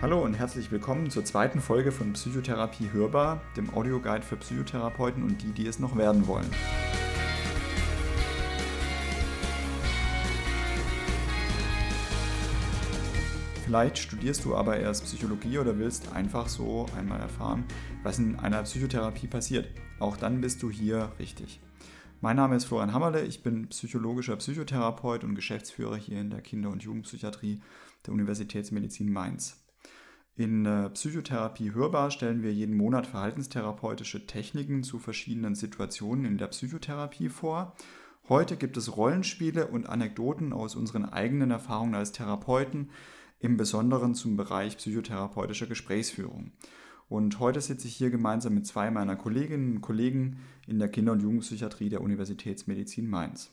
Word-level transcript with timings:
Hallo 0.00 0.22
und 0.22 0.34
herzlich 0.34 0.70
willkommen 0.70 1.10
zur 1.10 1.24
zweiten 1.24 1.60
Folge 1.60 1.90
von 1.90 2.12
Psychotherapie 2.12 2.92
Hörbar, 2.92 3.42
dem 3.56 3.74
Audioguide 3.74 4.22
für 4.22 4.36
Psychotherapeuten 4.36 5.24
und 5.24 5.42
die, 5.42 5.50
die 5.50 5.66
es 5.66 5.80
noch 5.80 5.96
werden 5.96 6.28
wollen. 6.28 6.46
Vielleicht 13.64 13.98
studierst 13.98 14.44
du 14.44 14.54
aber 14.54 14.78
erst 14.78 15.02
Psychologie 15.02 15.58
oder 15.58 15.76
willst 15.80 16.12
einfach 16.12 16.46
so 16.46 16.86
einmal 16.96 17.18
erfahren, 17.18 17.64
was 18.04 18.20
in 18.20 18.38
einer 18.38 18.62
Psychotherapie 18.62 19.26
passiert. 19.26 19.68
Auch 19.98 20.16
dann 20.16 20.40
bist 20.40 20.62
du 20.62 20.70
hier 20.70 21.10
richtig. 21.18 21.58
Mein 22.20 22.36
Name 22.36 22.54
ist 22.54 22.66
Florian 22.66 22.92
Hammerle, 22.92 23.24
ich 23.24 23.42
bin 23.42 23.66
psychologischer 23.70 24.36
Psychotherapeut 24.36 25.24
und 25.24 25.34
Geschäftsführer 25.34 25.96
hier 25.96 26.20
in 26.20 26.30
der 26.30 26.40
Kinder- 26.40 26.70
und 26.70 26.84
Jugendpsychiatrie 26.84 27.60
der 28.06 28.14
Universitätsmedizin 28.14 29.12
Mainz. 29.12 29.67
In 30.38 30.62
der 30.62 30.90
Psychotherapie 30.90 31.74
Hörbar 31.74 32.12
stellen 32.12 32.44
wir 32.44 32.54
jeden 32.54 32.76
Monat 32.76 33.08
verhaltenstherapeutische 33.08 34.24
Techniken 34.24 34.84
zu 34.84 35.00
verschiedenen 35.00 35.56
Situationen 35.56 36.24
in 36.24 36.38
der 36.38 36.46
Psychotherapie 36.46 37.28
vor. 37.28 37.74
Heute 38.28 38.56
gibt 38.56 38.76
es 38.76 38.96
Rollenspiele 38.96 39.66
und 39.66 39.88
Anekdoten 39.88 40.52
aus 40.52 40.76
unseren 40.76 41.06
eigenen 41.06 41.50
Erfahrungen 41.50 41.96
als 41.96 42.12
Therapeuten, 42.12 42.90
im 43.40 43.56
Besonderen 43.56 44.14
zum 44.14 44.36
Bereich 44.36 44.76
psychotherapeutischer 44.76 45.66
Gesprächsführung. 45.66 46.52
Und 47.08 47.40
heute 47.40 47.60
sitze 47.60 47.88
ich 47.88 47.96
hier 47.96 48.10
gemeinsam 48.10 48.54
mit 48.54 48.64
zwei 48.64 48.92
meiner 48.92 49.16
Kolleginnen 49.16 49.74
und 49.74 49.80
Kollegen 49.80 50.38
in 50.68 50.78
der 50.78 50.88
Kinder- 50.88 51.12
und 51.12 51.22
Jugendpsychiatrie 51.22 51.88
der 51.88 52.00
Universitätsmedizin 52.00 53.08
Mainz. 53.08 53.50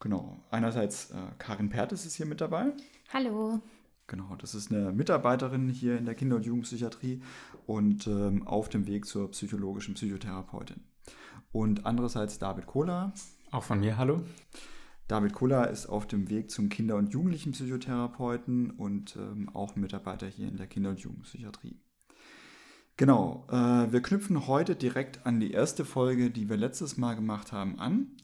Genau, 0.00 0.44
einerseits 0.50 1.10
äh, 1.12 1.16
Karin 1.38 1.70
Pertes 1.70 2.04
ist 2.04 2.16
hier 2.16 2.26
mit 2.26 2.42
dabei. 2.42 2.74
Hallo. 3.14 3.62
Genau, 4.08 4.36
das 4.36 4.54
ist 4.54 4.70
eine 4.70 4.92
Mitarbeiterin 4.92 5.68
hier 5.68 5.98
in 5.98 6.04
der 6.04 6.14
Kinder- 6.14 6.36
und 6.36 6.46
Jugendpsychiatrie 6.46 7.22
und 7.66 8.06
ähm, 8.06 8.46
auf 8.46 8.68
dem 8.68 8.86
Weg 8.86 9.06
zur 9.06 9.30
psychologischen 9.32 9.94
Psychotherapeutin. 9.94 10.84
Und 11.50 11.86
andererseits 11.86 12.38
David 12.38 12.66
Kohler. 12.66 13.12
Auch 13.50 13.64
von 13.64 13.80
mir, 13.80 13.96
hallo. 13.96 14.22
David 15.08 15.34
Kuller 15.34 15.70
ist 15.70 15.86
auf 15.86 16.06
dem 16.06 16.28
Weg 16.30 16.50
zum 16.50 16.68
Kinder- 16.68 16.96
und 16.96 17.12
Jugendlichenpsychotherapeuten 17.12 18.70
und 18.70 19.16
ähm, 19.16 19.48
auch 19.54 19.76
Mitarbeiter 19.76 20.26
hier 20.26 20.48
in 20.48 20.56
der 20.56 20.66
Kinder- 20.66 20.90
und 20.90 21.00
Jugendpsychiatrie. 21.00 21.80
Genau, 22.96 23.46
äh, 23.50 23.92
wir 23.92 24.00
knüpfen 24.00 24.46
heute 24.46 24.74
direkt 24.74 25.24
an 25.26 25.38
die 25.38 25.52
erste 25.52 25.84
Folge, 25.84 26.30
die 26.30 26.48
wir 26.48 26.56
letztes 26.56 26.96
Mal 26.96 27.14
gemacht 27.14 27.52
haben, 27.52 27.78
an. 27.78 28.16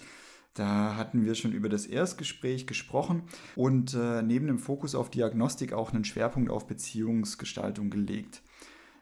Da 0.55 0.97
hatten 0.97 1.25
wir 1.25 1.35
schon 1.35 1.53
über 1.53 1.69
das 1.69 1.87
Erstgespräch 1.87 2.67
gesprochen 2.67 3.23
und 3.57 3.95
äh, 3.95 4.23
neben 4.23 4.47
dem 4.47 4.59
Fokus 4.59 4.95
auf 4.95 5.09
Diagnostik 5.09 5.73
auch 5.73 5.93
einen 5.93 6.05
Schwerpunkt 6.05 6.51
auf 6.51 6.67
Beziehungsgestaltung 6.67 7.89
gelegt. 7.89 8.43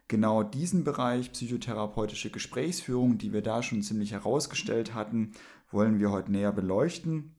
Genau 0.06 0.42
diesen 0.42 0.84
Bereich 0.84 1.32
psychotherapeutische 1.32 2.30
Gesprächsführung, 2.30 3.18
die 3.18 3.32
wir 3.32 3.42
da 3.42 3.62
schon 3.62 3.82
ziemlich 3.82 4.12
herausgestellt 4.12 4.94
hatten, 4.94 5.32
wollen 5.70 5.98
wir 5.98 6.10
heute 6.10 6.32
näher 6.32 6.52
beleuchten 6.52 7.34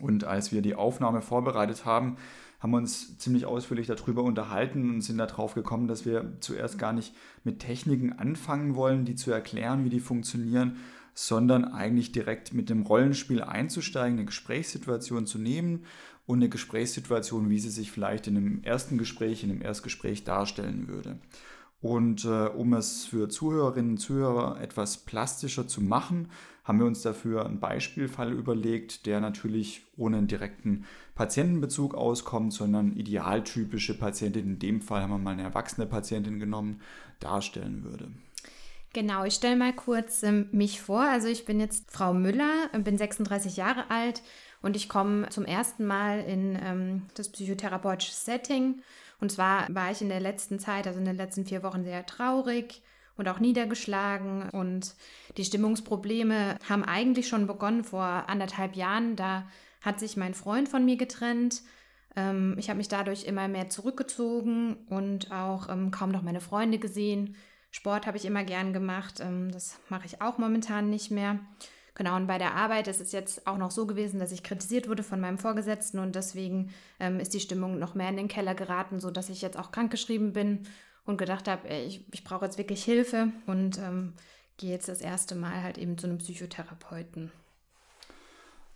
und 0.00 0.24
als 0.24 0.52
wir 0.52 0.62
die 0.62 0.74
Aufnahme 0.74 1.22
vorbereitet 1.22 1.84
haben, 1.84 2.16
haben 2.60 2.70
wir 2.70 2.78
uns 2.78 3.18
ziemlich 3.18 3.46
ausführlich 3.46 3.86
darüber 3.86 4.22
unterhalten 4.22 4.90
und 4.90 5.00
sind 5.02 5.18
darauf 5.18 5.54
gekommen, 5.54 5.88
dass 5.88 6.06
wir 6.06 6.36
zuerst 6.40 6.78
gar 6.78 6.92
nicht 6.92 7.14
mit 7.44 7.60
Techniken 7.60 8.12
anfangen 8.12 8.74
wollen, 8.74 9.04
die 9.04 9.14
zu 9.14 9.30
erklären, 9.30 9.84
wie 9.84 9.90
die 9.90 10.00
funktionieren, 10.00 10.76
sondern 11.18 11.64
eigentlich 11.64 12.12
direkt 12.12 12.52
mit 12.52 12.68
dem 12.68 12.82
Rollenspiel 12.82 13.42
einzusteigen, 13.42 14.18
eine 14.18 14.26
Gesprächssituation 14.26 15.26
zu 15.26 15.38
nehmen 15.38 15.86
und 16.26 16.38
eine 16.38 16.50
Gesprächssituation, 16.50 17.48
wie 17.48 17.58
sie 17.58 17.70
sich 17.70 17.90
vielleicht 17.90 18.26
in 18.26 18.36
einem 18.36 18.62
ersten 18.62 18.98
Gespräch, 18.98 19.42
in 19.42 19.50
einem 19.50 19.62
Erstgespräch 19.62 20.24
darstellen 20.24 20.88
würde. 20.88 21.18
Und 21.80 22.26
äh, 22.26 22.48
um 22.48 22.74
es 22.74 23.06
für 23.06 23.30
Zuhörerinnen 23.30 23.92
und 23.92 23.98
Zuhörer 23.98 24.60
etwas 24.60 24.98
plastischer 24.98 25.66
zu 25.66 25.80
machen, 25.80 26.28
haben 26.64 26.80
wir 26.80 26.86
uns 26.86 27.00
dafür 27.00 27.46
einen 27.46 27.60
Beispielfall 27.60 28.32
überlegt, 28.32 29.06
der 29.06 29.20
natürlich 29.20 29.86
ohne 29.96 30.18
einen 30.18 30.26
direkten 30.26 30.84
Patientenbezug 31.14 31.94
auskommt, 31.94 32.52
sondern 32.52 32.92
idealtypische 32.92 33.96
Patientin, 33.96 34.46
in 34.46 34.58
dem 34.58 34.80
Fall 34.82 35.00
haben 35.00 35.10
wir 35.10 35.18
mal 35.18 35.30
eine 35.30 35.44
erwachsene 35.44 35.86
Patientin 35.86 36.38
genommen, 36.40 36.82
darstellen 37.20 37.84
würde. 37.84 38.10
Genau, 38.96 39.24
ich 39.24 39.34
stelle 39.34 39.56
mal 39.56 39.74
kurz 39.74 40.22
ähm, 40.22 40.48
mich 40.52 40.80
vor. 40.80 41.02
Also 41.02 41.28
ich 41.28 41.44
bin 41.44 41.60
jetzt 41.60 41.90
Frau 41.90 42.14
Müller, 42.14 42.70
bin 42.72 42.96
36 42.96 43.58
Jahre 43.58 43.90
alt 43.90 44.22
und 44.62 44.74
ich 44.74 44.88
komme 44.88 45.28
zum 45.28 45.44
ersten 45.44 45.84
Mal 45.84 46.20
in 46.20 46.58
ähm, 46.64 47.02
das 47.12 47.28
psychotherapeutische 47.28 48.14
Setting. 48.14 48.80
Und 49.20 49.30
zwar 49.30 49.66
war 49.68 49.90
ich 49.90 50.00
in 50.00 50.08
der 50.08 50.20
letzten 50.20 50.58
Zeit, 50.58 50.86
also 50.86 50.98
in 50.98 51.04
den 51.04 51.18
letzten 51.18 51.44
vier 51.44 51.62
Wochen, 51.62 51.84
sehr 51.84 52.06
traurig 52.06 52.80
und 53.18 53.28
auch 53.28 53.38
niedergeschlagen. 53.38 54.48
Und 54.48 54.94
die 55.36 55.44
Stimmungsprobleme 55.44 56.58
haben 56.66 56.82
eigentlich 56.82 57.28
schon 57.28 57.46
begonnen 57.46 57.84
vor 57.84 58.06
anderthalb 58.06 58.76
Jahren. 58.76 59.14
Da 59.14 59.46
hat 59.82 60.00
sich 60.00 60.16
mein 60.16 60.32
Freund 60.32 60.70
von 60.70 60.86
mir 60.86 60.96
getrennt. 60.96 61.60
Ähm, 62.16 62.56
ich 62.56 62.70
habe 62.70 62.78
mich 62.78 62.88
dadurch 62.88 63.24
immer 63.24 63.46
mehr 63.46 63.68
zurückgezogen 63.68 64.78
und 64.88 65.32
auch 65.32 65.68
ähm, 65.68 65.90
kaum 65.90 66.10
noch 66.12 66.22
meine 66.22 66.40
Freunde 66.40 66.78
gesehen. 66.78 67.36
Sport 67.70 68.06
habe 68.06 68.16
ich 68.16 68.24
immer 68.24 68.44
gern 68.44 68.72
gemacht. 68.72 69.20
Ähm, 69.20 69.50
das 69.50 69.78
mache 69.88 70.06
ich 70.06 70.22
auch 70.22 70.38
momentan 70.38 70.90
nicht 70.90 71.10
mehr. 71.10 71.38
Genau, 71.94 72.16
und 72.16 72.26
bei 72.26 72.36
der 72.36 72.54
Arbeit 72.54 72.88
ist 72.88 73.00
es 73.00 73.12
jetzt 73.12 73.46
auch 73.46 73.56
noch 73.56 73.70
so 73.70 73.86
gewesen, 73.86 74.20
dass 74.20 74.30
ich 74.30 74.42
kritisiert 74.42 74.86
wurde 74.86 75.02
von 75.02 75.18
meinem 75.18 75.38
Vorgesetzten 75.38 75.98
und 75.98 76.14
deswegen 76.14 76.74
ähm, 77.00 77.20
ist 77.20 77.32
die 77.32 77.40
Stimmung 77.40 77.78
noch 77.78 77.94
mehr 77.94 78.10
in 78.10 78.18
den 78.18 78.28
Keller 78.28 78.54
geraten, 78.54 79.00
sodass 79.00 79.30
ich 79.30 79.40
jetzt 79.40 79.58
auch 79.58 79.72
krankgeschrieben 79.72 80.34
bin 80.34 80.66
und 81.06 81.16
gedacht 81.16 81.48
habe, 81.48 81.68
ich, 81.68 82.04
ich 82.12 82.22
brauche 82.22 82.44
jetzt 82.44 82.58
wirklich 82.58 82.84
Hilfe 82.84 83.32
und 83.46 83.78
ähm, 83.78 84.12
gehe 84.58 84.72
jetzt 84.72 84.88
das 84.88 85.00
erste 85.00 85.34
Mal 85.36 85.62
halt 85.62 85.78
eben 85.78 85.96
zu 85.96 86.06
einem 86.06 86.18
Psychotherapeuten. 86.18 87.32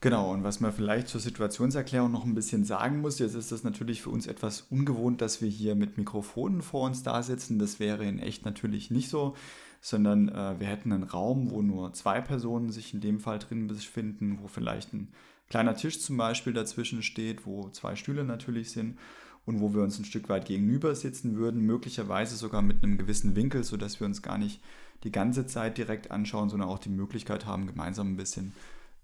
Genau, 0.02 0.32
und 0.32 0.44
was 0.44 0.60
man 0.60 0.72
vielleicht 0.72 1.08
zur 1.08 1.20
Situationserklärung 1.20 2.10
noch 2.10 2.24
ein 2.24 2.34
bisschen 2.34 2.64
sagen 2.64 3.02
muss, 3.02 3.18
jetzt 3.18 3.34
ist 3.34 3.52
das 3.52 3.64
natürlich 3.64 4.00
für 4.00 4.08
uns 4.08 4.26
etwas 4.26 4.62
ungewohnt, 4.70 5.20
dass 5.20 5.42
wir 5.42 5.48
hier 5.50 5.74
mit 5.74 5.98
Mikrofonen 5.98 6.62
vor 6.62 6.86
uns 6.86 7.02
da 7.02 7.22
sitzen. 7.22 7.58
Das 7.58 7.80
wäre 7.80 8.06
in 8.06 8.18
echt 8.18 8.46
natürlich 8.46 8.90
nicht 8.90 9.10
so, 9.10 9.36
sondern 9.82 10.30
äh, 10.30 10.58
wir 10.58 10.68
hätten 10.68 10.92
einen 10.92 11.02
Raum, 11.02 11.50
wo 11.50 11.60
nur 11.60 11.92
zwei 11.92 12.22
Personen 12.22 12.72
sich 12.72 12.94
in 12.94 13.02
dem 13.02 13.20
Fall 13.20 13.40
drin 13.40 13.66
befinden, 13.66 14.38
wo 14.40 14.48
vielleicht 14.48 14.94
ein 14.94 15.08
kleiner 15.50 15.74
Tisch 15.74 16.00
zum 16.00 16.16
Beispiel 16.16 16.54
dazwischen 16.54 17.02
steht, 17.02 17.44
wo 17.44 17.68
zwei 17.68 17.94
Stühle 17.94 18.24
natürlich 18.24 18.70
sind 18.70 18.98
und 19.44 19.60
wo 19.60 19.74
wir 19.74 19.82
uns 19.82 19.98
ein 19.98 20.06
Stück 20.06 20.30
weit 20.30 20.46
gegenüber 20.46 20.94
sitzen 20.94 21.36
würden, 21.36 21.60
möglicherweise 21.60 22.36
sogar 22.36 22.62
mit 22.62 22.82
einem 22.82 22.96
gewissen 22.96 23.36
Winkel, 23.36 23.64
sodass 23.64 24.00
wir 24.00 24.06
uns 24.06 24.22
gar 24.22 24.38
nicht 24.38 24.62
die 25.04 25.12
ganze 25.12 25.46
Zeit 25.46 25.76
direkt 25.76 26.10
anschauen, 26.10 26.48
sondern 26.48 26.70
auch 26.70 26.78
die 26.78 26.88
Möglichkeit 26.88 27.44
haben, 27.44 27.66
gemeinsam 27.66 28.12
ein 28.12 28.16
bisschen 28.16 28.54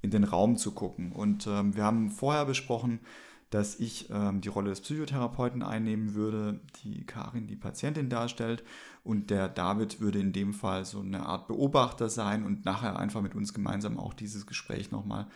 in 0.07 0.11
den 0.11 0.25
Raum 0.25 0.57
zu 0.57 0.73
gucken. 0.73 1.13
Und 1.13 1.47
ähm, 1.47 1.75
wir 1.75 1.85
haben 1.85 2.11
vorher 2.11 2.47
besprochen, 2.47 3.01
dass 3.51 3.79
ich 3.79 4.09
ähm, 4.11 4.41
die 4.41 4.49
Rolle 4.49 4.71
des 4.71 4.81
Psychotherapeuten 4.81 5.63
einnehmen 5.63 6.15
würde, 6.15 6.61
die 6.83 7.05
Karin 7.05 7.47
die 7.47 7.57
Patientin 7.57 8.09
darstellt 8.09 8.65
und 9.05 9.31
der 9.31 9.49
David 9.49 10.01
würde 10.01 10.19
in 10.19 10.33
dem 10.33 10.53
Fall 10.53 10.85
so 10.85 11.01
eine 11.01 11.27
Art 11.27 11.47
Beobachter 11.47 12.09
sein 12.09 12.45
und 12.45 12.65
nachher 12.65 12.99
einfach 12.99 13.23
mit 13.23 13.35
uns 13.35 13.55
gemeinsam 13.55 13.99
auch 13.99 14.15
dieses 14.15 14.47
Gespräch 14.47 14.91
nochmal 14.91 15.27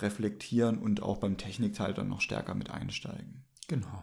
reflektieren 0.00 0.78
und 0.78 1.02
auch 1.02 1.18
beim 1.18 1.36
Technikteil 1.36 1.94
dann 1.94 2.08
noch 2.08 2.20
stärker 2.20 2.54
mit 2.54 2.70
einsteigen. 2.70 3.44
Genau. 3.68 4.02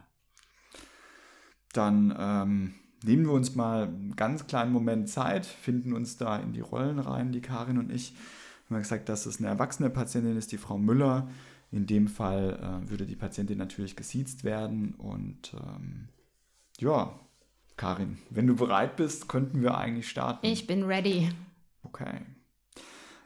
Dann 1.73 2.15
ähm, 2.17 2.75
nehmen 3.03 3.25
wir 3.25 3.33
uns 3.33 3.55
mal 3.55 3.83
einen 3.83 4.15
ganz 4.15 4.47
kleinen 4.47 4.71
Moment 4.71 5.09
Zeit, 5.09 5.45
finden 5.45 5.93
uns 5.93 6.17
da 6.17 6.37
in 6.37 6.53
die 6.53 6.61
Rollen 6.61 6.99
rein, 6.99 7.31
die 7.31 7.41
Karin 7.41 7.77
und 7.77 7.91
ich. 7.91 8.13
Wir 8.67 8.75
haben 8.75 8.83
gesagt, 8.83 9.09
dass 9.09 9.25
es 9.25 9.39
eine 9.39 9.47
erwachsene 9.47 9.89
Patientin 9.89 10.37
ist, 10.37 10.51
die 10.51 10.57
Frau 10.57 10.77
Müller. 10.77 11.29
In 11.71 11.85
dem 11.85 12.07
Fall 12.07 12.59
äh, 12.85 12.89
würde 12.89 13.05
die 13.05 13.15
Patientin 13.15 13.57
natürlich 13.57 13.95
gesiezt 13.95 14.43
werden. 14.43 14.95
Und 14.95 15.53
ähm, 15.53 16.09
ja, 16.79 17.19
Karin, 17.75 18.17
wenn 18.29 18.47
du 18.47 18.55
bereit 18.55 18.95
bist, 18.95 19.27
könnten 19.27 19.61
wir 19.61 19.77
eigentlich 19.77 20.09
starten. 20.09 20.45
Ich 20.45 20.67
bin 20.67 20.83
ready. 20.83 21.29
Okay. 21.83 22.21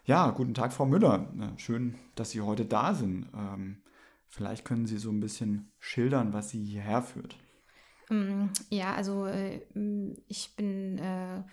Ja, 0.06 0.32
guten 0.32 0.54
Tag, 0.54 0.74
Frau 0.74 0.86
Müller. 0.86 1.28
Schön, 1.58 1.96
dass 2.16 2.32
Sie 2.32 2.42
heute 2.42 2.66
da 2.66 2.94
sind. 2.94 3.28
Ähm, 3.36 3.78
vielleicht 4.28 4.66
können 4.66 4.88
Sie 4.88 4.98
so 4.98 5.10
ein 5.12 5.20
bisschen 5.20 5.72
schildern, 5.80 6.34
was 6.34 6.50
Sie 6.50 6.64
hierher 6.64 7.02
führt. 7.02 7.36
Ja, 8.70 8.94
also 8.94 9.26
äh, 9.26 9.62
ich 10.28 10.56
bin 10.58 10.98
äh, 10.98 11.44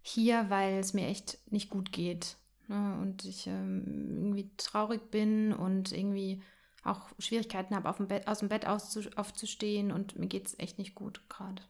hier, 0.00 0.46
weil 0.48 0.78
es 0.78 0.94
mir 0.94 1.06
echt 1.06 1.38
nicht 1.52 1.70
gut 1.70 1.92
geht. 1.92 2.36
Ne? 2.68 2.98
Und 3.00 3.24
ich 3.24 3.46
ähm, 3.46 3.84
irgendwie 3.86 4.50
traurig 4.56 5.10
bin 5.10 5.52
und 5.52 5.92
irgendwie 5.92 6.42
auch 6.84 7.10
Schwierigkeiten 7.18 7.74
habe, 7.74 7.88
auf 7.88 7.96
dem 7.96 8.08
Bett, 8.08 8.28
aus 8.28 8.38
dem 8.38 8.48
Bett 8.48 8.66
aufzustehen 8.66 9.90
und 9.90 10.18
mir 10.18 10.28
geht 10.28 10.46
es 10.46 10.58
echt 10.58 10.78
nicht 10.78 10.94
gut 10.94 11.28
gerade. 11.28 11.62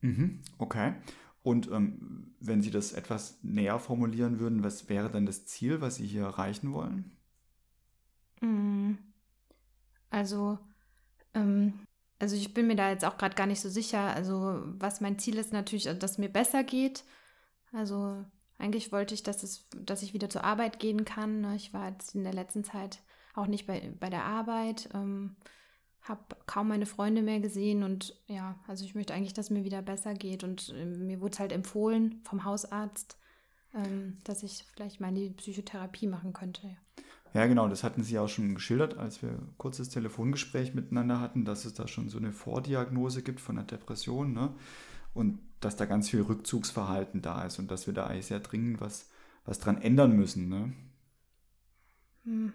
Mhm, 0.00 0.42
okay. 0.58 0.94
Und 1.42 1.70
ähm, 1.70 2.34
wenn 2.40 2.62
Sie 2.62 2.70
das 2.70 2.92
etwas 2.92 3.38
näher 3.42 3.78
formulieren 3.78 4.38
würden, 4.38 4.64
was 4.64 4.88
wäre 4.88 5.10
dann 5.10 5.26
das 5.26 5.46
Ziel, 5.46 5.80
was 5.80 5.96
Sie 5.96 6.06
hier 6.06 6.22
erreichen 6.22 6.72
wollen? 6.72 7.16
Also, 10.12 10.58
ähm, 11.34 11.74
also 12.18 12.36
ich 12.36 12.54
bin 12.54 12.66
mir 12.66 12.76
da 12.76 12.90
jetzt 12.90 13.04
auch 13.04 13.16
gerade 13.16 13.34
gar 13.34 13.46
nicht 13.46 13.60
so 13.60 13.68
sicher. 13.68 14.14
Also 14.14 14.62
was 14.64 15.00
mein 15.00 15.18
Ziel 15.18 15.36
ist 15.38 15.52
natürlich, 15.52 15.84
dass 15.84 16.12
es 16.12 16.18
mir 16.18 16.28
besser 16.28 16.62
geht. 16.62 17.04
Also 17.72 18.24
eigentlich 18.62 18.92
wollte 18.92 19.14
ich, 19.14 19.22
dass, 19.22 19.42
es, 19.42 19.68
dass 19.76 20.02
ich 20.02 20.14
wieder 20.14 20.30
zur 20.30 20.44
Arbeit 20.44 20.78
gehen 20.78 21.04
kann. 21.04 21.40
Ne? 21.40 21.56
Ich 21.56 21.74
war 21.74 21.90
jetzt 21.90 22.14
in 22.14 22.24
der 22.24 22.32
letzten 22.32 22.64
Zeit 22.64 23.00
auch 23.34 23.46
nicht 23.46 23.66
bei, 23.66 23.92
bei 23.98 24.08
der 24.08 24.24
Arbeit, 24.24 24.88
ähm, 24.94 25.36
habe 26.02 26.20
kaum 26.46 26.68
meine 26.68 26.86
Freunde 26.86 27.22
mehr 27.22 27.40
gesehen 27.40 27.82
und 27.84 28.16
ja, 28.26 28.58
also 28.66 28.84
ich 28.84 28.94
möchte 28.94 29.14
eigentlich, 29.14 29.34
dass 29.34 29.46
es 29.46 29.50
mir 29.50 29.64
wieder 29.64 29.82
besser 29.82 30.14
geht. 30.14 30.42
Und 30.42 30.74
äh, 30.76 30.84
mir 30.84 31.20
wurde 31.20 31.34
es 31.34 31.40
halt 31.40 31.52
empfohlen 31.52 32.20
vom 32.24 32.44
Hausarzt, 32.44 33.16
ähm, 33.74 34.18
dass 34.24 34.42
ich 34.42 34.64
vielleicht 34.74 35.00
mal 35.00 35.12
die 35.12 35.30
Psychotherapie 35.30 36.06
machen 36.06 36.32
könnte. 36.32 36.76
Ja. 37.34 37.46
Genau, 37.46 37.68
das 37.68 37.82
hatten 37.82 38.02
Sie 38.02 38.18
auch 38.18 38.28
schon 38.28 38.54
geschildert, 38.54 38.98
als 38.98 39.22
wir 39.22 39.38
kurzes 39.56 39.88
Telefongespräch 39.88 40.74
miteinander 40.74 41.18
hatten, 41.20 41.44
dass 41.46 41.64
es 41.64 41.72
da 41.72 41.88
schon 41.88 42.10
so 42.10 42.18
eine 42.18 42.32
Vordiagnose 42.32 43.22
gibt 43.22 43.40
von 43.40 43.56
einer 43.56 43.66
Depression, 43.66 44.34
ne? 44.34 44.54
Und 45.14 45.40
dass 45.60 45.76
da 45.76 45.84
ganz 45.84 46.10
viel 46.10 46.22
Rückzugsverhalten 46.22 47.22
da 47.22 47.44
ist 47.44 47.58
und 47.58 47.70
dass 47.70 47.86
wir 47.86 47.94
da 47.94 48.06
eigentlich 48.06 48.26
sehr 48.26 48.40
dringend 48.40 48.80
was, 48.80 49.08
was 49.44 49.58
dran 49.58 49.80
ändern 49.80 50.16
müssen, 50.16 50.48
ne? 50.48 50.72
Hm. 52.24 52.52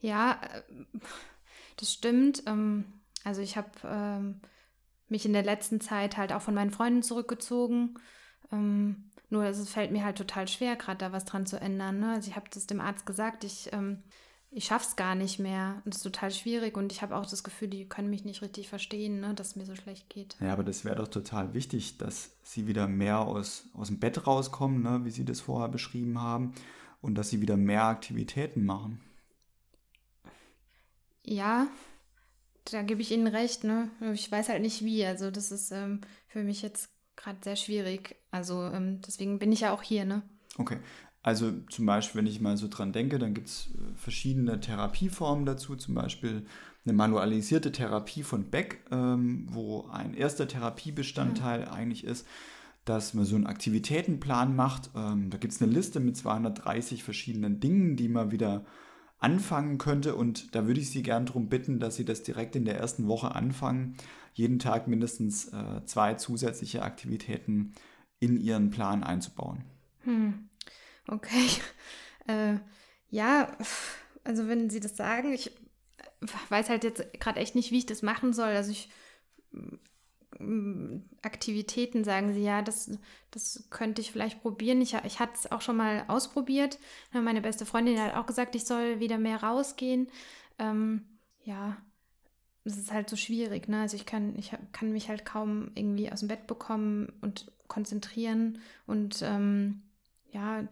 Ja, 0.00 0.40
äh, 0.42 0.62
das 1.76 1.92
stimmt. 1.92 2.42
Ähm, 2.46 2.84
also 3.24 3.40
ich 3.40 3.56
habe 3.56 3.70
ähm, 3.84 4.40
mich 5.08 5.24
in 5.24 5.32
der 5.32 5.42
letzten 5.42 5.80
Zeit 5.80 6.16
halt 6.16 6.32
auch 6.32 6.42
von 6.42 6.54
meinen 6.54 6.70
Freunden 6.70 7.02
zurückgezogen. 7.02 7.98
Ähm, 8.52 9.10
nur 9.30 9.44
es 9.44 9.68
fällt 9.68 9.90
mir 9.90 10.04
halt 10.04 10.18
total 10.18 10.46
schwer, 10.46 10.76
gerade 10.76 10.98
da 10.98 11.12
was 11.12 11.24
dran 11.24 11.46
zu 11.46 11.60
ändern. 11.60 12.00
Ne? 12.00 12.12
Also 12.12 12.30
ich 12.30 12.36
habe 12.36 12.50
das 12.52 12.66
dem 12.66 12.80
Arzt 12.80 13.06
gesagt, 13.06 13.44
ich, 13.44 13.70
ich 14.54 14.66
schaffe 14.66 14.86
es 14.88 14.96
gar 14.96 15.16
nicht 15.16 15.40
mehr. 15.40 15.82
Und 15.84 15.92
es 15.94 15.98
ist 15.98 16.04
total 16.04 16.30
schwierig 16.30 16.76
und 16.76 16.92
ich 16.92 17.02
habe 17.02 17.16
auch 17.16 17.26
das 17.26 17.42
Gefühl, 17.42 17.68
die 17.68 17.88
können 17.88 18.08
mich 18.08 18.24
nicht 18.24 18.40
richtig 18.40 18.68
verstehen, 18.68 19.20
ne? 19.20 19.34
dass 19.34 19.48
es 19.48 19.56
mir 19.56 19.66
so 19.66 19.74
schlecht 19.74 20.08
geht. 20.08 20.36
Ja, 20.40 20.52
aber 20.52 20.62
das 20.62 20.84
wäre 20.84 20.96
doch 20.96 21.08
total 21.08 21.54
wichtig, 21.54 21.98
dass 21.98 22.30
sie 22.42 22.68
wieder 22.68 22.86
mehr 22.86 23.18
aus, 23.18 23.64
aus 23.74 23.88
dem 23.88 23.98
Bett 23.98 24.26
rauskommen, 24.26 24.82
ne? 24.82 25.04
wie 25.04 25.10
Sie 25.10 25.24
das 25.24 25.40
vorher 25.40 25.68
beschrieben 25.68 26.20
haben, 26.20 26.54
und 27.00 27.16
dass 27.16 27.30
sie 27.30 27.40
wieder 27.40 27.56
mehr 27.56 27.84
Aktivitäten 27.84 28.64
machen. 28.64 29.00
Ja, 31.24 31.66
da 32.70 32.82
gebe 32.82 33.02
ich 33.02 33.10
Ihnen 33.10 33.26
recht, 33.26 33.64
ne? 33.64 33.90
Ich 34.12 34.30
weiß 34.30 34.48
halt 34.48 34.62
nicht 34.62 34.84
wie. 34.84 35.04
Also 35.04 35.30
das 35.30 35.52
ist 35.52 35.70
ähm, 35.70 36.00
für 36.28 36.42
mich 36.42 36.62
jetzt 36.62 36.88
gerade 37.16 37.38
sehr 37.42 37.56
schwierig. 37.56 38.16
Also 38.30 38.62
ähm, 38.62 39.00
deswegen 39.02 39.38
bin 39.38 39.52
ich 39.52 39.60
ja 39.60 39.72
auch 39.72 39.82
hier, 39.82 40.04
ne? 40.04 40.22
Okay. 40.56 40.78
Also 41.24 41.52
zum 41.70 41.86
Beispiel, 41.86 42.18
wenn 42.18 42.26
ich 42.26 42.42
mal 42.42 42.58
so 42.58 42.68
dran 42.68 42.92
denke, 42.92 43.18
dann 43.18 43.32
gibt 43.32 43.48
es 43.48 43.70
äh, 43.74 43.96
verschiedene 43.96 44.60
Therapieformen 44.60 45.46
dazu, 45.46 45.74
zum 45.74 45.94
Beispiel 45.94 46.44
eine 46.84 46.92
manualisierte 46.92 47.72
Therapie 47.72 48.22
von 48.22 48.50
Beck, 48.50 48.84
ähm, 48.90 49.46
wo 49.50 49.88
ein 49.90 50.12
erster 50.12 50.46
Therapiebestandteil 50.46 51.62
ja. 51.62 51.72
eigentlich 51.72 52.04
ist, 52.04 52.26
dass 52.84 53.14
man 53.14 53.24
so 53.24 53.36
einen 53.36 53.46
Aktivitätenplan 53.46 54.54
macht. 54.54 54.90
Ähm, 54.94 55.30
da 55.30 55.38
gibt 55.38 55.54
es 55.54 55.62
eine 55.62 55.72
Liste 55.72 55.98
mit 55.98 56.14
230 56.14 57.02
verschiedenen 57.02 57.58
Dingen, 57.58 57.96
die 57.96 58.10
man 58.10 58.30
wieder 58.30 58.66
anfangen 59.18 59.78
könnte. 59.78 60.16
Und 60.16 60.54
da 60.54 60.66
würde 60.66 60.80
ich 60.80 60.90
Sie 60.90 61.02
gern 61.02 61.24
darum 61.24 61.48
bitten, 61.48 61.80
dass 61.80 61.96
Sie 61.96 62.04
das 62.04 62.22
direkt 62.22 62.54
in 62.54 62.66
der 62.66 62.78
ersten 62.78 63.08
Woche 63.08 63.34
anfangen, 63.34 63.94
jeden 64.34 64.58
Tag 64.58 64.88
mindestens 64.88 65.48
äh, 65.54 65.86
zwei 65.86 66.14
zusätzliche 66.14 66.82
Aktivitäten 66.82 67.72
in 68.20 68.36
Ihren 68.36 68.68
Plan 68.68 69.02
einzubauen. 69.02 69.64
Hm. 70.00 70.50
Okay. 71.08 71.48
Äh, 72.26 72.58
ja, 73.10 73.54
also 74.24 74.48
wenn 74.48 74.70
Sie 74.70 74.80
das 74.80 74.96
sagen, 74.96 75.34
ich 75.34 75.50
weiß 76.48 76.70
halt 76.70 76.84
jetzt 76.84 77.20
gerade 77.20 77.38
echt 77.38 77.54
nicht, 77.54 77.70
wie 77.70 77.76
ich 77.76 77.84
das 77.84 78.00
machen 78.00 78.32
soll. 78.32 78.48
Also 78.48 78.70
ich 78.70 78.88
Aktivitäten 81.22 82.04
sagen 82.04 82.34
sie, 82.34 82.42
ja, 82.42 82.62
das, 82.62 82.90
das 83.30 83.64
könnte 83.70 84.00
ich 84.00 84.10
vielleicht 84.10 84.42
probieren. 84.42 84.80
Ich, 84.80 84.94
ich 85.04 85.20
hatte 85.20 85.34
es 85.34 85.50
auch 85.52 85.60
schon 85.60 85.76
mal 85.76 86.04
ausprobiert. 86.08 86.78
Meine 87.12 87.40
beste 87.40 87.66
Freundin 87.66 88.00
hat 88.00 88.14
auch 88.14 88.26
gesagt, 88.26 88.54
ich 88.54 88.64
soll 88.64 89.00
wieder 89.00 89.18
mehr 89.18 89.42
rausgehen. 89.42 90.08
Ähm, 90.58 91.04
ja, 91.44 91.76
es 92.64 92.76
ist 92.76 92.92
halt 92.92 93.08
so 93.08 93.16
schwierig. 93.16 93.68
Ne? 93.68 93.80
Also 93.80 93.96
ich 93.96 94.06
kann, 94.06 94.36
ich 94.38 94.52
kann 94.72 94.92
mich 94.92 95.08
halt 95.08 95.24
kaum 95.24 95.70
irgendwie 95.74 96.10
aus 96.10 96.20
dem 96.20 96.28
Bett 96.28 96.46
bekommen 96.46 97.12
und 97.20 97.52
konzentrieren. 97.68 98.58
Und 98.86 99.22
ähm, 99.22 99.82
ja, 100.34 100.68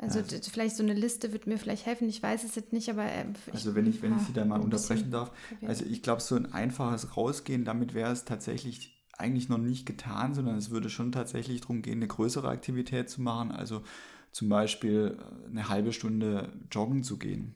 also 0.00 0.18
ja. 0.18 0.40
vielleicht 0.50 0.76
so 0.76 0.82
eine 0.82 0.94
Liste 0.94 1.32
wird 1.32 1.46
mir 1.46 1.56
vielleicht 1.56 1.86
helfen. 1.86 2.08
Ich 2.08 2.22
weiß 2.22 2.44
es 2.44 2.56
jetzt 2.56 2.72
nicht, 2.72 2.88
aber 2.90 3.04
äh, 3.04 3.26
also 3.52 3.74
wenn 3.74 3.86
ich 3.86 4.02
wenn 4.02 4.16
ich 4.16 4.22
Sie 4.22 4.32
da 4.32 4.44
mal 4.44 4.60
unterbrechen 4.60 5.10
darf, 5.10 5.30
also 5.62 5.84
ich 5.84 6.02
glaube 6.02 6.20
so 6.20 6.34
ein 6.34 6.52
einfaches 6.52 7.16
Rausgehen, 7.16 7.64
damit 7.64 7.94
wäre 7.94 8.12
es 8.12 8.24
tatsächlich 8.24 9.02
eigentlich 9.16 9.48
noch 9.48 9.58
nicht 9.58 9.86
getan, 9.86 10.34
sondern 10.34 10.56
es 10.56 10.70
würde 10.70 10.90
schon 10.90 11.12
tatsächlich 11.12 11.60
darum 11.60 11.82
gehen, 11.82 11.98
eine 11.98 12.08
größere 12.08 12.48
Aktivität 12.48 13.08
zu 13.08 13.22
machen. 13.22 13.52
Also 13.52 13.82
zum 14.32 14.48
Beispiel 14.48 15.16
äh, 15.18 15.48
eine 15.48 15.68
halbe 15.68 15.92
Stunde 15.92 16.52
joggen 16.70 17.04
zu 17.04 17.16
gehen. 17.16 17.54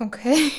Okay. 0.00 0.52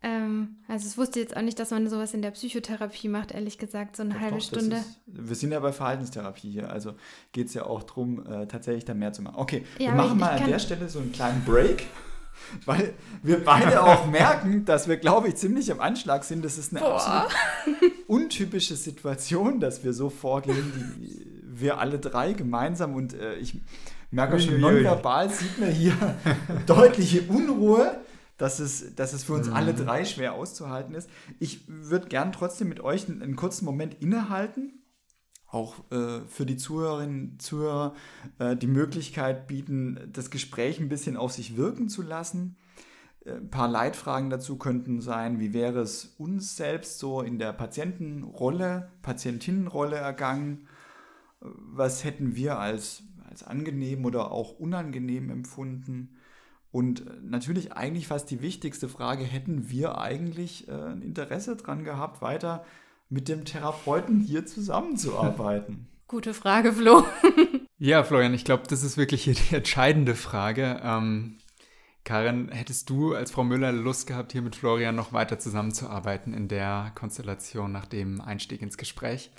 Ähm, 0.00 0.56
also 0.68 0.86
es 0.86 0.96
wusste 0.96 1.18
jetzt 1.18 1.36
auch 1.36 1.42
nicht, 1.42 1.58
dass 1.58 1.72
man 1.72 1.88
sowas 1.88 2.14
in 2.14 2.22
der 2.22 2.30
Psychotherapie 2.30 3.08
macht, 3.08 3.32
ehrlich 3.32 3.58
gesagt, 3.58 3.96
so 3.96 4.04
eine 4.04 4.14
doch, 4.14 4.20
halbe 4.20 4.36
doch, 4.36 4.44
Stunde. 4.44 4.76
Ist, 4.76 5.00
wir 5.06 5.34
sind 5.34 5.50
ja 5.50 5.58
bei 5.58 5.72
Verhaltenstherapie 5.72 6.50
hier, 6.50 6.70
also 6.70 6.94
geht 7.32 7.48
es 7.48 7.54
ja 7.54 7.64
auch 7.64 7.82
darum, 7.82 8.24
äh, 8.24 8.46
tatsächlich 8.46 8.84
da 8.84 8.94
mehr 8.94 9.12
zu 9.12 9.22
machen. 9.22 9.36
Okay, 9.36 9.64
ja, 9.78 9.86
wir 9.86 9.94
machen 9.94 10.18
mal 10.18 10.38
an 10.38 10.48
der 10.48 10.60
Stelle 10.60 10.88
so 10.88 11.00
einen 11.00 11.10
kleinen 11.10 11.44
Break, 11.44 11.86
weil 12.64 12.94
wir 13.24 13.42
beide 13.42 13.82
auch 13.82 14.06
merken, 14.10 14.64
dass 14.64 14.86
wir, 14.86 14.98
glaube 14.98 15.28
ich, 15.28 15.34
ziemlich 15.34 15.72
am 15.72 15.80
Anschlag 15.80 16.22
sind. 16.22 16.44
Das 16.44 16.58
ist 16.58 16.72
eine 16.72 16.80
Boah. 16.80 16.94
absolut 16.94 17.92
untypische 18.06 18.76
Situation, 18.76 19.58
dass 19.58 19.82
wir 19.82 19.92
so 19.92 20.10
vorgehen, 20.10 20.72
die 20.76 21.26
wir 21.60 21.78
alle 21.78 21.98
drei 21.98 22.34
gemeinsam 22.34 22.94
und 22.94 23.14
äh, 23.14 23.34
ich 23.34 23.60
merke 24.12 24.38
schon 24.38 24.60
nonverbal 24.60 25.28
sieht 25.28 25.58
man 25.58 25.70
hier 25.70 25.92
deutliche 26.66 27.22
Unruhe 27.22 27.98
dass 28.38 28.60
es, 28.60 28.94
dass 28.94 29.12
es 29.12 29.24
für 29.24 29.34
uns 29.34 29.48
mhm. 29.48 29.54
alle 29.54 29.74
drei 29.74 30.04
schwer 30.04 30.32
auszuhalten 30.32 30.94
ist. 30.94 31.10
Ich 31.38 31.68
würde 31.68 32.08
gern 32.08 32.32
trotzdem 32.32 32.68
mit 32.68 32.80
euch 32.80 33.08
einen, 33.08 33.22
einen 33.22 33.36
kurzen 33.36 33.64
Moment 33.64 34.00
innehalten 34.00 34.78
auch 35.50 35.90
äh, 35.90 36.20
für 36.28 36.44
die 36.44 36.56
Zuhörerinnen 36.56 37.32
und 37.32 37.42
Zuhörer 37.42 37.94
äh, 38.38 38.54
die 38.54 38.66
Möglichkeit 38.66 39.46
bieten, 39.46 40.10
das 40.12 40.30
Gespräch 40.30 40.78
ein 40.78 40.90
bisschen 40.90 41.16
auf 41.16 41.32
sich 41.32 41.56
wirken 41.56 41.88
zu 41.88 42.02
lassen. 42.02 42.56
Äh, 43.24 43.32
ein 43.32 43.50
paar 43.50 43.68
Leitfragen 43.68 44.28
dazu 44.28 44.56
könnten 44.56 45.00
sein, 45.00 45.40
wie 45.40 45.54
wäre 45.54 45.80
es 45.80 46.14
uns 46.18 46.56
selbst 46.56 46.98
so 46.98 47.22
in 47.22 47.38
der 47.38 47.52
Patientenrolle, 47.54 48.90
Patientinnenrolle 49.00 49.96
ergangen? 49.96 50.68
Was 51.40 52.04
hätten 52.04 52.34
wir 52.34 52.58
als, 52.58 53.04
als 53.30 53.42
angenehm 53.42 54.04
oder 54.04 54.32
auch 54.32 54.58
unangenehm 54.58 55.30
empfunden? 55.30 56.17
Und 56.70 57.06
äh, 57.06 57.10
natürlich 57.22 57.72
eigentlich 57.72 58.06
fast 58.06 58.30
die 58.30 58.42
wichtigste 58.42 58.88
Frage, 58.88 59.24
hätten 59.24 59.70
wir 59.70 59.98
eigentlich 59.98 60.68
äh, 60.68 60.72
ein 60.72 61.02
Interesse 61.02 61.56
daran 61.56 61.84
gehabt, 61.84 62.20
weiter 62.20 62.64
mit 63.08 63.28
dem 63.28 63.44
Therapeuten 63.44 64.20
hier 64.20 64.46
zusammenzuarbeiten? 64.46 65.88
Gute 66.08 66.34
Frage, 66.34 66.72
Flo. 66.72 67.04
ja, 67.78 68.02
Florian, 68.02 68.34
ich 68.34 68.44
glaube, 68.44 68.64
das 68.68 68.82
ist 68.82 68.96
wirklich 68.96 69.24
hier 69.24 69.34
die 69.34 69.56
entscheidende 69.56 70.14
Frage. 70.14 70.80
Ähm, 70.82 71.38
Karin, 72.04 72.48
hättest 72.50 72.88
du 72.88 73.14
als 73.14 73.30
Frau 73.30 73.44
Müller 73.44 73.72
Lust 73.72 74.06
gehabt, 74.06 74.32
hier 74.32 74.40
mit 74.40 74.56
Florian 74.56 74.96
noch 74.96 75.12
weiter 75.12 75.38
zusammenzuarbeiten 75.38 76.32
in 76.32 76.48
der 76.48 76.92
Konstellation 76.94 77.70
nach 77.70 77.84
dem 77.84 78.22
Einstieg 78.22 78.62
ins 78.62 78.78
Gespräch? 78.78 79.30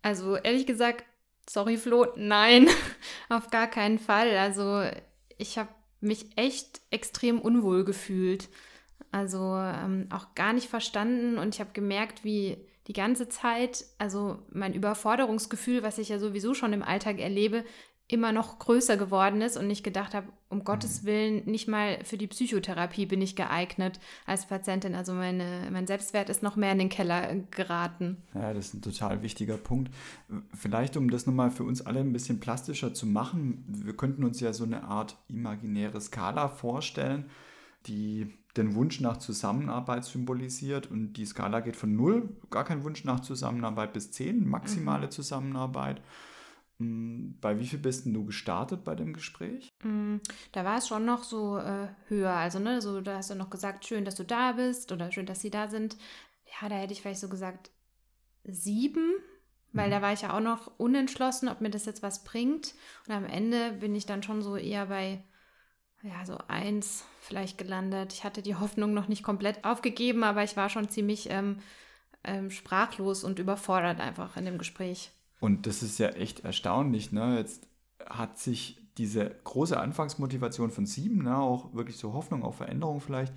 Also 0.00 0.36
ehrlich 0.36 0.66
gesagt, 0.66 1.04
sorry 1.48 1.76
Flo, 1.76 2.06
nein, 2.16 2.68
auf 3.28 3.50
gar 3.50 3.66
keinen 3.66 3.98
Fall. 3.98 4.34
Also 4.38 4.82
ich 5.36 5.58
habe 5.58 5.68
mich 6.02 6.26
echt 6.36 6.80
extrem 6.90 7.40
unwohl 7.40 7.84
gefühlt. 7.84 8.48
Also 9.10 9.56
ähm, 9.56 10.08
auch 10.10 10.34
gar 10.34 10.52
nicht 10.52 10.68
verstanden 10.68 11.38
und 11.38 11.54
ich 11.54 11.60
habe 11.60 11.70
gemerkt, 11.72 12.24
wie 12.24 12.56
die 12.88 12.92
ganze 12.92 13.28
Zeit, 13.28 13.84
also 13.98 14.38
mein 14.50 14.74
Überforderungsgefühl, 14.74 15.82
was 15.82 15.98
ich 15.98 16.08
ja 16.08 16.18
sowieso 16.18 16.54
schon 16.54 16.72
im 16.72 16.82
Alltag 16.82 17.18
erlebe, 17.20 17.64
immer 18.12 18.32
noch 18.32 18.58
größer 18.58 18.96
geworden 18.96 19.40
ist 19.40 19.56
und 19.56 19.70
ich 19.70 19.82
gedacht 19.82 20.14
habe, 20.14 20.28
um 20.48 20.58
mhm. 20.58 20.64
Gottes 20.64 21.04
Willen, 21.04 21.44
nicht 21.46 21.68
mal 21.68 21.98
für 22.04 22.18
die 22.18 22.26
Psychotherapie 22.26 23.06
bin 23.06 23.22
ich 23.22 23.36
geeignet 23.36 23.98
als 24.26 24.46
Patientin. 24.46 24.94
Also 24.94 25.14
meine, 25.14 25.68
mein 25.72 25.86
Selbstwert 25.86 26.28
ist 26.28 26.42
noch 26.42 26.56
mehr 26.56 26.72
in 26.72 26.78
den 26.78 26.88
Keller 26.88 27.34
geraten. 27.50 28.18
Ja, 28.34 28.52
das 28.52 28.66
ist 28.66 28.74
ein 28.74 28.82
total 28.82 29.22
wichtiger 29.22 29.56
Punkt. 29.56 29.92
Vielleicht, 30.54 30.96
um 30.96 31.10
das 31.10 31.26
nochmal 31.26 31.50
für 31.50 31.64
uns 31.64 31.80
alle 31.80 32.00
ein 32.00 32.12
bisschen 32.12 32.40
plastischer 32.40 32.92
zu 32.92 33.06
machen, 33.06 33.64
wir 33.66 33.96
könnten 33.96 34.24
uns 34.24 34.40
ja 34.40 34.52
so 34.52 34.64
eine 34.64 34.84
Art 34.84 35.16
imaginäre 35.28 36.00
Skala 36.00 36.48
vorstellen, 36.48 37.30
die 37.86 38.30
den 38.56 38.74
Wunsch 38.74 39.00
nach 39.00 39.16
Zusammenarbeit 39.16 40.04
symbolisiert 40.04 40.90
und 40.90 41.14
die 41.14 41.24
Skala 41.24 41.60
geht 41.60 41.76
von 41.76 41.96
0, 41.96 42.28
gar 42.50 42.64
kein 42.64 42.84
Wunsch 42.84 43.04
nach 43.04 43.20
Zusammenarbeit, 43.20 43.92
bis 43.92 44.10
10, 44.10 44.46
maximale 44.46 45.06
mhm. 45.06 45.10
Zusammenarbeit. 45.10 46.02
Hm, 46.82 47.38
bei 47.40 47.58
wie 47.58 47.66
viel 47.66 47.78
bist 47.78 48.06
du 48.06 48.24
gestartet 48.24 48.84
bei 48.84 48.94
dem 48.94 49.12
Gespräch? 49.12 49.68
Hm, 49.82 50.20
da 50.52 50.64
war 50.64 50.78
es 50.78 50.88
schon 50.88 51.04
noch 51.04 51.22
so 51.22 51.58
äh, 51.58 51.88
höher. 52.08 52.32
Also, 52.32 52.58
ne, 52.58 52.80
so, 52.80 53.00
da 53.00 53.16
hast 53.16 53.30
du 53.30 53.34
noch 53.34 53.50
gesagt, 53.50 53.86
schön, 53.86 54.04
dass 54.04 54.16
du 54.16 54.24
da 54.24 54.52
bist 54.52 54.92
oder 54.92 55.12
schön, 55.12 55.26
dass 55.26 55.40
sie 55.40 55.50
da 55.50 55.68
sind. 55.68 55.96
Ja, 56.60 56.68
da 56.68 56.76
hätte 56.76 56.92
ich 56.92 57.02
vielleicht 57.02 57.20
so 57.20 57.28
gesagt 57.28 57.70
sieben, 58.44 59.12
weil 59.72 59.86
mhm. 59.86 59.92
da 59.92 60.02
war 60.02 60.12
ich 60.12 60.22
ja 60.22 60.36
auch 60.36 60.40
noch 60.40 60.78
unentschlossen, 60.78 61.48
ob 61.48 61.60
mir 61.60 61.70
das 61.70 61.86
jetzt 61.86 62.02
was 62.02 62.24
bringt. 62.24 62.74
Und 63.06 63.14
am 63.14 63.24
Ende 63.24 63.72
bin 63.72 63.94
ich 63.94 64.06
dann 64.06 64.22
schon 64.22 64.42
so 64.42 64.56
eher 64.56 64.86
bei, 64.86 65.22
ja, 66.02 66.26
so 66.26 66.38
eins 66.48 67.04
vielleicht 67.20 67.58
gelandet. 67.58 68.12
Ich 68.12 68.24
hatte 68.24 68.42
die 68.42 68.56
Hoffnung 68.56 68.92
noch 68.92 69.08
nicht 69.08 69.22
komplett 69.22 69.64
aufgegeben, 69.64 70.24
aber 70.24 70.42
ich 70.42 70.56
war 70.56 70.68
schon 70.68 70.88
ziemlich 70.88 71.30
ähm, 71.30 71.60
ähm, 72.24 72.50
sprachlos 72.50 73.22
und 73.22 73.38
überfordert 73.38 74.00
einfach 74.00 74.36
in 74.36 74.44
dem 74.44 74.58
Gespräch. 74.58 75.12
Und 75.42 75.66
das 75.66 75.82
ist 75.82 75.98
ja 75.98 76.10
echt 76.10 76.44
erstaunlich, 76.44 77.10
ne? 77.10 77.36
Jetzt 77.36 77.66
hat 78.08 78.38
sich 78.38 78.80
diese 78.96 79.28
große 79.42 79.76
Anfangsmotivation 79.76 80.70
von 80.70 80.86
sieben, 80.86 81.24
ne, 81.24 81.36
auch 81.36 81.74
wirklich 81.74 81.96
so 81.96 82.12
Hoffnung 82.12 82.44
auf 82.44 82.58
Veränderung 82.58 83.00
vielleicht, 83.00 83.34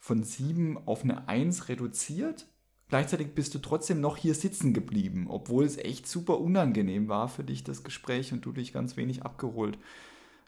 von 0.00 0.24
sieben 0.24 0.76
auf 0.88 1.04
eine 1.04 1.28
Eins 1.28 1.68
reduziert. 1.68 2.48
Gleichzeitig 2.88 3.32
bist 3.32 3.54
du 3.54 3.60
trotzdem 3.60 4.00
noch 4.00 4.16
hier 4.16 4.34
sitzen 4.34 4.74
geblieben, 4.74 5.28
obwohl 5.28 5.64
es 5.64 5.76
echt 5.76 6.08
super 6.08 6.40
unangenehm 6.40 7.06
war 7.06 7.28
für 7.28 7.44
dich, 7.44 7.62
das 7.62 7.84
Gespräch, 7.84 8.32
und 8.32 8.44
du 8.44 8.50
dich 8.50 8.72
ganz 8.72 8.96
wenig 8.96 9.22
abgeholt 9.22 9.78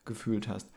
gefühlt 0.04 0.48
hast. 0.48 0.68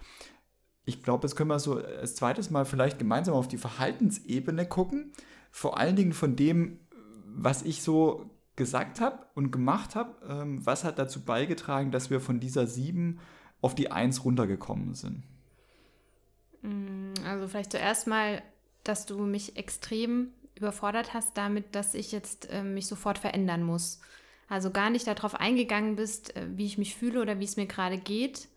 Ich 0.86 1.02
glaube, 1.02 1.26
jetzt 1.26 1.36
können 1.36 1.50
wir 1.50 1.58
so 1.58 1.78
als 1.80 2.14
zweites 2.14 2.52
Mal 2.52 2.66
vielleicht 2.66 3.00
gemeinsam 3.00 3.34
auf 3.34 3.48
die 3.48 3.58
Verhaltensebene 3.58 4.68
gucken. 4.68 5.14
Vor 5.50 5.80
allen 5.80 5.96
Dingen 5.96 6.14
von 6.14 6.36
dem, 6.36 6.80
was 7.26 7.64
ich 7.64 7.82
so 7.82 8.30
gesagt 8.56 9.02
habe 9.02 9.26
und 9.34 9.52
gemacht 9.52 9.96
habe, 9.96 10.16
ähm, 10.28 10.66
was 10.66 10.84
hat 10.84 10.98
dazu 10.98 11.22
beigetragen, 11.22 11.92
dass 11.92 12.10
wir 12.10 12.22
von 12.22 12.40
dieser 12.40 12.68
sieben 12.68 13.20
auf 13.62 13.76
die 13.76 13.92
eins 13.92 14.24
runtergekommen 14.24 14.94
sind? 14.94 15.24
Mm, 16.62 17.14
also 17.26 17.48
vielleicht 17.48 17.72
zuerst 17.72 18.08
mal, 18.08 18.42
dass 18.84 19.06
du 19.06 19.20
mich 19.24 19.58
extrem 19.58 20.30
überfordert 20.56 21.14
hast 21.14 21.38
damit, 21.38 21.76
dass 21.76 21.94
ich 21.94 22.12
jetzt 22.12 22.50
äh, 22.52 22.64
mich 22.64 22.88
sofort 22.88 23.18
verändern 23.18 23.64
muss. 23.64 24.00
Also 24.48 24.72
gar 24.72 24.90
nicht 24.90 25.08
darauf 25.08 25.36
eingegangen 25.36 25.96
bist, 25.96 26.36
äh, 26.36 26.48
wie 26.56 26.66
ich 26.66 26.78
mich 26.78 26.96
fühle 26.96 27.22
oder 27.22 27.40
wie 27.40 27.46
es 27.46 27.58
mir 27.58 27.66
gerade 27.66 27.98
geht, 27.98 28.48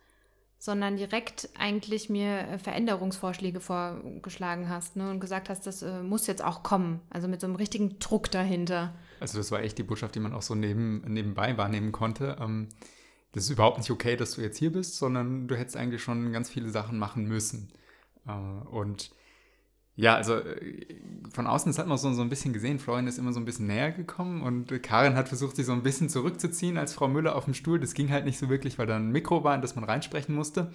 sondern 0.58 0.96
direkt 0.96 1.48
eigentlich 1.58 2.08
mir 2.08 2.40
äh, 2.40 2.58
Veränderungsvorschläge 2.58 3.60
vorgeschlagen 3.60 4.68
hast 4.68 4.96
ne, 4.96 5.10
und 5.10 5.20
gesagt 5.20 5.48
hast, 5.48 5.66
das 5.66 5.82
äh, 5.82 6.02
muss 6.02 6.26
jetzt 6.26 6.44
auch 6.44 6.62
kommen. 6.62 7.00
Also 7.10 7.28
mit 7.28 7.40
so 7.40 7.46
einem 7.46 7.56
richtigen 7.56 7.98
Druck 7.98 8.30
dahinter. 8.30 8.94
Also 9.20 9.38
das 9.38 9.50
war 9.50 9.62
echt 9.62 9.78
die 9.78 9.82
Botschaft, 9.82 10.14
die 10.14 10.20
man 10.20 10.32
auch 10.32 10.42
so 10.42 10.54
neben, 10.54 11.00
nebenbei 11.12 11.56
wahrnehmen 11.56 11.92
konnte. 11.92 12.36
Ähm, 12.40 12.68
das 13.32 13.44
ist 13.44 13.50
überhaupt 13.50 13.78
nicht 13.78 13.90
okay, 13.90 14.16
dass 14.16 14.32
du 14.32 14.40
jetzt 14.40 14.58
hier 14.58 14.72
bist, 14.72 14.96
sondern 14.96 15.48
du 15.48 15.56
hättest 15.56 15.76
eigentlich 15.76 16.02
schon 16.02 16.32
ganz 16.32 16.48
viele 16.48 16.70
Sachen 16.70 16.98
machen 16.98 17.26
müssen. 17.26 17.68
Äh, 18.26 18.32
und 18.32 19.10
ja, 19.96 20.14
also 20.14 20.36
äh, 20.36 20.86
von 21.30 21.46
außen 21.46 21.70
das 21.70 21.78
hat 21.78 21.88
man 21.88 21.98
so, 21.98 22.12
so 22.12 22.22
ein 22.22 22.28
bisschen 22.28 22.52
gesehen. 22.52 22.78
Florian 22.78 23.08
ist 23.08 23.18
immer 23.18 23.32
so 23.32 23.40
ein 23.40 23.44
bisschen 23.44 23.66
näher 23.66 23.92
gekommen 23.92 24.42
und 24.42 24.82
Karin 24.82 25.14
hat 25.14 25.28
versucht, 25.28 25.56
sich 25.56 25.66
so 25.66 25.72
ein 25.72 25.82
bisschen 25.82 26.08
zurückzuziehen 26.08 26.78
als 26.78 26.94
Frau 26.94 27.08
Müller 27.08 27.34
auf 27.34 27.44
dem 27.44 27.54
Stuhl. 27.54 27.80
Das 27.80 27.94
ging 27.94 28.10
halt 28.10 28.24
nicht 28.24 28.38
so 28.38 28.48
wirklich, 28.48 28.78
weil 28.78 28.86
da 28.86 28.96
ein 28.96 29.10
Mikro 29.10 29.44
war, 29.44 29.54
in 29.54 29.60
das 29.60 29.74
man 29.74 29.84
reinsprechen 29.84 30.34
musste. 30.34 30.70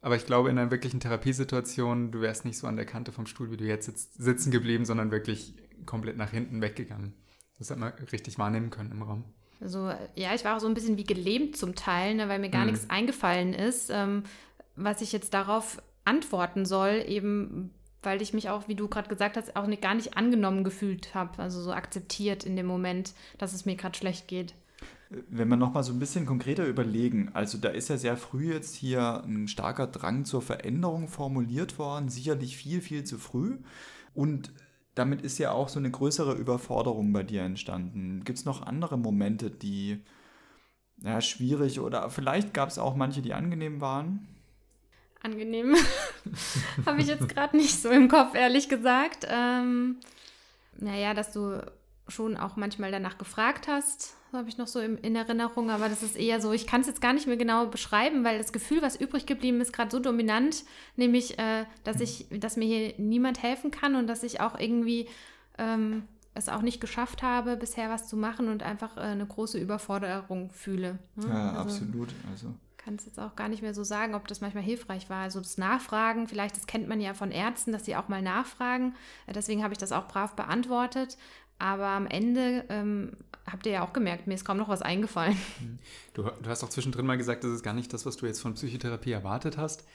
Aber 0.00 0.16
ich 0.16 0.24
glaube, 0.24 0.50
in 0.50 0.58
einer 0.58 0.70
wirklichen 0.70 1.00
Therapiesituation, 1.00 2.12
du 2.12 2.20
wärst 2.20 2.44
nicht 2.44 2.58
so 2.58 2.66
an 2.66 2.76
der 2.76 2.86
Kante 2.86 3.12
vom 3.12 3.26
Stuhl, 3.26 3.50
wie 3.50 3.56
du 3.56 3.64
jetzt 3.64 4.14
sitzen 4.22 4.50
geblieben, 4.50 4.84
sondern 4.84 5.10
wirklich 5.10 5.54
komplett 5.84 6.16
nach 6.16 6.30
hinten 6.30 6.60
weggegangen. 6.60 7.14
Das 7.58 7.70
hat 7.70 7.78
man 7.78 7.92
richtig 8.12 8.38
wahrnehmen 8.38 8.70
können 8.70 8.92
im 8.92 9.02
Raum. 9.02 9.24
Also, 9.60 9.90
ja, 10.14 10.34
ich 10.34 10.44
war 10.44 10.56
auch 10.56 10.60
so 10.60 10.66
ein 10.66 10.74
bisschen 10.74 10.98
wie 10.98 11.04
gelähmt 11.04 11.56
zum 11.56 11.74
Teil, 11.74 12.14
ne, 12.14 12.28
weil 12.28 12.38
mir 12.38 12.50
gar 12.50 12.64
mhm. 12.64 12.72
nichts 12.72 12.90
eingefallen 12.90 13.54
ist, 13.54 13.90
ähm, 13.90 14.24
was 14.74 15.00
ich 15.00 15.12
jetzt 15.12 15.32
darauf 15.32 15.82
antworten 16.04 16.66
soll, 16.66 17.02
eben 17.06 17.70
weil 18.06 18.22
ich 18.22 18.32
mich 18.32 18.48
auch, 18.48 18.68
wie 18.68 18.76
du 18.76 18.88
gerade 18.88 19.08
gesagt 19.08 19.36
hast, 19.36 19.56
auch 19.56 19.66
nicht, 19.66 19.82
gar 19.82 19.94
nicht 19.94 20.16
angenommen 20.16 20.64
gefühlt 20.64 21.14
habe, 21.14 21.42
also 21.42 21.60
so 21.60 21.72
akzeptiert 21.72 22.44
in 22.44 22.56
dem 22.56 22.66
Moment, 22.66 23.12
dass 23.36 23.52
es 23.52 23.66
mir 23.66 23.74
gerade 23.74 23.98
schlecht 23.98 24.28
geht. 24.28 24.54
Wenn 25.10 25.48
wir 25.48 25.56
nochmal 25.56 25.82
so 25.82 25.92
ein 25.92 25.98
bisschen 25.98 26.24
konkreter 26.24 26.66
überlegen, 26.66 27.30
also 27.34 27.58
da 27.58 27.68
ist 27.68 27.88
ja 27.88 27.96
sehr 27.96 28.16
früh 28.16 28.52
jetzt 28.52 28.74
hier 28.74 29.22
ein 29.24 29.48
starker 29.48 29.86
Drang 29.86 30.24
zur 30.24 30.40
Veränderung 30.40 31.08
formuliert 31.08 31.78
worden, 31.78 32.08
sicherlich 32.08 32.56
viel, 32.56 32.80
viel 32.80 33.04
zu 33.04 33.18
früh. 33.18 33.58
Und 34.14 34.52
damit 34.96 35.22
ist 35.22 35.38
ja 35.38 35.52
auch 35.52 35.68
so 35.68 35.78
eine 35.78 35.90
größere 35.90 36.34
Überforderung 36.34 37.12
bei 37.12 37.22
dir 37.22 37.42
entstanden. 37.42 38.24
Gibt 38.24 38.38
es 38.40 38.44
noch 38.44 38.62
andere 38.62 38.98
Momente, 38.98 39.50
die 39.50 40.02
ja, 41.02 41.20
schwierig 41.20 41.78
oder 41.78 42.10
vielleicht 42.10 42.52
gab 42.52 42.68
es 42.68 42.78
auch 42.78 42.96
manche, 42.96 43.22
die 43.22 43.34
angenehm 43.34 43.80
waren? 43.80 44.26
angenehm. 45.26 45.76
Habe 46.86 47.00
ich 47.00 47.08
jetzt 47.08 47.28
gerade 47.28 47.56
nicht 47.56 47.74
so 47.74 47.90
im 47.90 48.08
Kopf, 48.08 48.34
ehrlich 48.34 48.68
gesagt. 48.68 49.26
Ähm, 49.28 49.96
naja, 50.78 51.14
dass 51.14 51.32
du 51.32 51.60
schon 52.08 52.36
auch 52.36 52.56
manchmal 52.56 52.92
danach 52.92 53.18
gefragt 53.18 53.68
hast, 53.68 54.15
habe 54.32 54.48
ich 54.48 54.58
noch 54.58 54.66
so 54.66 54.80
in, 54.80 54.98
in 54.98 55.16
Erinnerung, 55.16 55.70
aber 55.70 55.88
das 55.88 56.02
ist 56.02 56.16
eher 56.16 56.40
so, 56.40 56.52
ich 56.52 56.66
kann 56.66 56.80
es 56.80 56.86
jetzt 56.86 57.00
gar 57.00 57.12
nicht 57.12 57.26
mehr 57.26 57.36
genau 57.36 57.66
beschreiben, 57.66 58.24
weil 58.24 58.38
das 58.38 58.52
Gefühl, 58.52 58.82
was 58.82 58.96
übrig 58.96 59.26
geblieben 59.26 59.60
ist, 59.60 59.72
gerade 59.72 59.90
so 59.90 59.98
dominant, 59.98 60.64
nämlich, 60.96 61.38
äh, 61.38 61.64
dass 61.84 62.00
ich, 62.00 62.26
dass 62.30 62.56
mir 62.56 62.66
hier 62.66 62.94
niemand 62.98 63.42
helfen 63.42 63.70
kann 63.70 63.94
und 63.94 64.06
dass 64.06 64.22
ich 64.22 64.40
auch 64.40 64.58
irgendwie 64.58 65.08
ähm, 65.58 66.04
es 66.34 66.48
auch 66.48 66.62
nicht 66.62 66.80
geschafft 66.80 67.22
habe, 67.22 67.56
bisher 67.56 67.88
was 67.88 68.08
zu 68.08 68.16
machen 68.16 68.48
und 68.48 68.62
einfach 68.62 68.96
äh, 68.96 69.00
eine 69.00 69.26
große 69.26 69.58
Überforderung 69.58 70.50
fühle. 70.50 70.98
Ne? 71.14 71.28
Ja, 71.28 71.48
also, 71.50 71.60
absolut. 71.60 72.08
Also 72.30 72.54
kann 72.86 72.94
es 72.94 73.04
jetzt 73.04 73.18
auch 73.18 73.34
gar 73.34 73.48
nicht 73.48 73.62
mehr 73.62 73.74
so 73.74 73.82
sagen, 73.82 74.14
ob 74.14 74.28
das 74.28 74.40
manchmal 74.40 74.62
hilfreich 74.62 75.10
war. 75.10 75.22
Also 75.22 75.40
das 75.40 75.58
Nachfragen, 75.58 76.28
vielleicht, 76.28 76.56
das 76.56 76.68
kennt 76.68 76.86
man 76.86 77.00
ja 77.00 77.14
von 77.14 77.32
Ärzten, 77.32 77.72
dass 77.72 77.84
sie 77.84 77.96
auch 77.96 78.06
mal 78.06 78.22
nachfragen. 78.22 78.94
Äh, 79.26 79.32
deswegen 79.32 79.64
habe 79.64 79.74
ich 79.74 79.78
das 79.78 79.90
auch 79.90 80.06
brav 80.06 80.36
beantwortet. 80.36 81.18
Aber 81.58 81.86
am 81.86 82.06
Ende 82.06 82.64
ähm, 82.68 83.12
habt 83.50 83.66
ihr 83.66 83.72
ja 83.72 83.84
auch 83.84 83.92
gemerkt, 83.92 84.26
mir 84.26 84.34
ist 84.34 84.44
kaum 84.44 84.58
noch 84.58 84.68
was 84.68 84.82
eingefallen. 84.82 85.36
Mhm. 85.60 85.78
Du, 86.14 86.22
du, 86.22 86.50
hast 86.50 86.62
auch 86.64 86.68
zwischendrin 86.68 87.06
mal 87.06 87.16
gesagt, 87.16 87.44
das 87.44 87.50
ist 87.50 87.62
gar 87.62 87.74
nicht 87.74 87.92
das, 87.92 88.06
was 88.06 88.16
du 88.16 88.26
jetzt 88.26 88.40
von 88.40 88.54
Psychotherapie 88.54 89.12
erwartet 89.12 89.56
hast. 89.56 89.86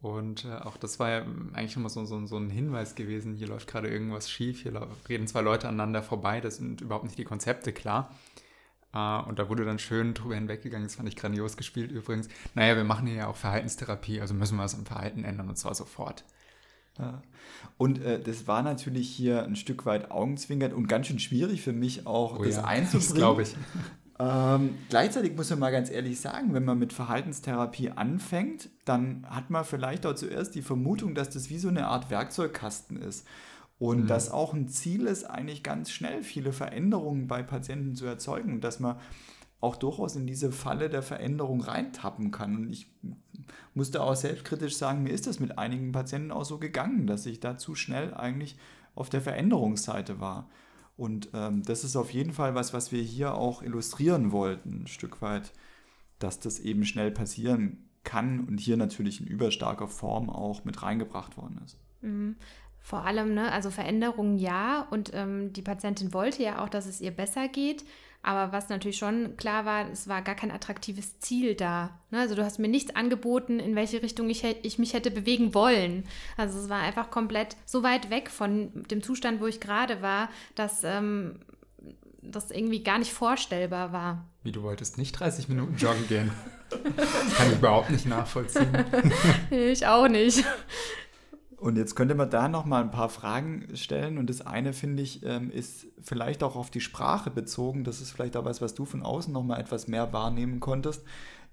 Und 0.00 0.44
äh, 0.44 0.54
auch 0.56 0.76
das 0.76 0.98
war 0.98 1.10
ja 1.10 1.26
eigentlich 1.54 1.76
nochmal 1.76 1.90
so, 1.90 2.04
so, 2.04 2.26
so 2.26 2.36
ein 2.36 2.50
Hinweis 2.50 2.94
gewesen, 2.94 3.34
hier 3.34 3.48
läuft 3.48 3.68
gerade 3.68 3.88
irgendwas 3.88 4.30
schief, 4.30 4.62
hier 4.62 4.86
reden 5.08 5.26
zwei 5.26 5.40
Leute 5.40 5.66
aneinander 5.66 6.02
vorbei, 6.02 6.42
das 6.42 6.56
sind 6.56 6.82
überhaupt 6.82 7.04
nicht 7.04 7.16
die 7.16 7.24
Konzepte 7.24 7.72
klar. 7.72 8.14
Uh, 8.94 9.26
und 9.26 9.40
da 9.40 9.48
wurde 9.48 9.64
dann 9.64 9.80
schön 9.80 10.14
drüber 10.14 10.36
hinweggegangen. 10.36 10.86
Das 10.86 10.94
fand 10.94 11.08
ich 11.08 11.16
grandios 11.16 11.56
gespielt 11.56 11.90
übrigens. 11.90 12.28
Naja, 12.54 12.76
wir 12.76 12.84
machen 12.84 13.08
hier 13.08 13.16
ja 13.16 13.26
auch 13.26 13.34
Verhaltenstherapie, 13.34 14.20
also 14.20 14.34
müssen 14.34 14.56
wir 14.56 14.62
was 14.62 14.74
im 14.74 14.86
Verhalten 14.86 15.24
ändern 15.24 15.48
und 15.48 15.56
zwar 15.56 15.74
sofort. 15.74 16.22
Ja. 16.98 17.22
Und 17.76 18.00
äh, 18.02 18.20
das 18.20 18.46
war 18.46 18.62
natürlich 18.62 19.08
hier 19.10 19.44
ein 19.44 19.56
Stück 19.56 19.84
weit 19.84 20.10
augenzwinkernd 20.10 20.74
und 20.74 20.86
ganz 20.86 21.08
schön 21.08 21.18
schwierig 21.18 21.62
für 21.62 21.72
mich 21.72 22.06
auch, 22.06 22.38
oh 22.38 22.44
das 22.44 22.56
ja, 22.56 22.64
einzubringen. 22.64 23.14
glaube 23.16 23.42
ich. 23.42 23.54
Ähm, 24.18 24.76
gleichzeitig 24.90 25.34
muss 25.34 25.50
man 25.50 25.58
mal 25.58 25.72
ganz 25.72 25.90
ehrlich 25.90 26.20
sagen, 26.20 26.54
wenn 26.54 26.64
man 26.64 26.78
mit 26.78 26.92
Verhaltenstherapie 26.92 27.90
anfängt, 27.90 28.68
dann 28.84 29.26
hat 29.28 29.50
man 29.50 29.64
vielleicht 29.64 30.06
auch 30.06 30.14
zuerst 30.14 30.54
die 30.54 30.62
Vermutung, 30.62 31.16
dass 31.16 31.30
das 31.30 31.50
wie 31.50 31.58
so 31.58 31.68
eine 31.68 31.88
Art 31.88 32.10
Werkzeugkasten 32.10 33.02
ist. 33.02 33.26
Und 33.78 34.04
mhm. 34.04 34.06
das 34.06 34.30
auch 34.30 34.54
ein 34.54 34.68
Ziel 34.68 35.06
ist, 35.06 35.24
eigentlich 35.24 35.64
ganz 35.64 35.90
schnell 35.90 36.22
viele 36.22 36.52
Veränderungen 36.52 37.26
bei 37.26 37.42
Patienten 37.42 37.96
zu 37.96 38.06
erzeugen 38.06 38.52
und 38.54 38.60
dass 38.62 38.78
man 38.78 38.96
auch 39.64 39.76
durchaus 39.76 40.14
in 40.14 40.26
diese 40.26 40.52
Falle 40.52 40.90
der 40.90 41.02
Veränderung 41.02 41.60
reintappen 41.62 42.30
kann. 42.30 42.56
Und 42.56 42.70
ich 42.70 42.86
musste 43.72 44.02
auch 44.02 44.14
selbstkritisch 44.14 44.76
sagen, 44.76 45.02
mir 45.02 45.10
ist 45.10 45.26
das 45.26 45.40
mit 45.40 45.58
einigen 45.58 45.92
Patienten 45.92 46.30
auch 46.30 46.44
so 46.44 46.58
gegangen, 46.58 47.06
dass 47.06 47.26
ich 47.26 47.40
da 47.40 47.56
zu 47.56 47.74
schnell 47.74 48.14
eigentlich 48.14 48.56
auf 48.94 49.08
der 49.08 49.22
Veränderungsseite 49.22 50.20
war. 50.20 50.48
Und 50.96 51.30
ähm, 51.34 51.62
das 51.64 51.82
ist 51.82 51.96
auf 51.96 52.12
jeden 52.12 52.32
Fall 52.32 52.54
was, 52.54 52.72
was 52.72 52.92
wir 52.92 53.02
hier 53.02 53.34
auch 53.34 53.62
illustrieren 53.62 54.30
wollten, 54.30 54.82
ein 54.82 54.86
Stück 54.86 55.22
weit, 55.22 55.52
dass 56.18 56.38
das 56.38 56.60
eben 56.60 56.84
schnell 56.84 57.10
passieren 57.10 57.88
kann 58.04 58.40
und 58.40 58.60
hier 58.60 58.76
natürlich 58.76 59.20
in 59.20 59.26
überstarker 59.26 59.88
Form 59.88 60.30
auch 60.30 60.64
mit 60.64 60.82
reingebracht 60.82 61.36
worden 61.36 61.60
ist. 61.64 61.78
Mhm. 62.02 62.36
Vor 62.84 63.06
allem, 63.06 63.32
ne, 63.32 63.50
also 63.50 63.70
Veränderungen 63.70 64.36
ja. 64.36 64.86
Und 64.90 65.10
ähm, 65.14 65.54
die 65.54 65.62
Patientin 65.62 66.12
wollte 66.12 66.42
ja 66.42 66.62
auch, 66.62 66.68
dass 66.68 66.84
es 66.84 67.00
ihr 67.00 67.12
besser 67.12 67.48
geht. 67.48 67.82
Aber 68.24 68.52
was 68.52 68.70
natürlich 68.70 68.96
schon 68.96 69.36
klar 69.36 69.66
war, 69.66 69.90
es 69.90 70.08
war 70.08 70.22
gar 70.22 70.34
kein 70.34 70.50
attraktives 70.50 71.20
Ziel 71.20 71.54
da. 71.54 71.90
Ne? 72.10 72.20
Also 72.20 72.34
du 72.34 72.42
hast 72.42 72.58
mir 72.58 72.68
nichts 72.68 72.96
angeboten, 72.96 73.60
in 73.60 73.76
welche 73.76 74.02
Richtung 74.02 74.30
ich, 74.30 74.44
ich 74.62 74.78
mich 74.78 74.94
hätte 74.94 75.10
bewegen 75.10 75.52
wollen. 75.52 76.04
Also 76.38 76.58
es 76.58 76.70
war 76.70 76.80
einfach 76.80 77.10
komplett 77.10 77.56
so 77.66 77.82
weit 77.82 78.08
weg 78.08 78.30
von 78.30 78.70
dem 78.90 79.02
Zustand, 79.02 79.42
wo 79.42 79.46
ich 79.46 79.60
gerade 79.60 80.00
war, 80.00 80.30
dass 80.54 80.84
ähm, 80.84 81.40
das 82.22 82.50
irgendwie 82.50 82.82
gar 82.82 82.98
nicht 82.98 83.12
vorstellbar 83.12 83.92
war. 83.92 84.24
Wie 84.42 84.52
du 84.52 84.62
wolltest 84.62 84.96
nicht 84.96 85.12
30 85.12 85.50
Minuten 85.50 85.76
joggen 85.76 86.08
gehen. 86.08 86.30
Kann 87.36 87.52
ich 87.52 87.58
überhaupt 87.58 87.90
nicht 87.90 88.06
nachvollziehen. 88.06 88.72
ich 89.50 89.86
auch 89.86 90.08
nicht. 90.08 90.42
Und 91.64 91.78
jetzt 91.78 91.94
könnte 91.94 92.14
man 92.14 92.28
da 92.28 92.46
noch 92.46 92.66
mal 92.66 92.82
ein 92.82 92.90
paar 92.90 93.08
Fragen 93.08 93.74
stellen. 93.74 94.18
Und 94.18 94.28
das 94.28 94.42
eine, 94.42 94.74
finde 94.74 95.02
ich, 95.02 95.24
ähm, 95.24 95.50
ist 95.50 95.86
vielleicht 96.02 96.42
auch 96.42 96.56
auf 96.56 96.70
die 96.70 96.82
Sprache 96.82 97.30
bezogen. 97.30 97.84
Das 97.84 98.02
ist 98.02 98.10
vielleicht 98.10 98.36
auch 98.36 98.44
was, 98.44 98.60
was 98.60 98.74
du 98.74 98.84
von 98.84 99.02
außen 99.02 99.32
noch 99.32 99.42
mal 99.42 99.58
etwas 99.58 99.88
mehr 99.88 100.12
wahrnehmen 100.12 100.60
konntest. 100.60 101.02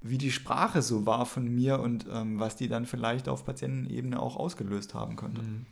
wie 0.02 0.18
die 0.18 0.32
Sprache 0.32 0.82
so 0.82 1.06
war 1.06 1.26
von 1.26 1.48
mir 1.48 1.80
und 1.80 2.08
ähm, 2.12 2.40
was 2.40 2.56
die 2.56 2.68
dann 2.68 2.86
vielleicht 2.88 3.30
auf 3.30 3.46
Patientenebene 3.46 4.20
auch 4.20 4.36
ausgelöst 4.36 4.96
haben 4.96 5.16
könnte. 5.16 5.44
Mhm. 5.44 5.66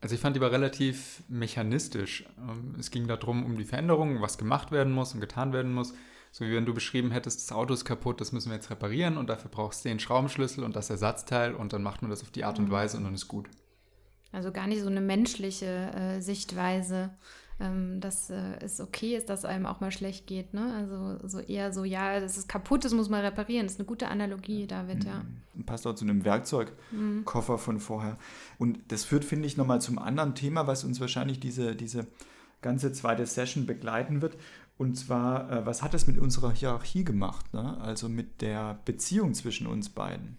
Also 0.00 0.14
ich 0.14 0.20
fand 0.20 0.36
die 0.36 0.40
war 0.40 0.52
relativ 0.52 1.22
mechanistisch. 1.28 2.24
Ähm, 2.38 2.76
es 2.78 2.90
ging 2.90 3.08
darum, 3.08 3.44
um 3.44 3.58
die 3.58 3.64
Veränderungen, 3.64 4.22
was 4.22 4.38
gemacht 4.38 4.70
werden 4.70 4.92
muss 4.92 5.12
und 5.12 5.20
getan 5.20 5.52
werden 5.52 5.74
muss. 5.74 5.94
So 6.36 6.44
wie 6.44 6.52
wenn 6.52 6.66
du 6.66 6.74
beschrieben 6.74 7.12
hättest, 7.12 7.48
das 7.48 7.56
Auto 7.56 7.72
ist 7.72 7.84
kaputt, 7.84 8.20
das 8.20 8.32
müssen 8.32 8.50
wir 8.50 8.56
jetzt 8.56 8.68
reparieren 8.68 9.18
und 9.18 9.28
dafür 9.28 9.48
brauchst 9.52 9.84
du 9.84 9.88
den 9.88 10.00
Schraubenschlüssel 10.00 10.64
und 10.64 10.74
das 10.74 10.90
Ersatzteil 10.90 11.54
und 11.54 11.72
dann 11.72 11.84
macht 11.84 12.02
man 12.02 12.10
das 12.10 12.22
auf 12.22 12.32
die 12.32 12.42
Art 12.42 12.58
und 12.58 12.64
mhm. 12.64 12.72
Weise 12.72 12.96
und 12.96 13.04
dann 13.04 13.14
ist 13.14 13.28
gut. 13.28 13.48
Also 14.32 14.50
gar 14.50 14.66
nicht 14.66 14.82
so 14.82 14.88
eine 14.88 15.00
menschliche 15.00 15.92
äh, 15.94 16.20
Sichtweise, 16.20 17.10
ähm, 17.60 18.00
dass 18.00 18.30
äh, 18.30 18.56
es 18.60 18.80
okay 18.80 19.16
ist, 19.16 19.28
dass 19.28 19.44
einem 19.44 19.64
auch 19.64 19.78
mal 19.78 19.92
schlecht 19.92 20.26
geht. 20.26 20.54
Ne? 20.54 20.74
Also 20.74 21.28
so 21.28 21.38
eher 21.38 21.72
so, 21.72 21.84
ja, 21.84 22.18
das 22.18 22.36
ist 22.36 22.48
kaputt, 22.48 22.84
das 22.84 22.92
muss 22.94 23.08
man 23.08 23.20
reparieren. 23.20 23.66
Das 23.66 23.74
ist 23.74 23.78
eine 23.78 23.86
gute 23.86 24.08
Analogie, 24.08 24.66
David, 24.66 25.04
ja. 25.04 25.22
Mhm. 25.54 25.66
Passt 25.66 25.86
auch 25.86 25.94
zu 25.94 26.04
einem 26.04 26.24
Werkzeugkoffer 26.24 27.52
mhm. 27.52 27.58
von 27.58 27.78
vorher. 27.78 28.18
Und 28.58 28.80
das 28.88 29.04
führt, 29.04 29.24
finde 29.24 29.46
ich, 29.46 29.56
nochmal 29.56 29.80
zum 29.80 30.00
anderen 30.00 30.34
Thema, 30.34 30.66
was 30.66 30.82
uns 30.82 31.00
wahrscheinlich 31.00 31.38
diese, 31.38 31.76
diese 31.76 32.08
ganze 32.60 32.92
zweite 32.92 33.24
Session 33.26 33.66
begleiten 33.66 34.20
wird. 34.20 34.36
Und 34.76 34.96
zwar, 34.96 35.50
äh, 35.50 35.66
was 35.66 35.82
hat 35.82 35.94
das 35.94 36.06
mit 36.06 36.18
unserer 36.18 36.52
Hierarchie 36.52 37.04
gemacht? 37.04 37.52
Ne? 37.54 37.78
Also 37.80 38.08
mit 38.08 38.40
der 38.40 38.80
Beziehung 38.84 39.34
zwischen 39.34 39.66
uns 39.66 39.88
beiden. 39.88 40.36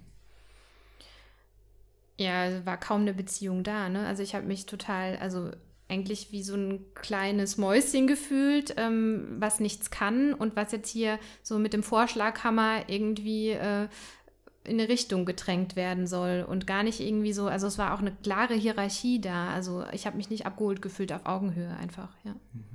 Ja, 2.17 2.65
war 2.65 2.77
kaum 2.77 3.01
eine 3.01 3.13
Beziehung 3.13 3.63
da. 3.63 3.89
Ne? 3.89 4.05
Also 4.05 4.23
ich 4.23 4.35
habe 4.35 4.45
mich 4.45 4.65
total, 4.65 5.17
also 5.17 5.51
eigentlich 5.87 6.31
wie 6.31 6.43
so 6.43 6.55
ein 6.55 6.83
kleines 6.95 7.57
Mäuschen 7.57 8.07
gefühlt, 8.07 8.73
ähm, 8.77 9.35
was 9.39 9.59
nichts 9.59 9.91
kann 9.91 10.33
und 10.33 10.55
was 10.55 10.71
jetzt 10.71 10.89
hier 10.89 11.19
so 11.43 11.59
mit 11.59 11.73
dem 11.73 11.83
Vorschlaghammer 11.83 12.89
irgendwie 12.89 13.51
äh, 13.51 13.87
in 14.63 14.79
eine 14.79 14.89
Richtung 14.89 15.25
gedrängt 15.25 15.75
werden 15.75 16.07
soll 16.07 16.45
und 16.47 16.65
gar 16.65 16.83
nicht 16.83 16.99
irgendwie 16.99 17.33
so, 17.33 17.47
also 17.47 17.67
es 17.67 17.77
war 17.77 17.93
auch 17.93 17.99
eine 17.99 18.11
klare 18.11 18.55
Hierarchie 18.55 19.21
da. 19.21 19.51
Also 19.51 19.85
ich 19.91 20.07
habe 20.07 20.17
mich 20.17 20.29
nicht 20.29 20.45
abgeholt 20.45 20.81
gefühlt 20.81 21.13
auf 21.13 21.25
Augenhöhe 21.25 21.75
einfach, 21.77 22.09
ja. 22.23 22.35
Mhm. 22.53 22.74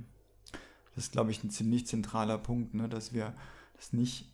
Das 0.95 1.05
ist, 1.05 1.11
glaube 1.11 1.31
ich, 1.31 1.43
ein 1.43 1.49
ziemlich 1.49 1.87
zentraler 1.87 2.37
Punkt, 2.37 2.73
ne, 2.73 2.89
dass 2.89 3.13
wir 3.13 3.33
das 3.75 3.93
nicht 3.93 4.31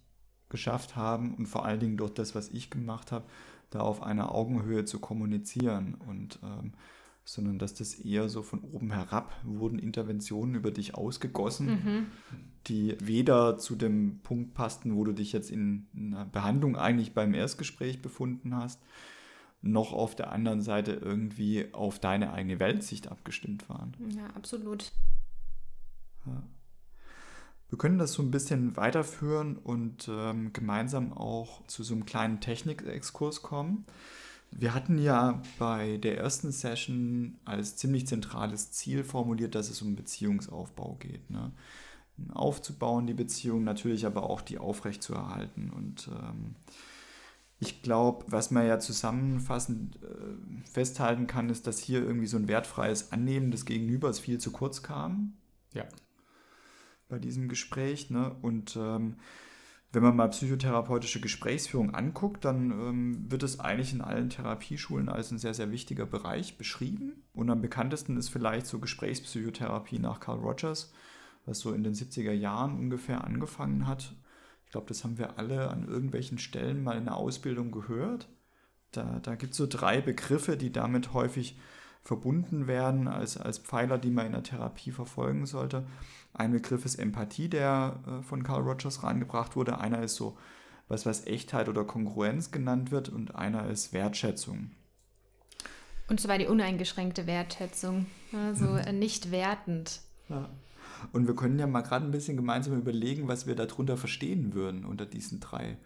geschafft 0.50 0.96
haben 0.96 1.36
und 1.36 1.46
vor 1.48 1.66
allen 1.66 1.80
Dingen 1.80 1.98
durch 1.98 2.14
das, 2.14 2.36
was 2.36 2.50
ich 2.50 2.70
gemacht 2.70 3.12
habe, 3.12 3.26
da 3.70 3.82
auf 3.82 4.02
einer 4.02 4.34
Augenhöhe 4.34 4.86
zu 4.86 5.00
kommunizieren 5.00 5.96
und 5.96 6.40
ähm, 6.44 6.74
sondern 7.28 7.60
dass 7.60 7.74
das 7.74 7.96
eher 7.96 8.30
so 8.30 8.42
von 8.42 8.62
oben 8.62 8.94
herab 8.94 9.36
wurden 9.44 9.80
Interventionen 9.80 10.56
über 10.56 10.72
dich 10.72 10.96
ausgegossen, 10.96 11.68
mhm. 11.68 12.06
die 12.68 12.96
weder 13.02 13.58
zu 13.58 13.76
dem 13.76 14.22
Punkt 14.24 14.54
passten, 14.54 14.96
wo 14.96 15.04
du 15.04 15.12
dich 15.12 15.34
jetzt 15.34 15.52
in 15.52 15.88
einer 15.94 16.24
Behandlung 16.24 16.78
eigentlich 16.78 17.14
beim 17.14 17.34
Erstgespräch 17.34 18.02
befunden 18.02 18.56
hast, 18.56 18.82
noch 19.62 19.92
auf 19.92 20.16
der 20.16 20.32
anderen 20.32 20.62
Seite 20.62 20.94
irgendwie 20.94 21.74
auf 21.74 22.00
deine 22.00 22.32
eigene 22.32 22.62
Weltsicht 22.62 23.10
abgestimmt 23.10 23.68
waren. 23.68 23.94
Ja, 24.16 24.28
absolut. 24.34 24.94
Wir 27.69 27.77
können 27.77 27.98
das 27.98 28.13
so 28.13 28.24
ein 28.24 28.31
bisschen 28.31 28.77
weiterführen 28.77 29.57
und 29.57 30.07
ähm, 30.10 30.53
gemeinsam 30.53 31.12
auch 31.13 31.65
zu 31.67 31.84
so 31.84 31.93
einem 31.93 32.05
kleinen 32.05 32.39
Technikexkurs 32.39 33.41
kommen. 33.41 33.86
Wir 34.51 34.74
hatten 34.74 34.98
ja 34.98 35.41
bei 35.60 35.98
der 35.98 36.17
ersten 36.17 36.51
Session 36.51 37.38
als 37.43 37.75
ziemlich 37.75 38.07
zentrales 38.07 38.72
Ziel 38.72 39.03
formuliert, 39.03 39.55
dass 39.55 39.69
es 39.69 39.81
um 39.81 39.96
Beziehungsaufbau 39.96 40.96
geht. 41.00 41.29
Ne? 41.29 41.51
Aufzubauen, 42.34 43.05
die 43.05 43.13
Beziehung, 43.13 43.65
natürlich 43.65 44.05
aber 44.05 44.24
auch 44.24 44.41
die 44.41 44.57
aufrechtzuerhalten. 44.57 45.69
Und 45.69 46.07
ähm, 46.07 46.55
ich 47.60 47.81
glaube, 47.81 48.25
was 48.29 48.50
man 48.50 48.65
ja 48.65 48.79
zusammenfassend 48.79 49.98
äh, 49.98 50.69
festhalten 50.72 51.27
kann, 51.27 51.50
ist, 51.50 51.67
dass 51.67 51.79
hier 51.79 52.01
irgendwie 52.01 52.27
so 52.27 52.38
ein 52.38 52.48
wertfreies 52.48 53.11
Annehmen 53.11 53.51
des 53.51 53.66
Gegenübers 53.66 54.20
viel 54.20 54.40
zu 54.40 54.51
kurz 54.51 54.81
kam. 54.81 55.33
Ja. 55.74 55.85
Bei 57.09 57.20
diesem 57.20 57.48
Gespräch. 57.48 58.09
Ne? 58.09 58.35
Und 58.41 58.75
ähm, 58.75 59.15
wenn 59.93 60.03
man 60.03 60.15
mal 60.15 60.27
psychotherapeutische 60.29 61.22
Gesprächsführung 61.22 61.96
anguckt, 61.96 62.43
dann 62.43 62.72
ähm, 62.72 63.31
wird 63.31 63.43
es 63.43 63.59
eigentlich 63.59 63.93
in 63.93 64.01
allen 64.01 64.29
Therapieschulen 64.29 65.07
als 65.07 65.31
ein 65.31 65.37
sehr, 65.37 65.53
sehr 65.53 65.72
wichtiger 65.72 66.05
Bereich 66.05 66.57
beschrieben. 66.57 67.24
Und 67.33 67.50
am 67.50 67.61
bekanntesten 67.61 68.17
ist 68.17 68.29
vielleicht 68.29 68.67
so 68.67 68.79
Gesprächspsychotherapie 68.79 70.00
nach 70.00 70.20
Carl 70.20 70.39
Rogers, 70.39 70.93
was 71.46 71.59
so 71.59 71.74
in 71.74 71.83
den 71.83 71.93
70er 71.93 72.33
Jahren 72.33 72.77
ungefähr 72.77 73.24
angefangen 73.24 73.87
hat. 73.87 74.13
Ich 74.65 74.72
glaube, 74.72 74.87
das 74.87 75.05
haben 75.05 75.17
wir 75.17 75.39
alle 75.39 75.70
an 75.70 75.87
irgendwelchen 75.87 76.37
Stellen 76.37 76.83
mal 76.83 76.98
in 76.98 77.05
der 77.05 77.15
Ausbildung 77.15 77.72
gehört. 77.72 78.27
Da, 78.91 79.20
da 79.22 79.35
gibt 79.35 79.53
es 79.53 79.57
so 79.57 79.67
drei 79.67 80.01
Begriffe, 80.01 80.57
die 80.57 80.74
damit 80.74 81.13
häufig 81.13 81.57
verbunden 82.07 82.67
werden 82.67 83.09
als, 83.09 83.35
als 83.35 83.57
Pfeiler, 83.57 83.98
die 83.98 84.11
man 84.11 84.27
in 84.27 84.31
der 84.31 84.43
Therapie 84.43 84.91
verfolgen 84.91 85.46
sollte. 85.46 85.85
Ein 86.33 86.53
Begriff 86.53 86.85
ist 86.85 86.96
Empathie, 86.96 87.50
der 87.50 88.00
äh, 88.07 88.24
von 88.24 88.43
Carl 88.43 88.61
Rogers 88.61 89.03
reingebracht 89.03 89.57
wurde. 89.57 89.79
Einer 89.79 90.01
ist 90.01 90.15
so 90.15 90.37
was, 90.87 91.05
was 91.05 91.27
Echtheit 91.27 91.67
oder 91.67 91.83
Kongruenz 91.83 92.51
genannt 92.51 92.91
wird 92.91 93.09
und 93.09 93.35
einer 93.35 93.67
ist 93.67 93.91
Wertschätzung. 93.91 94.72
Und 96.07 96.22
zwar 96.22 96.37
die 96.37 96.48
uneingeschränkte 96.48 97.27
Wertschätzung, 97.27 98.05
also 98.31 98.75
nicht 98.93 99.31
wertend. 99.31 100.00
Ja. 100.29 100.50
Und 101.11 101.27
wir 101.27 101.35
können 101.35 101.59
ja 101.59 101.67
mal 101.67 101.81
gerade 101.81 102.05
ein 102.05 102.11
bisschen 102.11 102.37
gemeinsam 102.37 102.77
überlegen, 102.77 103.27
was 103.27 103.48
wir 103.48 103.55
darunter 103.55 103.98
verstehen 103.98 104.53
würden 104.53 104.85
unter 104.85 105.05
diesen 105.05 105.41
drei 105.41 105.77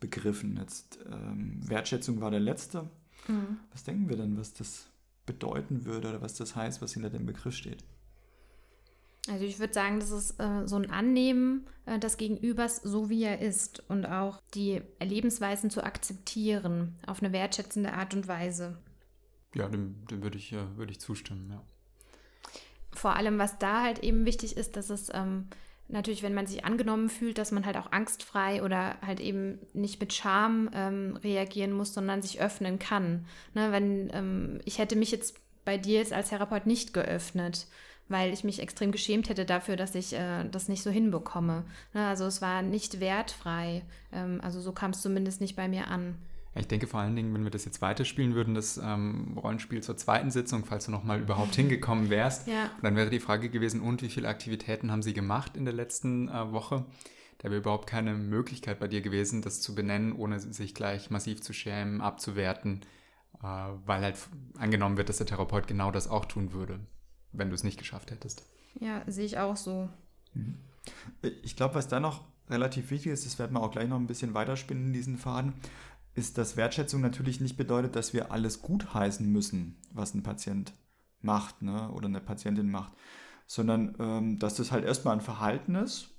Begriffen. 0.00 0.56
Jetzt 0.56 0.98
ähm, 1.12 1.60
Wertschätzung 1.68 2.22
war 2.22 2.30
der 2.30 2.40
letzte. 2.40 2.88
Mhm. 3.26 3.58
Was 3.70 3.84
denken 3.84 4.08
wir 4.08 4.16
denn, 4.16 4.38
was 4.38 4.54
das 4.54 4.88
bedeuten 5.28 5.84
würde 5.84 6.08
oder 6.08 6.22
was 6.22 6.34
das 6.34 6.56
heißt, 6.56 6.82
was 6.82 6.94
hinter 6.94 7.10
dem 7.10 7.26
Begriff 7.26 7.54
steht? 7.54 7.84
Also 9.28 9.44
ich 9.44 9.58
würde 9.58 9.74
sagen, 9.74 10.00
das 10.00 10.10
ist 10.10 10.40
äh, 10.40 10.66
so 10.66 10.76
ein 10.76 10.90
Annehmen 10.90 11.66
äh, 11.84 11.98
des 11.98 12.16
Gegenübers, 12.16 12.76
so 12.76 13.10
wie 13.10 13.24
er 13.24 13.40
ist 13.40 13.82
und 13.88 14.06
auch 14.06 14.40
die 14.54 14.80
Lebensweisen 15.00 15.70
zu 15.70 15.84
akzeptieren 15.84 16.96
auf 17.06 17.22
eine 17.22 17.32
wertschätzende 17.32 17.92
Art 17.92 18.14
und 18.14 18.26
Weise. 18.26 18.78
Ja, 19.54 19.68
dem, 19.68 20.06
dem 20.06 20.22
würde 20.22 20.38
ich, 20.38 20.52
äh, 20.52 20.76
würd 20.76 20.90
ich 20.90 21.00
zustimmen, 21.00 21.50
ja. 21.50 21.62
Vor 22.90 23.16
allem, 23.16 23.38
was 23.38 23.58
da 23.58 23.82
halt 23.82 23.98
eben 24.00 24.24
wichtig 24.24 24.56
ist, 24.56 24.76
dass 24.76 24.88
es 24.88 25.10
ähm, 25.12 25.48
natürlich, 25.88 26.22
wenn 26.22 26.34
man 26.34 26.46
sich 26.46 26.64
angenommen 26.64 27.08
fühlt, 27.08 27.38
dass 27.38 27.50
man 27.50 27.66
halt 27.66 27.76
auch 27.76 27.92
angstfrei 27.92 28.62
oder 28.62 28.96
halt 29.04 29.20
eben 29.20 29.58
nicht 29.72 30.00
mit 30.00 30.12
Scham 30.12 30.70
ähm, 30.74 31.18
reagieren 31.22 31.72
muss, 31.72 31.94
sondern 31.94 32.22
sich 32.22 32.40
öffnen 32.40 32.78
kann. 32.78 33.26
Ne, 33.54 33.72
wenn 33.72 34.10
ähm, 34.12 34.60
ich 34.64 34.78
hätte 34.78 34.96
mich 34.96 35.10
jetzt 35.10 35.36
bei 35.64 35.78
dir 35.78 35.98
jetzt 35.98 36.12
als 36.12 36.30
Therapeut 36.30 36.66
nicht 36.66 36.94
geöffnet 36.94 37.66
weil 38.08 38.32
ich 38.32 38.42
mich 38.44 38.60
extrem 38.60 38.90
geschämt 38.90 39.28
hätte 39.28 39.44
dafür, 39.44 39.76
dass 39.76 39.94
ich 39.94 40.14
äh, 40.14 40.44
das 40.50 40.68
nicht 40.68 40.82
so 40.82 40.90
hinbekomme. 40.90 41.64
Ne? 41.92 42.06
Also 42.06 42.24
es 42.24 42.40
war 42.40 42.62
nicht 42.62 43.00
wertfrei. 43.00 43.82
Ähm, 44.12 44.40
also 44.42 44.60
so 44.60 44.72
kam 44.72 44.90
es 44.90 45.02
zumindest 45.02 45.40
nicht 45.40 45.56
bei 45.56 45.68
mir 45.68 45.88
an. 45.88 46.16
Ich 46.58 46.68
denke 46.68 46.86
vor 46.86 47.00
allen 47.00 47.16
Dingen, 47.16 47.32
wenn 47.34 47.44
wir 47.44 47.50
das 47.50 47.64
jetzt 47.64 47.80
weiterspielen 47.80 48.34
würden, 48.34 48.54
das 48.54 48.78
ähm, 48.78 49.38
Rollenspiel 49.38 49.82
zur 49.82 49.96
zweiten 49.96 50.30
Sitzung, 50.30 50.64
falls 50.64 50.86
du 50.86 50.90
nochmal 50.90 51.20
überhaupt 51.20 51.54
hingekommen 51.54 52.10
wärst, 52.10 52.48
ja. 52.48 52.70
dann 52.82 52.96
wäre 52.96 53.10
die 53.10 53.20
Frage 53.20 53.48
gewesen, 53.48 53.80
und 53.80 54.02
wie 54.02 54.08
viele 54.08 54.28
Aktivitäten 54.28 54.90
haben 54.90 55.02
sie 55.02 55.14
gemacht 55.14 55.56
in 55.56 55.64
der 55.64 55.74
letzten 55.74 56.28
äh, 56.28 56.52
Woche? 56.52 56.84
Da 57.38 57.50
wäre 57.50 57.60
überhaupt 57.60 57.88
keine 57.88 58.14
Möglichkeit 58.14 58.80
bei 58.80 58.88
dir 58.88 59.00
gewesen, 59.00 59.42
das 59.42 59.60
zu 59.60 59.74
benennen, 59.74 60.12
ohne 60.12 60.40
sich 60.40 60.74
gleich 60.74 61.10
massiv 61.10 61.40
zu 61.40 61.52
schämen, 61.52 62.00
abzuwerten, 62.00 62.80
äh, 63.42 63.46
weil 63.86 64.02
halt 64.02 64.16
angenommen 64.58 64.96
wird, 64.96 65.08
dass 65.08 65.18
der 65.18 65.26
Therapeut 65.26 65.66
genau 65.66 65.90
das 65.90 66.08
auch 66.08 66.24
tun 66.24 66.52
würde 66.52 66.80
wenn 67.32 67.48
du 67.48 67.54
es 67.54 67.64
nicht 67.64 67.78
geschafft 67.78 68.10
hättest. 68.10 68.44
Ja, 68.80 69.02
sehe 69.06 69.24
ich 69.24 69.38
auch 69.38 69.56
so. 69.56 69.88
Mhm. 70.34 70.58
Ich 71.42 71.56
glaube, 71.56 71.74
was 71.74 71.88
da 71.88 72.00
noch 72.00 72.24
relativ 72.48 72.90
wichtig 72.90 73.12
ist, 73.12 73.26
das 73.26 73.38
werden 73.38 73.54
wir 73.54 73.62
auch 73.62 73.70
gleich 73.70 73.88
noch 73.88 73.98
ein 73.98 74.06
bisschen 74.06 74.34
weiterspinnen 74.34 74.86
in 74.86 74.92
diesen 74.92 75.18
Faden, 75.18 75.54
ist, 76.14 76.38
dass 76.38 76.56
Wertschätzung 76.56 77.00
natürlich 77.00 77.40
nicht 77.40 77.56
bedeutet, 77.56 77.96
dass 77.96 78.12
wir 78.12 78.32
alles 78.32 78.62
gutheißen 78.62 79.30
müssen, 79.30 79.76
was 79.92 80.14
ein 80.14 80.22
Patient 80.22 80.72
macht 81.20 81.62
ne, 81.62 81.90
oder 81.90 82.06
eine 82.06 82.20
Patientin 82.20 82.70
macht, 82.70 82.92
sondern 83.46 83.94
ähm, 83.98 84.38
dass 84.38 84.56
das 84.56 84.72
halt 84.72 84.84
erstmal 84.84 85.14
ein 85.14 85.20
Verhalten 85.20 85.74
ist, 85.74 86.10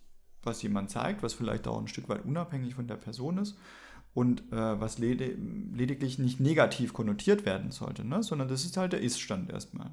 was 0.43 0.61
jemand 0.61 0.89
zeigt, 0.89 1.23
was 1.23 1.33
vielleicht 1.33 1.67
auch 1.67 1.79
ein 1.79 1.87
Stück 1.87 2.09
weit 2.09 2.25
unabhängig 2.25 2.75
von 2.75 2.87
der 2.87 2.95
Person 2.95 3.37
ist 3.37 3.57
und 4.13 4.51
äh, 4.51 4.79
was 4.79 4.97
led 4.97 5.19
lediglich 5.19 6.19
nicht 6.19 6.39
negativ 6.39 6.93
konnotiert 6.93 7.45
werden 7.45 7.71
sollte, 7.71 8.05
ne, 8.05 8.23
sondern 8.23 8.47
das 8.47 8.65
ist 8.65 8.77
halt 8.77 8.93
der 8.93 9.01
Ist-Stand 9.01 9.49
erstmal. 9.51 9.91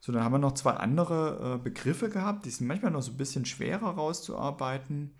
So, 0.00 0.12
dann 0.12 0.22
haben 0.22 0.32
wir 0.32 0.38
noch 0.38 0.54
zwei 0.54 0.72
andere 0.72 1.54
äh, 1.54 1.58
Begriffe 1.62 2.10
gehabt, 2.10 2.44
die 2.44 2.50
sind 2.50 2.66
manchmal 2.66 2.92
noch 2.92 3.02
so 3.02 3.10
ein 3.10 3.16
bisschen 3.16 3.44
schwerer 3.44 3.90
rauszuarbeiten. 3.90 5.18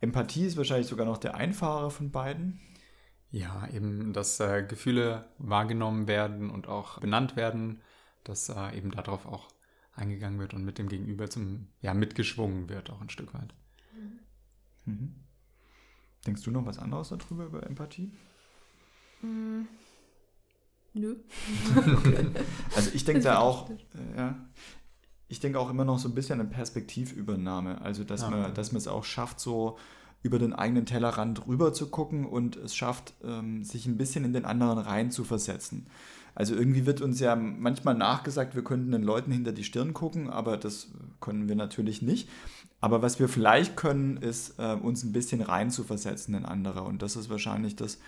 Empathie 0.00 0.46
ist 0.46 0.56
wahrscheinlich 0.56 0.86
sogar 0.86 1.06
noch 1.06 1.18
der 1.18 1.34
einfachere 1.34 1.90
von 1.90 2.10
beiden. 2.10 2.60
Ja, 3.32 3.68
eben, 3.72 4.12
dass 4.12 4.40
äh, 4.40 4.64
Gefühle 4.68 5.28
wahrgenommen 5.38 6.08
werden 6.08 6.50
und 6.50 6.66
auch 6.66 6.98
benannt 6.98 7.36
werden, 7.36 7.80
dass 8.24 8.48
äh, 8.48 8.76
eben 8.76 8.90
darauf 8.90 9.26
auch 9.26 9.48
eingegangen 9.94 10.38
wird 10.40 10.54
und 10.54 10.64
mit 10.64 10.78
dem 10.78 10.88
Gegenüber 10.88 11.28
zum, 11.30 11.68
ja, 11.80 11.94
mitgeschwungen 11.94 12.68
wird, 12.68 12.90
auch 12.90 13.00
ein 13.00 13.10
Stück 13.10 13.32
weit. 13.34 13.54
Mhm. 14.84 15.14
Denkst 16.26 16.42
du 16.42 16.50
noch 16.50 16.66
was 16.66 16.78
anderes 16.78 17.08
darüber, 17.10 17.44
über 17.46 17.62
Empathie? 17.64 18.12
Mm, 19.22 19.62
nö. 20.94 21.16
Also 22.76 22.90
ich 22.94 23.04
denke 23.04 23.22
da 23.22 23.38
auch, 23.38 23.70
äh, 23.70 23.76
ja, 24.16 24.48
ich 25.28 25.40
denke 25.40 25.58
auch 25.60 25.70
immer 25.70 25.84
noch 25.84 25.98
so 25.98 26.08
ein 26.08 26.14
bisschen 26.14 26.40
an 26.40 26.50
Perspektivübernahme. 26.50 27.80
Also 27.80 28.04
dass 28.04 28.22
Ja. 28.22 28.30
man, 28.30 28.54
dass 28.54 28.72
man 28.72 28.78
es 28.78 28.88
auch 28.88 29.04
schafft, 29.04 29.40
so 29.40 29.78
über 30.22 30.38
den 30.38 30.52
eigenen 30.52 30.86
Tellerrand 30.86 31.46
rüber 31.46 31.72
zu 31.72 31.88
gucken 31.88 32.26
und 32.26 32.56
es 32.56 32.74
schafft, 32.74 33.14
ähm, 33.24 33.64
sich 33.64 33.86
ein 33.86 33.96
bisschen 33.96 34.24
in 34.24 34.32
den 34.32 34.44
anderen 34.44 34.78
rein 34.78 35.10
zu 35.10 35.24
versetzen. 35.24 35.86
Also 36.34 36.54
irgendwie 36.54 36.86
wird 36.86 37.00
uns 37.00 37.20
ja 37.20 37.34
manchmal 37.34 37.94
nachgesagt, 37.94 38.54
wir 38.54 38.62
könnten 38.62 38.92
den 38.92 39.02
Leuten 39.02 39.32
hinter 39.32 39.52
die 39.52 39.64
Stirn 39.64 39.94
gucken, 39.94 40.30
aber 40.30 40.56
das 40.56 40.90
können 41.20 41.48
wir 41.48 41.56
natürlich 41.56 42.02
nicht. 42.02 42.28
Aber 42.80 43.02
was 43.02 43.18
wir 43.18 43.28
vielleicht 43.28 43.76
können, 43.76 44.16
ist 44.16 44.58
äh, 44.58 44.74
uns 44.74 45.02
ein 45.02 45.12
bisschen 45.12 45.42
rein 45.42 45.70
zu 45.70 45.84
versetzen 45.84 46.34
in 46.34 46.44
andere. 46.44 46.82
Und 46.82 47.02
das 47.02 47.16
ist 47.16 47.28
wahrscheinlich 47.28 47.76
das, 47.76 47.98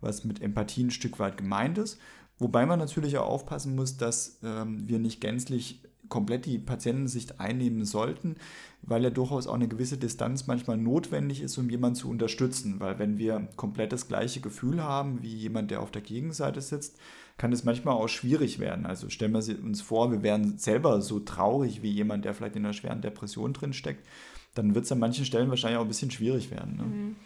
was 0.00 0.24
mit 0.24 0.40
Empathie 0.40 0.84
ein 0.84 0.90
Stück 0.90 1.18
weit 1.18 1.36
gemeint 1.36 1.78
ist. 1.78 1.98
Wobei 2.38 2.64
man 2.64 2.78
natürlich 2.78 3.18
auch 3.18 3.26
aufpassen 3.26 3.74
muss, 3.74 3.96
dass 3.96 4.38
ähm, 4.42 4.88
wir 4.88 4.98
nicht 4.98 5.20
gänzlich 5.20 5.82
komplett 6.10 6.44
die 6.44 6.58
Patientensicht 6.58 7.40
einnehmen 7.40 7.86
sollten, 7.86 8.36
weil 8.82 9.02
ja 9.02 9.08
durchaus 9.08 9.46
auch 9.46 9.54
eine 9.54 9.68
gewisse 9.68 9.96
Distanz 9.96 10.46
manchmal 10.46 10.76
notwendig 10.76 11.40
ist, 11.40 11.56
um 11.56 11.70
jemanden 11.70 11.96
zu 11.96 12.10
unterstützen. 12.10 12.80
Weil 12.80 12.98
wenn 12.98 13.16
wir 13.16 13.48
komplett 13.56 13.92
das 13.92 14.08
gleiche 14.08 14.40
Gefühl 14.40 14.82
haben 14.82 15.22
wie 15.22 15.34
jemand, 15.34 15.70
der 15.70 15.80
auf 15.80 15.90
der 15.90 16.02
Gegenseite 16.02 16.60
sitzt, 16.60 16.98
kann 17.38 17.52
es 17.52 17.64
manchmal 17.64 17.94
auch 17.94 18.08
schwierig 18.08 18.58
werden. 18.58 18.84
Also 18.84 19.08
stellen 19.08 19.32
wir 19.32 19.64
uns 19.64 19.80
vor, 19.80 20.12
wir 20.12 20.22
wären 20.22 20.58
selber 20.58 21.00
so 21.00 21.20
traurig 21.20 21.82
wie 21.82 21.90
jemand, 21.90 22.26
der 22.26 22.34
vielleicht 22.34 22.56
in 22.56 22.66
einer 22.66 22.74
schweren 22.74 23.00
Depression 23.00 23.54
drin 23.54 23.72
steckt, 23.72 24.06
dann 24.54 24.74
wird 24.74 24.84
es 24.84 24.92
an 24.92 24.98
manchen 24.98 25.24
Stellen 25.24 25.48
wahrscheinlich 25.48 25.78
auch 25.78 25.84
ein 25.84 25.88
bisschen 25.88 26.10
schwierig 26.10 26.50
werden. 26.50 26.76
Ne? 26.76 26.82
Mhm. 26.82 27.16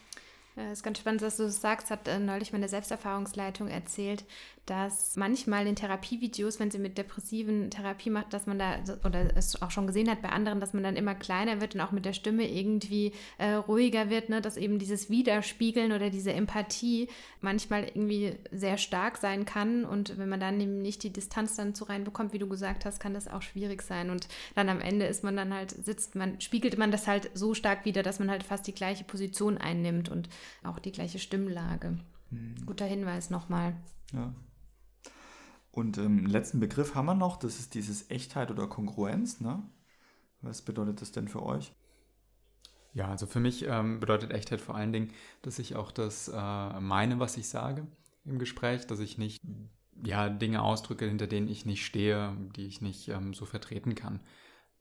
Ja, 0.57 0.71
ist 0.71 0.85
ganz 0.85 0.99
spannend, 0.99 1.21
dass 1.21 1.39
du 1.39 1.43
das 1.43 1.61
sagst, 1.61 1.91
hat 1.91 2.07
äh, 2.07 2.21
neulich 2.21 2.53
meine 2.53 2.69
Selbsterfahrungsleitung 2.69 3.67
erzählt, 3.67 4.25
dass 4.67 5.17
manchmal 5.17 5.67
in 5.67 5.77
Therapievideos, 5.77 6.59
wenn 6.59 6.71
sie 6.71 6.79
mit 6.79 6.97
depressiven 6.97 7.71
Therapie 7.71 8.11
macht, 8.11 8.33
dass 8.33 8.47
man 8.47 8.59
da, 8.59 8.77
oder 9.05 9.37
es 9.37 9.61
auch 9.61 9.71
schon 9.71 9.87
gesehen 9.87 10.09
hat 10.09 10.23
bei 10.23 10.31
anderen, 10.31 10.61
dass 10.61 10.73
man 10.73 10.83
dann 10.83 10.97
immer 10.97 11.15
kleiner 11.15 11.61
wird 11.61 11.75
und 11.75 11.81
auch 11.83 11.93
mit 11.93 12.05
der 12.05 12.15
Stimme 12.15 12.51
irgendwie 12.51 13.13
äh, 13.39 13.53
ruhiger 13.53 14.09
wird, 14.09 14.31
ne? 14.31 14.41
dass 14.41 14.57
eben 14.57 14.79
dieses 14.79 15.11
Widerspiegeln 15.11 15.93
oder 15.93 16.09
diese 16.09 16.33
Empathie 16.33 17.09
manchmal 17.43 17.85
irgendwie 17.85 18.37
sehr 18.53 18.79
stark 18.79 19.19
sein 19.19 19.45
kann 19.45 19.85
und 19.85 20.17
wenn 20.17 20.29
man 20.29 20.41
dann 20.41 20.61
eben 20.61 20.81
nicht 20.81 21.03
die 21.03 21.13
Distanz 21.13 21.57
dann 21.57 21.75
zu 21.75 21.85
reinbekommt, 21.85 22.33
wie 22.33 22.39
du 22.39 22.49
gesagt 22.49 22.87
hast, 22.87 23.01
kann 23.01 23.13
das 23.13 23.29
auch 23.29 23.43
schwierig 23.43 23.83
sein 23.83 24.09
und 24.09 24.29
dann 24.55 24.71
am 24.71 24.81
Ende 24.81 25.07
ist 25.07 25.25
man 25.25 25.37
dann 25.37 25.53
halt, 25.53 25.73
sitzt 25.73 26.15
man, 26.15 26.41
spiegelt 26.41 26.79
man 26.79 26.91
das 26.91 27.07
halt 27.07 27.31
so 27.35 27.53
stark 27.53 27.85
wieder, 27.85 28.03
dass 28.03 28.19
man 28.19 28.31
halt 28.31 28.43
fast 28.43 28.67
die 28.67 28.75
gleiche 28.75 29.05
Position 29.05 29.59
einnimmt 29.59 30.09
und 30.09 30.31
auch 30.63 30.79
die 30.79 30.93
gleiche 30.93 31.19
Stimmlage. 31.19 31.99
Guter 32.67 32.87
Hinweis 32.87 33.31
nochmal. 33.31 33.75
Ja. 34.13 34.33
Und 35.75 35.99
ähm, 35.99 36.27
letzten 36.27 36.61
Begriff 36.61 36.95
haben 36.95 37.07
wir 37.07 37.17
noch, 37.17 37.37
das 37.37 37.59
ist 37.59 37.75
dieses 37.75 38.09
Echtheit 38.09 38.53
oder 38.53 38.69
Kongruenz. 38.69 39.41
Ne? 39.41 39.61
Was 40.41 40.63
bedeutet 40.63 41.01
das 41.01 41.11
denn 41.11 41.27
für 41.27 41.43
euch? 41.43 41.73
Ja, 42.93 43.09
also 43.09 43.27
für 43.27 43.41
mich 43.41 43.67
ähm, 43.67 43.99
bedeutet 43.99 44.31
Echtheit 44.31 44.61
vor 44.61 44.77
allen 44.77 44.93
Dingen, 44.93 45.11
dass 45.43 45.59
ich 45.59 45.75
auch 45.75 45.91
das 45.91 46.29
äh, 46.29 46.81
meine, 46.81 47.19
was 47.19 47.37
ich 47.37 47.49
sage 47.49 47.89
im 48.25 48.39
Gespräch, 48.39 48.87
dass 48.87 49.01
ich 49.01 49.19
nicht 49.19 49.43
ja, 50.05 50.29
Dinge 50.29 50.63
ausdrücke, 50.63 51.07
hinter 51.07 51.27
denen 51.27 51.49
ich 51.49 51.67
nicht 51.67 51.85
stehe, 51.85 52.37
die 52.55 52.67
ich 52.67 52.81
nicht 52.81 53.09
ähm, 53.09 53.35
so 53.35 53.45
vertreten 53.45 53.97
kann. 53.97 54.21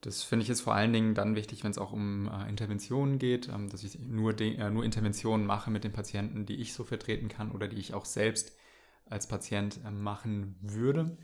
Das 0.02 0.22
finde 0.22 0.44
ich 0.44 0.52
ist 0.52 0.62
vor 0.62 0.76
allen 0.76 0.94
Dingen 0.94 1.16
dann 1.16 1.36
wichtig, 1.36 1.64
wenn 1.64 1.72
es 1.72 1.80
auch 1.80 1.92
um 1.92 2.28
äh, 2.28 2.48
Interventionen 2.48 3.18
geht, 3.18 3.50
ähm, 3.50 3.68
dass 3.68 3.84
ich 3.84 3.98
nur, 3.98 4.40
äh, 4.40 4.70
nur 4.70 4.86
Interventionen 4.86 5.48
mache 5.48 5.72
mit 5.72 5.86
den 5.86 5.92
Patienten, 5.92 6.46
die 6.46 6.58
ich 6.58 6.76
so 6.76 6.84
vertreten 6.84 7.30
kann 7.30 7.52
oder 7.52 7.68
die 7.68 7.78
ich 7.78 7.96
auch 7.96 8.06
selbst 8.06 8.56
als 9.10 9.28
Patient 9.28 9.80
äh, 9.86 9.92
machen 9.92 10.56
würde. 10.62 11.16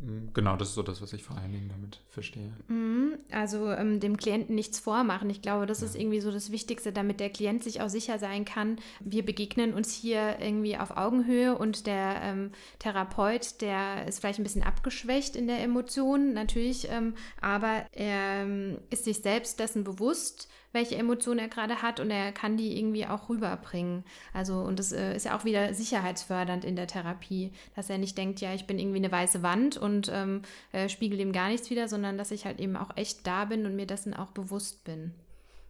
Mm, 0.00 0.28
Genau, 0.34 0.56
das 0.56 0.68
ist 0.68 0.74
so 0.74 0.82
das, 0.82 1.00
was 1.00 1.12
ich 1.14 1.22
vor 1.24 1.38
allen 1.38 1.52
Dingen 1.52 1.68
damit 1.70 2.00
verstehe. 2.08 2.52
Mhm, 2.68 3.16
Also 3.30 3.70
ähm, 3.70 3.98
dem 4.00 4.16
Klienten 4.18 4.54
nichts 4.54 4.78
vormachen. 4.78 5.30
Ich 5.30 5.40
glaube, 5.40 5.64
das 5.66 5.80
Ja. 5.80 5.86
ist 5.86 5.96
irgendwie 5.96 6.20
so 6.20 6.30
das 6.30 6.50
Wichtigste, 6.50 6.92
damit 6.92 7.18
der 7.20 7.30
Klient 7.30 7.64
sich 7.64 7.80
auch 7.80 7.88
sicher 7.88 8.18
sein 8.18 8.44
kann. 8.44 8.76
Wir 9.00 9.24
begegnen 9.24 9.72
uns 9.72 9.94
hier 9.94 10.36
irgendwie 10.40 10.76
auf 10.76 10.96
Augenhöhe 10.96 11.56
und 11.56 11.86
der 11.86 12.20
ähm, 12.22 12.50
Therapeut, 12.78 13.60
der 13.62 14.06
ist 14.06 14.18
vielleicht 14.20 14.38
ein 14.38 14.42
bisschen 14.44 14.62
abgeschwächt 14.64 15.34
in 15.34 15.46
der 15.46 15.60
Emotion, 15.62 16.34
natürlich, 16.34 16.88
ähm, 16.90 17.14
aber 17.40 17.86
er 17.92 18.42
ähm, 18.42 18.78
ist 18.90 19.04
sich 19.04 19.22
selbst 19.22 19.58
dessen 19.60 19.82
bewusst, 19.84 20.48
welche 20.76 20.94
Emotionen 20.94 21.40
er 21.40 21.48
gerade 21.48 21.82
hat 21.82 21.98
und 21.98 22.10
er 22.10 22.30
kann 22.30 22.56
die 22.56 22.78
irgendwie 22.78 23.06
auch 23.06 23.28
rüberbringen. 23.28 24.04
Also 24.32 24.60
und 24.60 24.78
das 24.78 24.92
äh, 24.92 25.16
ist 25.16 25.24
ja 25.24 25.36
auch 25.36 25.44
wieder 25.44 25.74
sicherheitsfördernd 25.74 26.64
in 26.64 26.76
der 26.76 26.86
Therapie, 26.86 27.50
dass 27.74 27.90
er 27.90 27.98
nicht 27.98 28.16
denkt, 28.16 28.40
ja, 28.40 28.54
ich 28.54 28.68
bin 28.68 28.78
irgendwie 28.78 28.98
eine 28.98 29.10
weiße 29.10 29.42
Wand 29.42 29.76
und 29.76 30.08
ähm, 30.12 30.42
äh, 30.70 30.88
spiegel 30.88 31.18
dem 31.18 31.32
gar 31.32 31.48
nichts 31.48 31.70
wieder, 31.70 31.88
sondern 31.88 32.16
dass 32.18 32.30
ich 32.30 32.44
halt 32.44 32.60
eben 32.60 32.76
auch 32.76 32.96
echt 32.96 33.26
da 33.26 33.46
bin 33.46 33.66
und 33.66 33.74
mir 33.74 33.86
dessen 33.86 34.14
auch 34.14 34.30
bewusst 34.30 34.84
bin. 34.84 35.12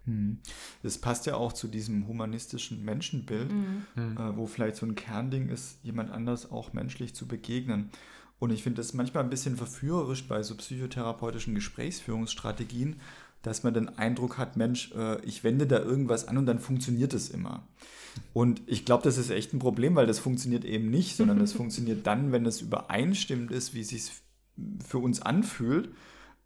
Hm. 0.05 0.39
Das 0.83 0.99
passt 0.99 1.27
ja 1.27 1.37
auch 1.37 1.53
zu 1.53 1.69
diesem 1.69 2.07
humanistischen 2.07 2.85
Menschenbild, 2.85 3.51
Mhm. 3.51 3.87
äh, 3.97 4.37
wo 4.37 4.47
vielleicht 4.47 4.77
so 4.77 4.87
ein 4.87 4.95
Kernding 4.95 5.49
ist, 5.49 5.79
jemand 5.83 6.11
anders 6.11 6.51
auch 6.51 6.73
menschlich 6.73 7.15
zu 7.15 7.27
begegnen. 7.27 7.91
Und 8.39 8.51
ich 8.51 8.63
finde 8.63 8.83
das 8.83 8.93
manchmal 8.93 9.25
ein 9.25 9.31
bisschen 9.31 9.57
verführerisch 9.57 10.29
bei 10.29 10.43
so 10.43 10.55
psychotherapeutischen 10.55 11.55
Gesprächsführungsstrategien, 11.55 13.01
dass 13.47 13.63
man 13.63 13.75
den 13.75 13.97
Eindruck 13.97 14.39
hat, 14.39 14.57
Mensch, 14.57 14.91
äh, 14.97 15.25
ich 15.25 15.45
wende 15.45 15.69
da 15.69 15.79
irgendwas 15.79 16.27
an 16.27 16.37
und 16.37 16.47
dann 16.47 16.59
funktioniert 16.59 17.15
es 17.15 17.31
immer. 17.31 17.63
Und 18.33 18.61
ich 18.67 18.85
glaube, 18.85 19.05
das 19.05 19.19
ist 19.19 19.31
echt 19.31 19.55
ein 19.55 19.61
Problem, 19.61 19.95
weil 19.95 20.09
das 20.09 20.19
funktioniert 20.19 20.65
eben 20.65 20.91
nicht, 20.91 21.17
sondern 21.17 21.39
das 21.39 21.53
funktioniert 21.61 22.09
dann, 22.09 22.33
wenn 22.33 22.45
es 22.45 22.61
übereinstimmend 22.61 23.53
ist, 23.53 23.73
wie 23.73 23.83
es 23.83 23.91
sich 23.91 24.11
für 24.85 24.99
uns 24.99 25.23
anfühlt. 25.23 25.91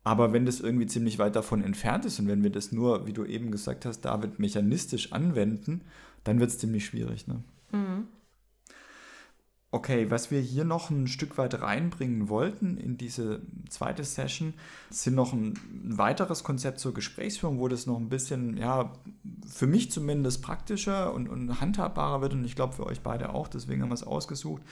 Aber 0.04 0.34
wenn 0.34 0.44
das 0.44 0.60
irgendwie 0.60 0.86
ziemlich 0.86 1.18
weit 1.18 1.36
davon 1.36 1.64
entfernt 1.64 2.04
ist 2.04 2.20
und 2.20 2.28
wenn 2.28 2.42
wir 2.42 2.50
das 2.50 2.70
nur, 2.70 3.06
wie 3.06 3.14
du 3.14 3.24
eben 3.24 3.50
gesagt 3.50 3.86
hast, 3.86 4.02
David, 4.02 4.38
mechanistisch 4.38 5.12
anwenden, 5.12 5.80
dann 6.22 6.38
wird 6.38 6.50
es 6.50 6.58
ziemlich 6.58 6.84
schwierig. 6.84 7.26
Ne? 7.26 7.42
Mhm. 7.72 8.08
Okay, 9.72 10.10
was 10.10 10.32
wir 10.32 10.40
hier 10.40 10.64
noch 10.64 10.90
ein 10.90 11.06
Stück 11.06 11.38
weit 11.38 11.60
reinbringen 11.60 12.28
wollten 12.28 12.76
in 12.76 12.98
diese 12.98 13.40
zweite 13.68 14.02
Session, 14.02 14.54
sind 14.90 15.14
noch 15.14 15.32
ein 15.32 15.54
weiteres 15.84 16.42
Konzept 16.42 16.80
zur 16.80 16.92
Gesprächsführung, 16.92 17.60
wo 17.60 17.68
das 17.68 17.86
noch 17.86 17.96
ein 17.96 18.08
bisschen, 18.08 18.56
ja, 18.56 18.92
für 19.48 19.68
mich 19.68 19.92
zumindest 19.92 20.42
praktischer 20.42 21.14
und, 21.14 21.28
und 21.28 21.60
handhabbarer 21.60 22.20
wird 22.20 22.32
und 22.32 22.44
ich 22.44 22.56
glaube 22.56 22.74
für 22.74 22.84
euch 22.84 23.00
beide 23.00 23.32
auch, 23.32 23.46
deswegen 23.46 23.82
haben 23.82 23.90
wir 23.90 23.94
es 23.94 24.02
ausgesucht. 24.02 24.62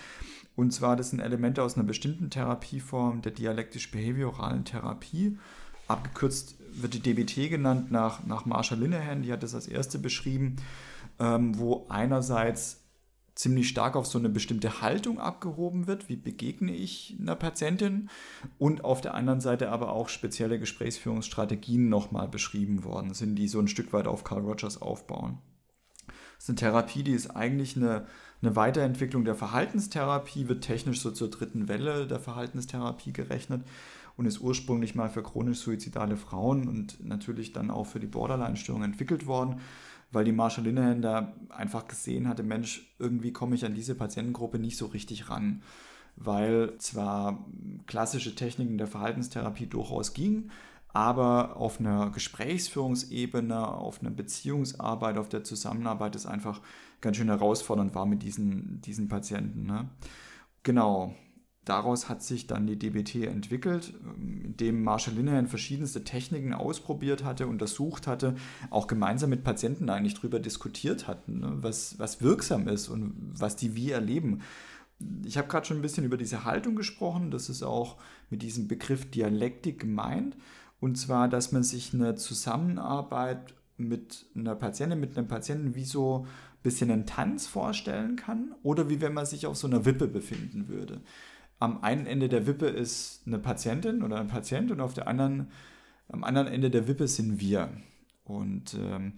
Und 0.56 0.72
zwar, 0.72 0.96
das 0.96 1.10
sind 1.10 1.20
Elemente 1.20 1.62
aus 1.62 1.76
einer 1.76 1.86
bestimmten 1.86 2.30
Therapieform, 2.30 3.22
der 3.22 3.30
dialektisch-behavioralen 3.30 4.64
Therapie. 4.64 5.38
Abgekürzt 5.86 6.56
wird 6.72 6.94
die 6.94 7.00
DBT 7.00 7.48
genannt 7.48 7.92
nach, 7.92 8.26
nach 8.26 8.46
Marsha 8.46 8.74
Linehan, 8.74 9.22
die 9.22 9.32
hat 9.32 9.44
das 9.44 9.54
als 9.54 9.68
erste 9.68 10.00
beschrieben, 10.00 10.56
ähm, 11.20 11.56
wo 11.56 11.86
einerseits 11.88 12.80
ziemlich 13.38 13.68
stark 13.68 13.94
auf 13.94 14.06
so 14.06 14.18
eine 14.18 14.28
bestimmte 14.28 14.82
Haltung 14.82 15.20
abgehoben 15.20 15.86
wird, 15.86 16.08
wie 16.08 16.16
begegne 16.16 16.74
ich 16.74 17.16
einer 17.20 17.36
Patientin 17.36 18.10
und 18.58 18.84
auf 18.84 19.00
der 19.00 19.14
anderen 19.14 19.40
Seite 19.40 19.70
aber 19.70 19.92
auch 19.92 20.08
spezielle 20.08 20.58
Gesprächsführungsstrategien 20.58 21.88
nochmal 21.88 22.26
beschrieben 22.26 22.82
worden 22.82 23.14
sind, 23.14 23.36
die 23.36 23.46
so 23.46 23.60
ein 23.60 23.68
Stück 23.68 23.92
weit 23.92 24.08
auf 24.08 24.24
Carl 24.24 24.42
Rogers 24.42 24.82
aufbauen. 24.82 25.38
Das 26.08 26.44
ist 26.44 26.48
eine 26.48 26.56
Therapie, 26.56 27.04
die 27.04 27.12
ist 27.12 27.30
eigentlich 27.30 27.76
eine, 27.76 28.06
eine 28.42 28.56
Weiterentwicklung 28.56 29.24
der 29.24 29.36
Verhaltenstherapie, 29.36 30.48
wird 30.48 30.64
technisch 30.64 31.00
so 31.00 31.12
zur 31.12 31.30
dritten 31.30 31.68
Welle 31.68 32.08
der 32.08 32.18
Verhaltenstherapie 32.18 33.12
gerechnet 33.12 33.64
und 34.16 34.26
ist 34.26 34.40
ursprünglich 34.40 34.96
mal 34.96 35.10
für 35.10 35.22
chronisch 35.22 35.58
suizidale 35.58 36.16
Frauen 36.16 36.66
und 36.66 37.04
natürlich 37.04 37.52
dann 37.52 37.70
auch 37.70 37.86
für 37.86 38.00
die 38.00 38.08
Borderline-Störung 38.08 38.82
entwickelt 38.82 39.26
worden 39.26 39.60
weil 40.10 40.24
die 40.24 40.32
Marshall 40.32 40.64
Linehan 40.64 41.02
da 41.02 41.34
einfach 41.50 41.86
gesehen 41.86 42.28
hatte, 42.28 42.42
Mensch, 42.42 42.94
irgendwie 42.98 43.32
komme 43.32 43.54
ich 43.54 43.64
an 43.64 43.74
diese 43.74 43.94
Patientengruppe 43.94 44.58
nicht 44.58 44.76
so 44.76 44.86
richtig 44.86 45.28
ran. 45.28 45.62
Weil 46.16 46.76
zwar 46.78 47.46
klassische 47.86 48.34
Techniken 48.34 48.78
der 48.78 48.86
Verhaltenstherapie 48.86 49.66
durchaus 49.66 50.14
gingen, 50.14 50.50
aber 50.92 51.56
auf 51.56 51.78
einer 51.78 52.10
Gesprächsführungsebene, 52.10 53.68
auf 53.68 54.00
einer 54.00 54.10
Beziehungsarbeit, 54.10 55.18
auf 55.18 55.28
der 55.28 55.44
Zusammenarbeit 55.44 56.16
es 56.16 56.26
einfach 56.26 56.60
ganz 57.00 57.16
schön 57.18 57.28
herausfordernd 57.28 57.94
war 57.94 58.06
mit 58.06 58.22
diesen, 58.22 58.80
diesen 58.80 59.08
Patienten. 59.08 59.64
Ne? 59.66 59.88
Genau, 60.62 61.14
Daraus 61.68 62.08
hat 62.08 62.22
sich 62.22 62.46
dann 62.46 62.66
die 62.66 62.78
DBT 62.78 63.26
entwickelt, 63.26 63.92
indem 64.16 64.82
Marshall 64.82 65.12
Linehan 65.12 65.48
verschiedenste 65.48 66.02
Techniken 66.02 66.54
ausprobiert 66.54 67.24
hatte, 67.24 67.46
untersucht 67.46 68.06
hatte, 68.06 68.36
auch 68.70 68.86
gemeinsam 68.86 69.28
mit 69.28 69.44
Patienten 69.44 69.90
eigentlich 69.90 70.14
darüber 70.14 70.40
diskutiert 70.40 71.06
hatten, 71.06 71.40
ne, 71.40 71.58
was, 71.60 71.98
was 71.98 72.22
wirksam 72.22 72.68
ist 72.68 72.88
und 72.88 73.34
was 73.34 73.54
die 73.54 73.76
wie 73.76 73.90
erleben. 73.90 74.40
Ich 75.26 75.36
habe 75.36 75.48
gerade 75.48 75.66
schon 75.66 75.76
ein 75.76 75.82
bisschen 75.82 76.04
über 76.04 76.16
diese 76.16 76.44
Haltung 76.44 76.74
gesprochen, 76.74 77.30
das 77.30 77.50
ist 77.50 77.62
auch 77.62 77.98
mit 78.30 78.40
diesem 78.40 78.66
Begriff 78.66 79.10
Dialektik 79.10 79.78
gemeint, 79.78 80.38
und 80.80 80.96
zwar, 80.96 81.28
dass 81.28 81.52
man 81.52 81.64
sich 81.64 81.92
eine 81.92 82.14
Zusammenarbeit 82.14 83.54
mit 83.76 84.24
einer 84.34 84.54
Patientin, 84.54 85.00
mit 85.00 85.18
einem 85.18 85.28
Patienten 85.28 85.74
wie 85.74 85.84
so 85.84 86.26
bisschen 86.62 86.90
einen 86.90 87.04
Tanz 87.04 87.46
vorstellen 87.46 88.16
kann 88.16 88.54
oder 88.62 88.88
wie 88.88 89.02
wenn 89.02 89.12
man 89.12 89.26
sich 89.26 89.46
auf 89.46 89.56
so 89.56 89.66
einer 89.66 89.84
Wippe 89.84 90.08
befinden 90.08 90.68
würde. 90.68 91.02
Am 91.58 91.82
einen 91.82 92.06
Ende 92.06 92.28
der 92.28 92.46
Wippe 92.46 92.66
ist 92.66 93.22
eine 93.26 93.38
Patientin 93.38 94.02
oder 94.02 94.20
ein 94.20 94.28
Patient 94.28 94.70
und 94.70 94.80
auf 94.80 94.94
der 94.94 95.08
anderen, 95.08 95.50
am 96.08 96.24
anderen 96.24 96.48
Ende 96.48 96.70
der 96.70 96.86
Wippe 96.86 97.08
sind 97.08 97.40
wir. 97.40 97.70
Und 98.24 98.74
ähm, 98.74 99.14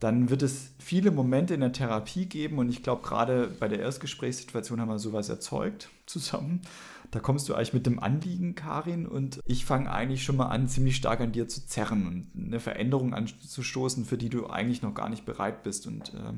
dann 0.00 0.28
wird 0.28 0.42
es 0.42 0.72
viele 0.78 1.10
Momente 1.10 1.54
in 1.54 1.60
der 1.60 1.72
Therapie 1.72 2.26
geben 2.26 2.58
und 2.58 2.68
ich 2.68 2.82
glaube, 2.82 3.02
gerade 3.02 3.46
bei 3.58 3.68
der 3.68 3.78
Erstgesprächssituation 3.78 4.80
haben 4.80 4.88
wir 4.88 4.98
sowas 4.98 5.28
erzeugt 5.28 5.88
zusammen. 6.06 6.62
Da 7.10 7.20
kommst 7.20 7.48
du 7.48 7.54
eigentlich 7.54 7.74
mit 7.74 7.86
dem 7.86 8.00
Anliegen, 8.00 8.54
Karin, 8.54 9.06
und 9.06 9.40
ich 9.46 9.64
fange 9.64 9.90
eigentlich 9.90 10.24
schon 10.24 10.36
mal 10.36 10.48
an, 10.48 10.68
ziemlich 10.68 10.96
stark 10.96 11.20
an 11.20 11.32
dir 11.32 11.46
zu 11.48 11.64
zerren 11.66 12.06
und 12.06 12.46
eine 12.46 12.60
Veränderung 12.60 13.14
anzustoßen, 13.14 14.04
für 14.04 14.18
die 14.18 14.30
du 14.30 14.48
eigentlich 14.48 14.82
noch 14.82 14.94
gar 14.94 15.08
nicht 15.08 15.24
bereit 15.24 15.62
bist. 15.62 15.86
Und 15.86 16.12
äh, 16.12 16.32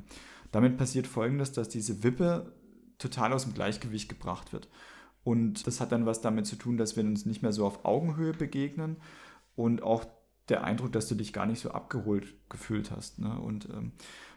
damit 0.53 0.77
passiert 0.77 1.07
Folgendes, 1.07 1.53
dass 1.53 1.69
diese 1.69 2.03
Wippe 2.03 2.53
total 2.99 3.33
aus 3.33 3.45
dem 3.45 3.55
Gleichgewicht 3.55 4.09
gebracht 4.09 4.53
wird. 4.53 4.69
Und 5.27 5.67
das 5.67 5.81
hat 5.81 5.91
dann 5.91 6.07
was 6.07 6.21
damit 6.21 6.47
zu 6.47 6.55
tun, 6.55 6.77
dass 6.77 6.95
wir 6.95 7.03
uns 7.03 7.27
nicht 7.27 7.43
mehr 7.43 7.51
so 7.51 7.67
auf 7.67 7.85
Augenhöhe 7.85 8.33
begegnen 8.33 8.99
und 9.57 9.83
auch 9.83 10.07
der 10.49 10.62
Eindruck, 10.62 10.93
dass 10.93 11.09
du 11.09 11.17
dich 11.17 11.33
gar 11.33 11.47
nicht 11.47 11.59
so 11.59 11.73
abgeholt 11.73 12.33
gefühlt 12.49 12.93
hast. 12.93 13.19
Ne? 13.19 13.37
Und 13.41 13.69
ähm, 13.71 13.91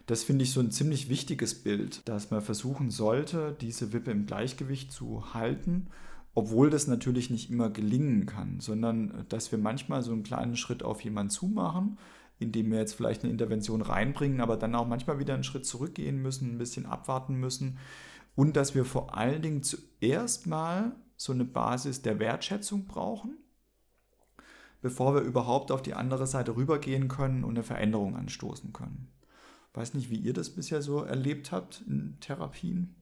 das 0.08 0.24
finde 0.24 0.46
ich 0.46 0.52
so 0.52 0.62
ein 0.62 0.72
ziemlich 0.72 1.08
wichtiges 1.08 1.62
Bild, 1.62 2.10
dass 2.10 2.32
man 2.32 2.42
versuchen 2.42 2.90
sollte, 2.90 3.56
diese 3.62 3.94
Wippe 3.94 4.10
im 4.10 4.26
Gleichgewicht 4.26 4.92
zu 4.92 5.36
halten, 5.36 5.90
obwohl 6.34 6.72
das 6.72 6.88
natürlich 6.88 7.30
nicht 7.30 7.52
immer 7.52 7.70
gelingen 7.70 8.26
kann, 8.26 8.60
sondern 8.60 9.12
äh, 9.12 9.26
dass 9.30 9.52
wir 9.52 9.60
manchmal 9.60 10.02
so 10.02 10.12
einen 10.12 10.24
kleinen 10.24 10.56
Schritt 10.56 10.82
auf 10.82 11.04
jemanden 11.04 11.30
zumachen, 11.30 12.00
indem 12.40 12.72
wir 12.72 12.80
jetzt 12.80 12.96
vielleicht 12.96 13.22
eine 13.22 13.32
Intervention 13.32 13.84
reinbringen, 13.84 14.42
aber 14.42 14.58
dann 14.58 14.74
auch 14.74 14.88
manchmal 14.88 15.20
wieder 15.20 15.36
einen 15.36 15.44
Schritt 15.44 15.68
zurückgehen 15.68 16.20
müssen, 16.20 16.56
ein 16.56 16.58
bisschen 16.58 16.88
abwarten 16.88 17.36
müssen 17.36 17.78
und 18.40 18.56
dass 18.56 18.74
wir 18.74 18.86
vor 18.86 19.18
allen 19.18 19.42
Dingen 19.42 19.64
zuerst 19.64 20.48
mal 20.48 20.96
so 21.18 21.34
eine 21.34 21.46
Basis 21.46 22.02
der 22.02 22.20
Wertschätzung 22.20 22.86
brauchen 22.86 23.38
bevor 24.82 25.14
wir 25.14 25.22
überhaupt 25.22 25.72
auf 25.72 25.82
die 25.82 25.94
andere 25.94 26.28
Seite 26.28 26.56
rübergehen 26.56 27.08
können 27.08 27.44
und 27.44 27.52
eine 27.52 27.64
Veränderung 27.64 28.16
anstoßen 28.16 28.74
können. 28.74 29.12
Weiß 29.74 29.94
nicht, 29.94 30.10
wie 30.10 30.18
ihr 30.18 30.34
das 30.34 30.50
bisher 30.50 30.82
so 30.82 31.04
erlebt 31.04 31.52
habt 31.52 31.84
in 31.88 32.18
Therapien. 32.22 32.96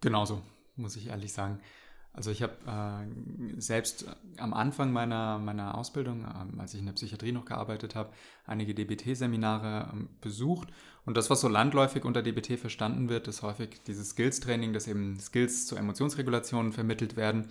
Genauso, 0.00 0.42
muss 0.74 0.96
ich 0.96 1.08
ehrlich 1.08 1.32
sagen. 1.32 1.60
Also 2.16 2.30
ich 2.30 2.42
habe 2.42 2.54
äh, 2.66 3.60
selbst 3.60 4.06
am 4.38 4.54
Anfang 4.54 4.90
meiner, 4.90 5.38
meiner 5.38 5.76
Ausbildung, 5.76 6.24
äh, 6.24 6.60
als 6.60 6.72
ich 6.72 6.80
in 6.80 6.86
der 6.86 6.94
Psychiatrie 6.94 7.30
noch 7.30 7.44
gearbeitet 7.44 7.94
habe, 7.94 8.10
einige 8.46 8.74
DBT-Seminare 8.74 9.92
äh, 9.92 10.04
besucht. 10.22 10.68
Und 11.04 11.18
das, 11.18 11.28
was 11.28 11.42
so 11.42 11.48
landläufig 11.48 12.06
unter 12.06 12.22
DBT 12.22 12.58
verstanden 12.58 13.10
wird, 13.10 13.28
ist 13.28 13.42
häufig 13.42 13.82
dieses 13.86 14.10
Skills-Training, 14.10 14.72
dass 14.72 14.88
eben 14.88 15.20
Skills 15.20 15.66
zur 15.66 15.78
Emotionsregulation 15.78 16.72
vermittelt 16.72 17.16
werden. 17.16 17.48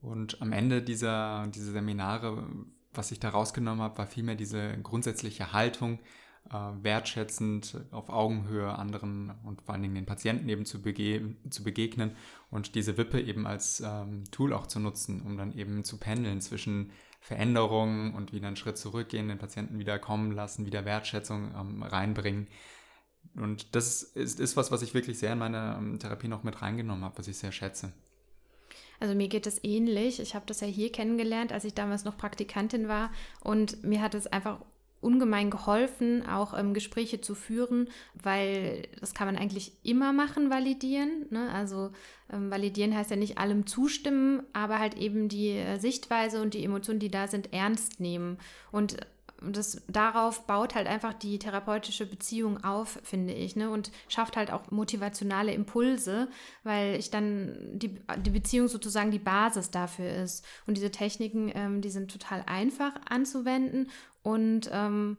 Und 0.00 0.40
am 0.40 0.52
Ende 0.52 0.80
dieser, 0.80 1.46
dieser 1.48 1.72
Seminare, 1.72 2.48
was 2.94 3.12
ich 3.12 3.20
da 3.20 3.28
rausgenommen 3.28 3.82
habe, 3.82 3.98
war 3.98 4.06
vielmehr 4.06 4.34
diese 4.34 4.78
grundsätzliche 4.82 5.52
Haltung, 5.52 5.98
wertschätzend 6.48 7.76
auf 7.92 8.08
Augenhöhe 8.08 8.70
anderen 8.70 9.32
und 9.44 9.62
vor 9.62 9.74
allen 9.74 9.82
Dingen 9.82 9.94
den 9.94 10.06
Patienten 10.06 10.48
eben 10.48 10.64
zu, 10.64 10.82
bege 10.82 11.36
zu 11.48 11.62
begegnen 11.62 12.16
und 12.50 12.74
diese 12.74 12.96
Wippe 12.96 13.20
eben 13.20 13.46
als 13.46 13.80
ähm, 13.80 14.24
Tool 14.32 14.52
auch 14.52 14.66
zu 14.66 14.80
nutzen, 14.80 15.22
um 15.22 15.36
dann 15.36 15.56
eben 15.56 15.84
zu 15.84 15.98
pendeln 15.98 16.40
zwischen 16.40 16.90
Veränderungen 17.20 18.14
und 18.14 18.32
wieder 18.32 18.48
einen 18.48 18.56
Schritt 18.56 18.78
zurückgehen, 18.78 19.28
den 19.28 19.38
Patienten 19.38 19.78
wieder 19.78 19.98
kommen 19.98 20.32
lassen, 20.32 20.66
wieder 20.66 20.84
Wertschätzung 20.84 21.54
ähm, 21.54 21.82
reinbringen. 21.82 22.48
Und 23.36 23.74
das 23.76 24.02
ist, 24.02 24.40
ist 24.40 24.56
was, 24.56 24.72
was 24.72 24.82
ich 24.82 24.94
wirklich 24.94 25.18
sehr 25.18 25.34
in 25.34 25.38
meine 25.38 25.76
ähm, 25.78 25.98
Therapie 25.98 26.28
noch 26.28 26.42
mit 26.42 26.62
reingenommen 26.62 27.04
habe, 27.04 27.18
was 27.18 27.28
ich 27.28 27.38
sehr 27.38 27.52
schätze. 27.52 27.92
Also 28.98 29.14
mir 29.14 29.28
geht 29.28 29.46
es 29.46 29.62
ähnlich. 29.62 30.20
Ich 30.20 30.34
habe 30.34 30.46
das 30.46 30.60
ja 30.60 30.66
hier 30.66 30.92
kennengelernt, 30.92 31.52
als 31.52 31.64
ich 31.64 31.74
damals 31.74 32.04
noch 32.04 32.18
Praktikantin 32.18 32.88
war. 32.88 33.10
Und 33.42 33.82
mir 33.82 34.02
hat 34.02 34.14
es 34.14 34.26
einfach 34.26 34.60
ungemein 35.00 35.50
geholfen, 35.50 36.26
auch 36.26 36.56
ähm, 36.58 36.74
Gespräche 36.74 37.20
zu 37.20 37.34
führen, 37.34 37.88
weil 38.14 38.82
das 39.00 39.14
kann 39.14 39.26
man 39.26 39.36
eigentlich 39.36 39.72
immer 39.82 40.12
machen, 40.12 40.50
validieren. 40.50 41.26
Ne? 41.30 41.50
Also 41.52 41.90
ähm, 42.32 42.50
validieren 42.50 42.94
heißt 42.94 43.10
ja 43.10 43.16
nicht 43.16 43.38
allem 43.38 43.66
zustimmen, 43.66 44.42
aber 44.52 44.78
halt 44.78 44.96
eben 44.96 45.28
die 45.28 45.50
äh, 45.50 45.78
Sichtweise 45.78 46.42
und 46.42 46.54
die 46.54 46.64
Emotionen, 46.64 47.00
die 47.00 47.10
da 47.10 47.28
sind, 47.28 47.52
ernst 47.52 48.00
nehmen. 48.00 48.38
Und 48.72 48.98
das 49.42 49.82
darauf 49.88 50.46
baut 50.46 50.74
halt 50.74 50.86
einfach 50.86 51.14
die 51.14 51.38
therapeutische 51.38 52.06
Beziehung 52.06 52.62
auf, 52.64 52.98
finde 53.02 53.32
ich, 53.32 53.56
ne? 53.56 53.70
Und 53.70 53.90
schafft 54.08 54.36
halt 54.36 54.52
auch 54.52 54.70
motivationale 54.70 55.52
Impulse, 55.52 56.28
weil 56.62 56.96
ich 56.96 57.10
dann 57.10 57.56
die, 57.72 58.00
die 58.18 58.30
Beziehung 58.30 58.68
sozusagen 58.68 59.10
die 59.10 59.18
Basis 59.18 59.70
dafür 59.70 60.10
ist. 60.10 60.44
Und 60.66 60.76
diese 60.76 60.90
Techniken, 60.90 61.50
ähm, 61.54 61.80
die 61.80 61.90
sind 61.90 62.10
total 62.10 62.42
einfach 62.46 62.92
anzuwenden 63.08 63.90
und 64.22 64.68
ähm, 64.72 65.16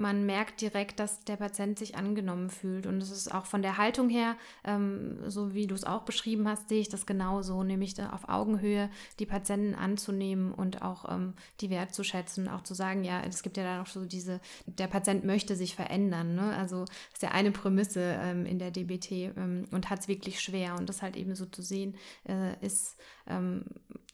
man 0.00 0.26
merkt 0.26 0.60
direkt, 0.60 0.98
dass 0.98 1.24
der 1.24 1.36
Patient 1.36 1.78
sich 1.78 1.96
angenommen 1.96 2.50
fühlt. 2.50 2.86
Und 2.86 3.02
es 3.02 3.10
ist 3.10 3.32
auch 3.32 3.46
von 3.46 3.62
der 3.62 3.76
Haltung 3.76 4.08
her, 4.08 4.36
ähm, 4.64 5.18
so 5.26 5.54
wie 5.54 5.66
du 5.66 5.74
es 5.74 5.84
auch 5.84 6.02
beschrieben 6.02 6.48
hast, 6.48 6.68
sehe 6.68 6.80
ich 6.80 6.88
das 6.88 7.06
genauso, 7.06 7.62
nämlich 7.62 8.00
auf 8.02 8.28
Augenhöhe 8.28 8.90
die 9.18 9.26
Patienten 9.26 9.74
anzunehmen 9.74 10.52
und 10.52 10.82
auch 10.82 11.10
ähm, 11.12 11.34
die 11.60 11.70
wertzuschätzen, 11.70 12.48
auch 12.48 12.62
zu 12.62 12.74
sagen, 12.74 13.04
ja, 13.04 13.22
es 13.22 13.42
gibt 13.42 13.56
ja 13.56 13.64
da 13.64 13.78
noch 13.78 13.86
so 13.86 14.04
diese, 14.04 14.40
der 14.66 14.86
Patient 14.86 15.24
möchte 15.24 15.54
sich 15.54 15.74
verändern. 15.74 16.34
Ne? 16.34 16.56
Also 16.56 16.84
ist 17.12 17.22
ja 17.22 17.30
eine 17.30 17.50
Prämisse 17.50 18.18
ähm, 18.20 18.46
in 18.46 18.58
der 18.58 18.70
DBT 18.70 19.36
ähm, 19.36 19.66
und 19.70 19.90
hat 19.90 20.00
es 20.00 20.08
wirklich 20.08 20.40
schwer. 20.40 20.76
Und 20.76 20.88
das 20.88 21.02
halt 21.02 21.16
eben 21.16 21.34
so 21.34 21.46
zu 21.46 21.62
sehen, 21.62 21.94
äh, 22.26 22.54
ist 22.64 22.96
ähm, 23.26 23.64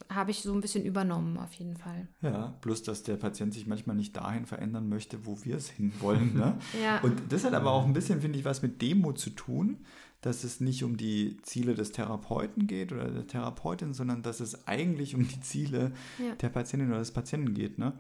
habe 0.09 0.31
ich 0.31 0.43
so 0.43 0.53
ein 0.53 0.61
bisschen 0.61 0.85
übernommen, 0.85 1.39
auf 1.39 1.55
jeden 1.55 1.77
Fall. 1.77 2.07
Ja, 2.21 2.55
bloß, 2.61 2.83
dass 2.83 3.03
der 3.03 3.17
Patient 3.17 3.55
sich 3.55 3.67
manchmal 3.67 3.97
nicht 3.97 4.17
dahin 4.17 4.47
verändern 4.47 4.89
möchte, 4.89 5.27
wo 5.27 5.45
wir 5.45 5.57
es 5.57 5.69
hinwollen. 5.77 6.35
Ne? 6.35 6.59
ja. 6.83 7.01
Und 7.01 7.21
das 7.31 7.45
hat 7.45 7.55
aber 7.55 7.73
auch 7.73 7.85
ein 7.85 7.93
bisschen, 7.93 8.21
finde 8.21 8.39
ich, 8.39 8.45
was 8.45 8.63
mit 8.63 8.83
Demo 8.83 9.13
zu 9.13 9.31
tun, 9.31 9.79
dass 10.21 10.45
es 10.45 10.61
nicht 10.61 10.83
um 10.83 10.97
die 10.97 11.37
Ziele 11.43 11.75
des 11.75 11.93
Therapeuten 11.93 12.67
geht 12.67 12.93
oder 12.93 13.09
der 13.09 13.27
Therapeutin, 13.27 13.93
sondern 13.93 14.23
dass 14.23 14.41
es 14.41 14.67
eigentlich 14.67 15.15
um 15.15 15.29
die 15.29 15.41
Ziele 15.41 15.93
ja. 16.19 16.35
der 16.35 16.49
Patientin 16.49 16.89
oder 16.89 16.99
des 16.99 17.13
Patienten 17.13 17.55
geht. 17.55 17.79
Ne? 17.79 17.93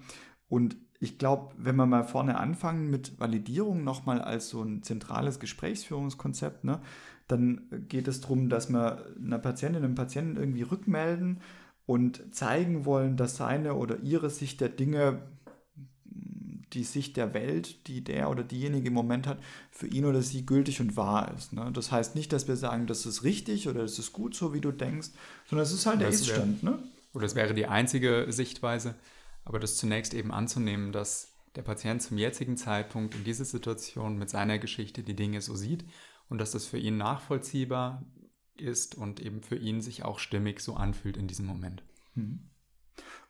Und 0.48 0.76
ich 0.98 1.18
glaube, 1.18 1.54
wenn 1.58 1.76
wir 1.76 1.86
mal 1.86 2.04
vorne 2.04 2.38
anfangen 2.38 2.90
mit 2.90 3.18
Validierung 3.20 3.84
nochmal 3.84 4.20
als 4.20 4.48
so 4.48 4.62
ein 4.62 4.82
zentrales 4.82 5.40
Gesprächsführungskonzept, 5.40 6.64
ne, 6.64 6.80
dann 7.28 7.68
geht 7.88 8.08
es 8.08 8.20
darum, 8.20 8.48
dass 8.48 8.70
wir 8.70 9.06
einer 9.16 9.38
Patientin, 9.38 9.84
einem 9.84 9.94
Patienten 9.94 10.36
irgendwie 10.36 10.62
rückmelden 10.62 11.40
und 11.84 12.34
zeigen 12.34 12.84
wollen, 12.84 13.16
dass 13.16 13.36
seine 13.36 13.74
oder 13.74 14.00
ihre 14.00 14.30
Sicht 14.30 14.60
der 14.60 14.68
Dinge, 14.68 15.22
die 16.76 16.84
Sicht 16.84 17.16
der 17.16 17.34
Welt, 17.34 17.88
die 17.88 18.04
der 18.04 18.30
oder 18.30 18.44
diejenige 18.44 18.88
im 18.88 18.94
Moment 18.94 19.26
hat, 19.26 19.38
für 19.70 19.86
ihn 19.86 20.04
oder 20.04 20.22
sie 20.22 20.46
gültig 20.46 20.80
und 20.80 20.96
wahr 20.96 21.34
ist. 21.36 21.52
Ne? 21.52 21.70
Das 21.72 21.90
heißt 21.90 22.14
nicht, 22.14 22.32
dass 22.32 22.46
wir 22.46 22.56
sagen, 22.56 22.86
das 22.86 23.06
ist 23.06 23.24
richtig 23.24 23.68
oder 23.68 23.82
das 23.82 23.98
ist 23.98 24.12
gut, 24.12 24.34
so 24.34 24.54
wie 24.54 24.60
du 24.60 24.70
denkst, 24.70 25.08
sondern 25.48 25.64
es 25.64 25.72
ist 25.72 25.86
halt 25.86 26.00
der 26.00 26.08
Ist-Stand. 26.08 26.62
Ne? 26.62 26.78
Oder 27.14 27.26
es 27.26 27.34
wäre 27.34 27.54
die 27.54 27.66
einzige 27.66 28.26
Sichtweise, 28.28 28.94
aber 29.44 29.58
das 29.58 29.76
zunächst 29.76 30.12
eben 30.12 30.30
anzunehmen, 30.30 30.92
dass 30.92 31.32
der 31.56 31.62
Patient 31.62 32.02
zum 32.02 32.18
jetzigen 32.18 32.56
Zeitpunkt 32.56 33.14
in 33.14 33.24
dieser 33.24 33.46
Situation 33.46 34.18
mit 34.18 34.28
seiner 34.28 34.58
Geschichte 34.58 35.02
die 35.02 35.16
Dinge 35.16 35.40
so 35.40 35.56
sieht 35.56 35.84
und 36.28 36.38
dass 36.38 36.50
das 36.50 36.66
für 36.66 36.78
ihn 36.78 36.98
nachvollziehbar 36.98 38.04
ist 38.58 38.94
und 38.94 39.20
eben 39.20 39.42
für 39.42 39.56
ihn 39.56 39.80
sich 39.80 40.04
auch 40.04 40.18
stimmig 40.18 40.60
so 40.60 40.74
anfühlt 40.74 41.16
in 41.16 41.26
diesem 41.26 41.46
Moment. 41.46 41.82
Mhm. 42.14 42.50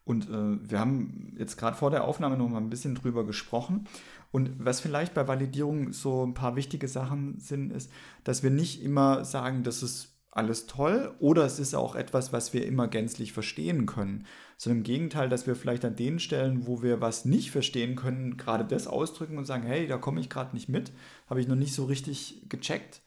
Und 0.05 0.29
äh, 0.29 0.70
wir 0.70 0.79
haben 0.79 1.35
jetzt 1.37 1.57
gerade 1.57 1.76
vor 1.76 1.90
der 1.90 2.05
Aufnahme 2.05 2.37
noch 2.37 2.48
mal 2.48 2.59
ein 2.59 2.70
bisschen 2.70 2.94
drüber 2.94 3.26
gesprochen. 3.26 3.87
Und 4.31 4.52
was 4.59 4.81
vielleicht 4.81 5.14
bei 5.14 5.26
Validierung 5.26 5.92
so 5.92 6.24
ein 6.24 6.35
paar 6.35 6.57
wichtige 6.57 6.88
Sachen 6.88 7.38
sind, 7.40 7.72
ist, 7.72 7.90
dass 8.22 8.42
wir 8.42 8.50
nicht 8.50 8.83
immer 8.83 9.24
sagen, 9.24 9.64
das 9.64 9.83
ist 9.83 10.16
alles 10.37 10.66
toll 10.66 11.14
oder 11.18 11.46
es 11.46 11.59
ist 11.59 11.74
auch 11.74 11.94
etwas, 11.94 12.33
was 12.33 12.52
wir 12.52 12.66
immer 12.66 12.88
gänzlich 12.88 13.33
verstehen 13.33 13.87
können, 13.87 14.26
sondern 14.59 14.79
im 14.79 14.85
Gegenteil, 14.85 15.29
dass 15.31 15.46
wir 15.46 15.57
vielleicht 15.57 15.85
an 15.85 15.96
den 15.96 16.18
Stellen, 16.18 16.66
wo 16.66 16.83
wir 16.83 17.00
was 17.00 17.24
nicht 17.24 17.50
verstehen 17.50 17.96
können, 17.96 18.37
gerade 18.37 18.64
das 18.64 18.87
ausdrücken 18.87 19.38
und 19.38 19.46
sagen, 19.46 19.64
hey, 19.64 19.87
da 19.87 19.96
komme 19.96 20.20
ich 20.20 20.29
gerade 20.29 20.55
nicht 20.55 20.68
mit, 20.68 20.92
habe 21.29 21.40
ich 21.40 21.48
noch 21.48 21.57
nicht 21.57 21.74
so 21.74 21.87
richtig 21.87 22.42
gecheckt. 22.48 23.00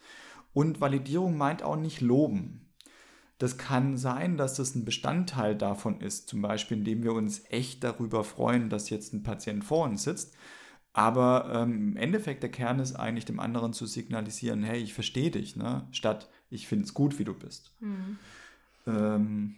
Und 0.54 0.82
Validierung 0.82 1.38
meint 1.38 1.62
auch 1.62 1.76
nicht 1.76 2.02
loben. 2.02 2.69
Das 3.40 3.58
kann 3.58 3.98
sein, 3.98 4.38
dass 4.38 4.56
das 4.56 4.76
ein 4.76 4.86
Bestandteil 4.86 5.56
davon 5.56 6.02
ist, 6.02 6.28
zum 6.28 6.42
Beispiel 6.42 6.78
indem 6.78 7.04
wir 7.04 7.14
uns 7.14 7.44
echt 7.50 7.84
darüber 7.84 8.24
freuen, 8.24 8.70
dass 8.70 8.90
jetzt 8.90 9.14
ein 9.14 9.24
Patient 9.24 9.64
vor 9.64 9.86
uns 9.86 10.04
sitzt. 10.04 10.36
Aber 10.92 11.50
ähm, 11.54 11.92
im 11.92 11.98
Endeffekt 11.98 12.44
der 12.44 12.52
Kern 12.52 12.80
ist 12.80 12.96
eigentlich 12.96 13.24
dem 13.26 13.40
anderen 13.40 13.72
zu 13.72 13.86
signalisieren, 13.86 14.62
hey, 14.64 14.80
ich 14.80 14.94
verstehe 14.94 15.32
dich, 15.32 15.56
ne? 15.56 15.88
statt 15.92 16.30
ich 16.50 16.68
finde 16.68 16.84
es 16.86 16.94
gut, 16.94 17.18
wie 17.18 17.24
du 17.24 17.34
bist. 17.34 17.72
Mhm. 17.80 18.20
Ähm, 18.86 19.56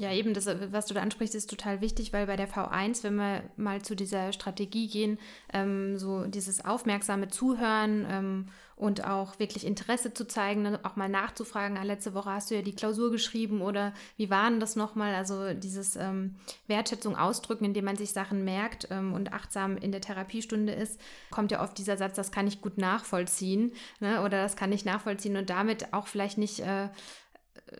Ja, 0.00 0.14
eben, 0.14 0.32
das, 0.32 0.46
was 0.46 0.86
du 0.86 0.94
da 0.94 1.02
ansprichst, 1.02 1.34
ist 1.34 1.50
total 1.50 1.82
wichtig, 1.82 2.14
weil 2.14 2.26
bei 2.26 2.36
der 2.36 2.48
V1, 2.48 3.02
wenn 3.02 3.16
wir 3.16 3.42
mal 3.58 3.82
zu 3.82 3.94
dieser 3.94 4.32
Strategie 4.32 4.88
gehen, 4.88 5.18
ähm, 5.52 5.98
so 5.98 6.24
dieses 6.24 6.64
aufmerksame 6.64 7.28
Zuhören 7.28 8.06
ähm, 8.08 8.48
und 8.76 9.04
auch 9.04 9.38
wirklich 9.38 9.66
Interesse 9.66 10.14
zu 10.14 10.26
zeigen, 10.26 10.62
ne, 10.62 10.80
auch 10.84 10.96
mal 10.96 11.10
nachzufragen, 11.10 11.76
ah, 11.76 11.82
letzte 11.82 12.14
Woche 12.14 12.30
hast 12.30 12.50
du 12.50 12.54
ja 12.54 12.62
die 12.62 12.74
Klausur 12.74 13.10
geschrieben 13.10 13.60
oder 13.60 13.92
wie 14.16 14.30
war 14.30 14.48
denn 14.48 14.58
das 14.58 14.74
nochmal? 14.74 15.14
Also 15.14 15.52
dieses 15.52 15.96
ähm, 15.96 16.36
Wertschätzung 16.66 17.14
ausdrücken, 17.14 17.66
indem 17.66 17.84
man 17.84 17.96
sich 17.96 18.12
Sachen 18.12 18.42
merkt 18.42 18.88
ähm, 18.90 19.12
und 19.12 19.34
achtsam 19.34 19.76
in 19.76 19.92
der 19.92 20.00
Therapiestunde 20.00 20.72
ist, 20.72 20.98
kommt 21.30 21.50
ja 21.50 21.62
oft 21.62 21.76
dieser 21.76 21.98
Satz, 21.98 22.16
das 22.16 22.32
kann 22.32 22.46
ich 22.46 22.62
gut 22.62 22.78
nachvollziehen 22.78 23.72
ne, 24.00 24.22
oder 24.22 24.40
das 24.40 24.56
kann 24.56 24.72
ich 24.72 24.86
nachvollziehen 24.86 25.36
und 25.36 25.50
damit 25.50 25.92
auch 25.92 26.06
vielleicht 26.06 26.38
nicht... 26.38 26.60
Äh, 26.60 26.88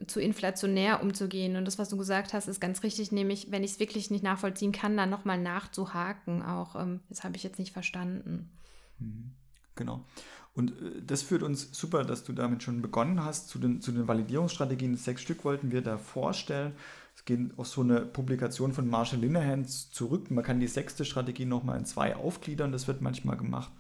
zu 0.07 0.21
inflationär 0.21 1.03
umzugehen. 1.03 1.57
Und 1.57 1.65
das, 1.65 1.79
was 1.79 1.89
du 1.89 1.97
gesagt 1.97 2.33
hast, 2.33 2.49
ist 2.49 2.61
ganz 2.61 2.83
richtig, 2.83 3.13
nämlich, 3.13 3.51
wenn 3.51 3.65
ich 3.65 3.73
es 3.73 3.81
wirklich 3.81 4.11
nicht 4.11 4.23
nachvollziehen 4.23 4.73
kann, 4.73 4.97
dann 4.97 5.11
nochmal 5.11 5.41
nachzuhaken. 5.41 6.43
Auch, 6.43 6.77
ähm, 6.77 7.01
das 7.09 7.25
habe 7.25 7.37
ich 7.37 7.43
jetzt 7.43 7.59
nicht 7.59 7.73
verstanden. 7.73 8.51
Mhm. 8.99 9.33
Genau. 9.75 10.05
Und 10.55 10.73
äh, 10.73 11.03
das 11.05 11.23
führt 11.23 11.43
uns 11.43 11.69
super, 11.73 12.05
dass 12.05 12.25
du 12.25 12.33
damit 12.33 12.63
schon 12.63 12.83
begonnen 12.83 13.25
hast. 13.25 13.49
Zu 13.49 13.59
den, 13.59 13.81
zu 13.81 13.93
den 13.93 14.09
Validierungsstrategien, 14.09 14.97
sechs 14.97 15.23
Stück 15.23 15.45
wollten 15.45 15.73
wir 15.73 15.83
da 15.83 15.99
vorstellen. 15.99 16.75
Es 17.17 17.25
geht 17.25 17.59
auf 17.59 17.67
so 17.67 17.83
eine 17.83 18.01
Publikation 18.01 18.73
von 18.73 18.89
Marshall 18.89 19.21
Linehan 19.21 19.67
zurück. 19.67 20.31
Man 20.31 20.45
kann 20.45 20.61
die 20.61 20.69
sechste 20.69 21.05
Strategie 21.05 21.45
nochmal 21.45 21.79
in 21.79 21.85
zwei 21.85 22.17
aufgliedern. 22.17 22.73
Das 22.73 22.89
wird 22.89 23.03
manchmal 23.03 23.37
gemacht. 23.37 23.71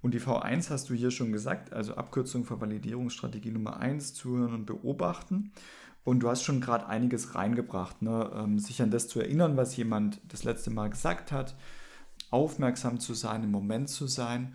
Und 0.00 0.14
die 0.14 0.20
V1 0.20 0.70
hast 0.70 0.90
du 0.90 0.94
hier 0.94 1.10
schon 1.10 1.32
gesagt, 1.32 1.72
also 1.72 1.94
Abkürzung 1.94 2.44
für 2.44 2.60
Validierungsstrategie 2.60 3.50
Nummer 3.50 3.78
1, 3.78 4.14
zuhören 4.14 4.54
und 4.54 4.66
beobachten. 4.66 5.52
Und 6.04 6.20
du 6.20 6.30
hast 6.30 6.42
schon 6.42 6.60
gerade 6.60 6.86
einiges 6.86 7.34
reingebracht, 7.34 8.00
ne? 8.00 8.30
ähm, 8.34 8.58
sich 8.58 8.80
an 8.80 8.90
das 8.90 9.08
zu 9.08 9.20
erinnern, 9.20 9.56
was 9.56 9.76
jemand 9.76 10.20
das 10.28 10.44
letzte 10.44 10.70
Mal 10.70 10.88
gesagt 10.88 11.32
hat, 11.32 11.54
aufmerksam 12.30 13.00
zu 13.00 13.14
sein, 13.14 13.42
im 13.42 13.50
Moment 13.50 13.88
zu 13.88 14.06
sein. 14.06 14.54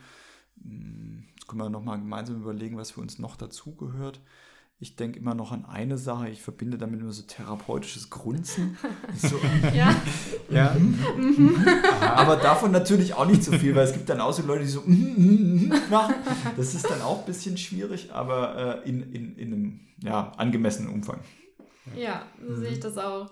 Hm, 0.63 1.25
jetzt 1.36 1.47
können 1.47 1.62
wir 1.62 1.69
nochmal 1.69 1.99
gemeinsam 1.99 2.38
überlegen, 2.38 2.77
was 2.77 2.91
für 2.91 3.01
uns 3.01 3.19
noch 3.19 3.36
dazugehört. 3.36 4.21
Ich 4.84 4.98
denke 4.98 5.17
immer 5.17 5.34
noch 5.34 5.54
an 5.54 5.63
eine 5.63 5.98
Sache, 5.98 6.28
ich 6.28 6.41
verbinde 6.41 6.78
damit 6.78 7.00
nur 7.00 7.13
so 7.13 7.22
therapeutisches 7.22 8.10
Grunzen. 8.10 8.78
So, 9.15 9.39
ja. 9.74 9.96
ja. 10.50 10.74
Mhm. 10.74 11.56
Aber 12.02 12.36
davon 12.36 12.72
natürlich 12.72 13.13
auch 13.13 13.26
nicht 13.26 13.43
so 13.43 13.54
viel, 13.54 13.74
weil 13.76 13.86
es 13.86 13.93
gibt 13.93 14.10
dann 14.10 14.19
auch 14.19 14.34
so 14.34 14.46
Leute, 14.46 14.63
die 14.63 14.69
so 14.69 14.82
mhm, 14.82 15.67
mhm, 15.67 15.74
machen. 15.89 16.15
Das 16.58 16.74
ist 16.74 16.89
dann 16.89 17.02
auch 17.02 17.19
ein 17.19 17.26
bisschen 17.26 17.58
schwierig, 17.58 18.12
aber 18.12 18.82
äh, 18.84 18.89
in, 18.89 19.13
in, 19.13 19.38
in 19.38 19.54
einem 19.54 19.80
ja, 20.02 20.34
angemessenen 20.36 20.91
Umfang. 20.91 21.22
Ja, 21.96 22.24
so 22.46 22.56
sehe 22.56 22.72
ich 22.72 22.82
das 22.82 22.98
auch. 22.98 23.32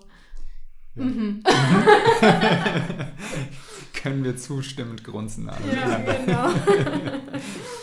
Ja. 0.96 1.04
Mhm. 1.04 1.44
Können 4.02 4.24
wir 4.24 4.38
zustimmend 4.38 5.04
grunzen. 5.04 5.50
Alle. 5.50 5.76
Ja, 5.76 5.98
genau. 5.98 6.50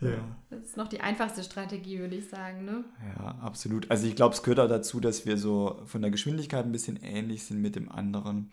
Ja. 0.00 0.36
Das 0.48 0.60
ist 0.60 0.76
noch 0.76 0.88
die 0.88 1.00
einfachste 1.00 1.42
Strategie, 1.42 1.98
würde 1.98 2.16
ich 2.16 2.28
sagen, 2.28 2.64
ne? 2.64 2.84
Ja, 3.16 3.38
absolut. 3.40 3.90
Also 3.90 4.06
ich 4.06 4.16
glaube, 4.16 4.34
es 4.34 4.42
gehört 4.42 4.60
auch 4.60 4.68
dazu, 4.68 5.00
dass 5.00 5.26
wir 5.26 5.36
so 5.36 5.82
von 5.84 6.02
der 6.02 6.10
Geschwindigkeit 6.10 6.64
ein 6.64 6.72
bisschen 6.72 6.96
ähnlich 7.02 7.44
sind 7.44 7.60
mit 7.60 7.76
dem 7.76 7.90
anderen. 7.90 8.50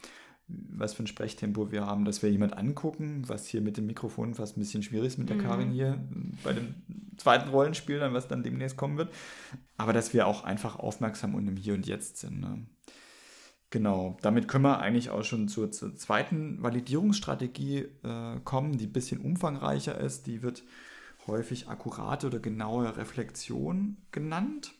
Was 0.49 0.93
für 0.93 1.03
ein 1.03 1.07
Sprechtempo 1.07 1.71
wir 1.71 1.85
haben, 1.85 2.05
dass 2.05 2.23
wir 2.23 2.31
jemand 2.31 2.57
angucken, 2.57 3.23
was 3.27 3.47
hier 3.47 3.61
mit 3.61 3.75
dem 3.75 3.85
Mikrofon 3.85 4.33
fast 4.33 4.55
ein 4.55 4.61
bisschen 4.61 4.83
schwierig 4.83 5.07
ist 5.07 5.17
mit 5.17 5.29
der 5.29 5.37
mhm. 5.37 5.41
Karin 5.41 5.71
hier 5.71 6.01
bei 6.43 6.53
dem 6.53 6.75
zweiten 7.17 7.49
Rollenspiel, 7.49 7.99
dann 7.99 8.13
was 8.13 8.29
dann 8.29 8.43
demnächst 8.43 8.77
kommen 8.77 8.97
wird. 8.97 9.13
Aber 9.75 9.91
dass 9.91 10.13
wir 10.13 10.25
auch 10.25 10.43
einfach 10.43 10.79
aufmerksam 10.79 11.35
und 11.35 11.47
im 11.47 11.57
Hier 11.57 11.73
und 11.73 11.85
Jetzt 11.85 12.17
sind. 12.17 12.39
Ne? 12.39 12.65
Genau, 13.69 14.17
damit 14.21 14.47
können 14.47 14.63
wir 14.63 14.79
eigentlich 14.79 15.09
auch 15.09 15.23
schon 15.23 15.49
zur, 15.49 15.71
zur 15.71 15.95
zweiten 15.97 16.63
Validierungsstrategie 16.63 17.79
äh, 18.03 18.39
kommen, 18.45 18.77
die 18.77 18.85
ein 18.85 18.93
bisschen 18.93 19.19
umfangreicher 19.19 19.99
ist. 19.99 20.27
Die 20.27 20.41
wird 20.41 20.63
häufig 21.27 21.67
akkurate 21.67 22.27
oder 22.27 22.39
genaue 22.39 22.97
Reflexion 22.97 23.97
genannt. 24.11 24.73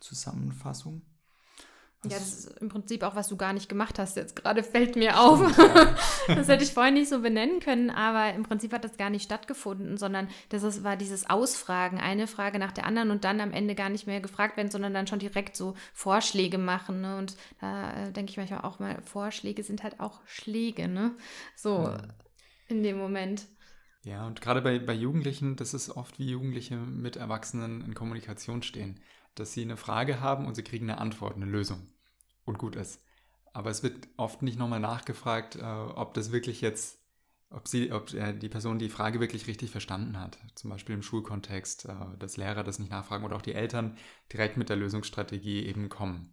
Zusammenfassung. 0.00 1.02
Ja, 2.04 2.18
das 2.18 2.46
ist 2.46 2.58
im 2.60 2.68
Prinzip 2.68 3.04
auch, 3.04 3.14
was 3.14 3.28
du 3.28 3.36
gar 3.36 3.52
nicht 3.52 3.68
gemacht 3.68 4.00
hast. 4.00 4.16
Jetzt 4.16 4.34
gerade 4.34 4.62
fällt 4.64 4.96
mir 4.96 5.20
auf. 5.20 5.40
das 6.26 6.48
hätte 6.48 6.64
ich 6.64 6.72
vorhin 6.72 6.94
nicht 6.94 7.08
so 7.08 7.20
benennen 7.20 7.60
können, 7.60 7.90
aber 7.90 8.34
im 8.34 8.42
Prinzip 8.42 8.72
hat 8.72 8.82
das 8.82 8.96
gar 8.96 9.08
nicht 9.08 9.22
stattgefunden, 9.22 9.96
sondern 9.96 10.26
das 10.48 10.64
ist, 10.64 10.82
war 10.82 10.96
dieses 10.96 11.30
Ausfragen, 11.30 12.00
eine 12.00 12.26
Frage 12.26 12.58
nach 12.58 12.72
der 12.72 12.86
anderen 12.86 13.12
und 13.12 13.22
dann 13.22 13.40
am 13.40 13.52
Ende 13.52 13.76
gar 13.76 13.88
nicht 13.88 14.08
mehr 14.08 14.20
gefragt 14.20 14.56
werden, 14.56 14.70
sondern 14.70 14.94
dann 14.94 15.06
schon 15.06 15.20
direkt 15.20 15.56
so 15.56 15.74
Vorschläge 15.92 16.58
machen. 16.58 17.02
Ne? 17.02 17.18
Und 17.18 17.36
da 17.60 18.08
äh, 18.08 18.12
denke 18.12 18.30
ich 18.30 18.36
manchmal 18.36 18.62
auch 18.62 18.80
mal, 18.80 19.00
Vorschläge 19.02 19.62
sind 19.62 19.84
halt 19.84 20.00
auch 20.00 20.20
Schläge, 20.26 20.88
ne? 20.88 21.12
So 21.54 21.84
ja. 21.84 21.98
in 22.66 22.82
dem 22.82 22.98
Moment. 22.98 23.46
Ja, 24.04 24.26
und 24.26 24.40
gerade 24.40 24.62
bei, 24.62 24.78
bei 24.78 24.94
Jugendlichen, 24.94 25.56
das 25.56 25.74
ist 25.74 25.90
oft 25.90 26.18
wie 26.18 26.28
Jugendliche 26.30 26.76
mit 26.76 27.16
Erwachsenen 27.16 27.82
in 27.82 27.94
Kommunikation 27.94 28.62
stehen, 28.62 28.98
dass 29.36 29.52
sie 29.52 29.62
eine 29.62 29.76
Frage 29.76 30.20
haben 30.20 30.46
und 30.46 30.54
sie 30.56 30.64
kriegen 30.64 30.90
eine 30.90 31.00
Antwort, 31.00 31.36
eine 31.36 31.46
Lösung 31.46 31.86
und 32.44 32.58
gut 32.58 32.74
ist. 32.74 33.00
Aber 33.52 33.70
es 33.70 33.82
wird 33.82 34.08
oft 34.16 34.42
nicht 34.42 34.58
nochmal 34.58 34.80
nachgefragt, 34.80 35.56
äh, 35.56 35.62
ob 35.62 36.14
das 36.14 36.32
wirklich 36.32 36.60
jetzt, 36.62 36.98
ob 37.50 37.68
sie, 37.68 37.92
ob 37.92 38.12
äh, 38.14 38.32
die 38.32 38.48
Person 38.48 38.78
die 38.78 38.88
Frage 38.88 39.20
wirklich 39.20 39.46
richtig 39.46 39.70
verstanden 39.70 40.18
hat. 40.18 40.38
Zum 40.54 40.70
Beispiel 40.70 40.94
im 40.94 41.02
Schulkontext, 41.02 41.84
äh, 41.84 41.94
dass 42.18 42.36
Lehrer 42.36 42.64
das 42.64 42.78
nicht 42.78 42.90
nachfragen 42.90 43.24
oder 43.24 43.36
auch 43.36 43.42
die 43.42 43.54
Eltern 43.54 43.96
direkt 44.32 44.56
mit 44.56 44.68
der 44.68 44.76
Lösungsstrategie 44.76 45.64
eben 45.66 45.88
kommen. 45.88 46.32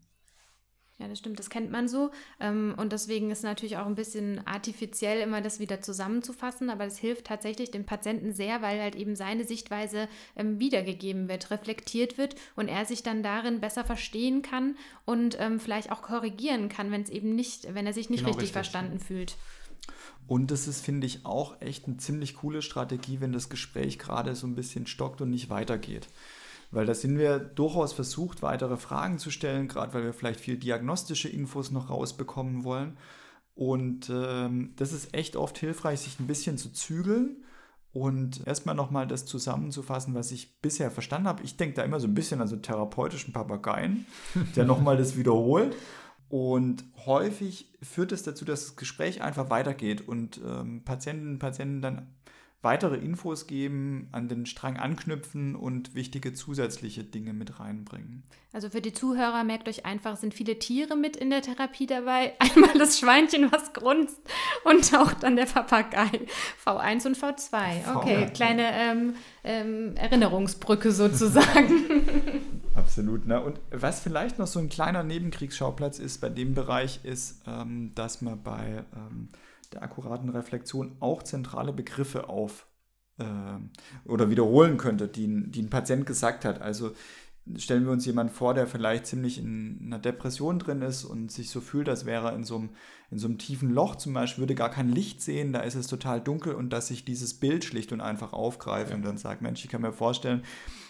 Ja, 0.99 1.07
das 1.07 1.19
stimmt, 1.19 1.39
das 1.39 1.49
kennt 1.49 1.71
man 1.71 1.87
so. 1.87 2.11
Ähm, 2.41 2.75
und 2.75 2.91
deswegen 2.91 3.31
ist 3.31 3.43
natürlich 3.43 3.77
auch 3.77 3.85
ein 3.85 3.95
bisschen 3.95 4.45
artifiziell, 4.45 5.21
immer 5.21 5.41
das 5.41 5.59
wieder 5.61 5.79
zusammenzufassen. 5.79 6.69
Aber 6.69 6.83
das 6.83 6.97
hilft 6.97 7.25
tatsächlich 7.25 7.71
dem 7.71 7.85
Patienten 7.85 8.33
sehr, 8.33 8.61
weil 8.61 8.81
halt 8.81 8.95
eben 8.95 9.15
seine 9.15 9.45
Sichtweise 9.45 10.09
ähm, 10.35 10.59
wiedergegeben 10.59 11.29
wird, 11.29 11.51
reflektiert 11.51 12.17
wird 12.17 12.35
und 12.57 12.67
er 12.67 12.85
sich 12.85 13.01
dann 13.01 13.23
darin 13.23 13.61
besser 13.61 13.85
verstehen 13.85 14.41
kann 14.41 14.75
und 15.05 15.37
ähm, 15.39 15.61
vielleicht 15.61 15.89
auch 15.89 16.01
korrigieren 16.01 16.67
kann, 16.67 16.91
wenn 16.91 17.03
es 17.03 17.09
eben 17.09 17.33
nicht, 17.33 17.73
wenn 17.73 17.87
er 17.87 17.93
sich 17.93 18.09
nicht 18.09 18.19
genau 18.19 18.31
richtig, 18.31 18.43
richtig 18.43 18.53
verstanden 18.53 18.99
fühlt. 18.99 19.37
Und 20.27 20.51
das 20.51 20.67
ist, 20.67 20.81
finde 20.81 21.07
ich, 21.07 21.25
auch 21.25 21.59
echt 21.61 21.87
eine 21.87 21.97
ziemlich 21.97 22.35
coole 22.35 22.61
Strategie, 22.61 23.21
wenn 23.21 23.31
das 23.31 23.49
Gespräch 23.49 23.97
gerade 23.97 24.35
so 24.35 24.45
ein 24.47 24.55
bisschen 24.55 24.85
stockt 24.85 25.21
und 25.21 25.29
nicht 25.29 25.49
weitergeht. 25.49 26.07
Weil 26.71 26.85
da 26.85 26.93
sind 26.93 27.17
wir 27.17 27.39
durchaus 27.39 27.93
versucht, 27.93 28.41
weitere 28.41 28.77
Fragen 28.77 29.17
zu 29.17 29.31
stellen, 29.31 29.67
gerade 29.67 29.93
weil 29.93 30.03
wir 30.03 30.13
vielleicht 30.13 30.39
viel 30.39 30.57
diagnostische 30.57 31.29
Infos 31.29 31.71
noch 31.71 31.89
rausbekommen 31.89 32.63
wollen. 32.63 32.97
Und 33.55 34.09
ähm, 34.13 34.73
das 34.75 34.93
ist 34.93 35.13
echt 35.13 35.35
oft 35.35 35.57
hilfreich, 35.57 36.01
sich 36.01 36.19
ein 36.19 36.27
bisschen 36.27 36.57
zu 36.57 36.71
zügeln 36.71 37.43
und 37.91 38.45
erstmal 38.45 38.75
nochmal 38.75 39.07
das 39.07 39.25
zusammenzufassen, 39.25 40.13
was 40.13 40.31
ich 40.31 40.61
bisher 40.61 40.91
verstanden 40.91 41.27
habe. 41.27 41.43
Ich 41.43 41.57
denke 41.57 41.75
da 41.75 41.83
immer 41.83 41.99
so 41.99 42.07
ein 42.07 42.13
bisschen 42.13 42.41
an 42.41 42.47
so 42.47 42.55
therapeutischen 42.55 43.33
Papageien, 43.33 44.05
der 44.55 44.65
nochmal 44.65 44.97
das 44.97 45.17
wiederholt. 45.17 45.75
Und 46.29 46.85
häufig 47.07 47.73
führt 47.81 48.11
es 48.11 48.21
dazu, 48.21 48.45
dass 48.45 48.61
das 48.61 48.75
Gespräch 48.75 49.23
einfach 49.23 49.49
weitergeht 49.49 50.07
und 50.07 50.39
ähm, 50.45 50.83
Patientinnen 50.85 51.33
und 51.33 51.39
Patienten 51.39 51.81
dann 51.81 52.13
weitere 52.61 52.97
Infos 52.97 53.47
geben, 53.47 54.09
an 54.11 54.27
den 54.27 54.45
Strang 54.45 54.77
anknüpfen 54.77 55.55
und 55.55 55.95
wichtige 55.95 56.33
zusätzliche 56.33 57.05
Dinge 57.05 57.33
mit 57.33 57.59
reinbringen. 57.59 58.23
Also 58.51 58.69
für 58.69 58.81
die 58.81 58.91
Zuhörer 58.91 59.43
merkt 59.45 59.69
euch 59.69 59.85
einfach, 59.85 60.17
sind 60.17 60.33
viele 60.33 60.59
Tiere 60.59 60.97
mit 60.97 61.15
in 61.15 61.29
der 61.29 61.41
Therapie 61.41 61.85
dabei. 61.85 62.33
Einmal 62.39 62.77
das 62.77 62.99
Schweinchen, 62.99 63.49
was 63.51 63.71
grunzt 63.71 64.19
und 64.65 64.93
auch 64.93 65.13
dann 65.13 65.37
der 65.37 65.45
Papagei. 65.45 66.27
V1 66.65 67.07
und 67.07 67.17
V2. 67.17 67.95
Okay, 67.95 68.27
v 68.27 68.33
kleine 68.33 68.71
ähm, 68.73 69.15
ähm, 69.43 69.95
Erinnerungsbrücke 69.95 70.91
sozusagen. 70.91 72.09
Absolut. 72.75 73.25
Ne? 73.25 73.41
Und 73.41 73.59
was 73.71 74.01
vielleicht 74.01 74.37
noch 74.37 74.47
so 74.47 74.59
ein 74.59 74.67
kleiner 74.67 75.03
Nebenkriegsschauplatz 75.03 75.99
ist 75.99 76.19
bei 76.19 76.29
dem 76.29 76.55
Bereich, 76.55 76.99
ist, 77.03 77.41
ähm, 77.47 77.93
dass 77.95 78.21
man 78.21 78.41
bei 78.43 78.83
ähm, 78.95 79.29
der 79.73 79.83
akkuraten 79.83 80.29
Reflexion 80.29 80.95
auch 80.99 81.23
zentrale 81.23 81.73
Begriffe 81.73 82.29
auf 82.29 82.67
äh, 83.17 83.25
oder 84.05 84.29
wiederholen 84.29 84.77
könnte, 84.77 85.07
die, 85.07 85.51
die 85.51 85.61
ein 85.61 85.69
Patient 85.69 86.05
gesagt 86.05 86.45
hat. 86.45 86.61
Also 86.61 86.91
stellen 87.57 87.85
wir 87.85 87.91
uns 87.91 88.05
jemanden 88.05 88.33
vor, 88.33 88.53
der 88.53 88.67
vielleicht 88.67 89.07
ziemlich 89.07 89.39
in 89.39 89.79
einer 89.85 89.99
Depression 89.99 90.59
drin 90.59 90.81
ist 90.81 91.03
und 91.03 91.31
sich 91.31 91.49
so 91.49 91.61
fühlt, 91.61 91.89
als 91.89 92.05
wäre 92.05 92.27
er 92.27 92.35
in 92.35 92.43
so 92.43 92.57
einem, 92.57 92.69
in 93.09 93.17
so 93.17 93.27
einem 93.27 93.37
tiefen 93.37 93.71
Loch 93.71 93.95
zum 93.95 94.13
Beispiel, 94.13 94.43
würde 94.43 94.55
gar 94.55 94.69
kein 94.69 94.89
Licht 94.89 95.21
sehen, 95.21 95.53
da 95.53 95.61
ist 95.61 95.75
es 95.75 95.87
total 95.87 96.21
dunkel 96.21 96.53
und 96.53 96.71
dass 96.71 96.87
sich 96.87 97.05
dieses 97.05 97.33
Bild 97.33 97.65
schlicht 97.65 97.91
und 97.91 98.01
einfach 98.01 98.33
aufgreift 98.33 98.91
ja. 98.91 98.95
und 98.95 99.03
dann 99.03 99.17
sagt, 99.17 99.41
Mensch, 99.41 99.63
ich 99.63 99.71
kann 99.71 99.81
mir 99.81 99.93
vorstellen, 99.93 100.43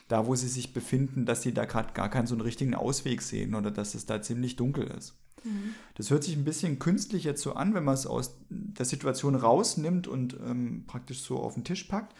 da 0.07 0.25
wo 0.25 0.35
sie 0.35 0.47
sich 0.47 0.73
befinden, 0.73 1.25
dass 1.25 1.41
sie 1.41 1.53
da 1.53 1.65
gerade 1.65 1.93
gar 1.93 2.09
keinen 2.09 2.27
so 2.27 2.35
einen 2.35 2.41
richtigen 2.41 2.75
Ausweg 2.75 3.21
sehen 3.21 3.55
oder 3.55 3.71
dass 3.71 3.95
es 3.95 4.05
da 4.05 4.21
ziemlich 4.21 4.55
dunkel 4.55 4.85
ist. 4.87 5.15
Mhm. 5.43 5.73
Das 5.95 6.09
hört 6.09 6.23
sich 6.23 6.35
ein 6.35 6.45
bisschen 6.45 6.79
künstlich 6.79 7.23
jetzt 7.23 7.41
so 7.41 7.53
an, 7.53 7.73
wenn 7.73 7.83
man 7.83 7.93
es 7.93 8.07
aus 8.07 8.37
der 8.49 8.85
Situation 8.85 9.35
rausnimmt 9.35 10.07
und 10.07 10.37
ähm, 10.45 10.83
praktisch 10.87 11.21
so 11.21 11.39
auf 11.39 11.53
den 11.53 11.63
Tisch 11.63 11.83
packt. 11.83 12.15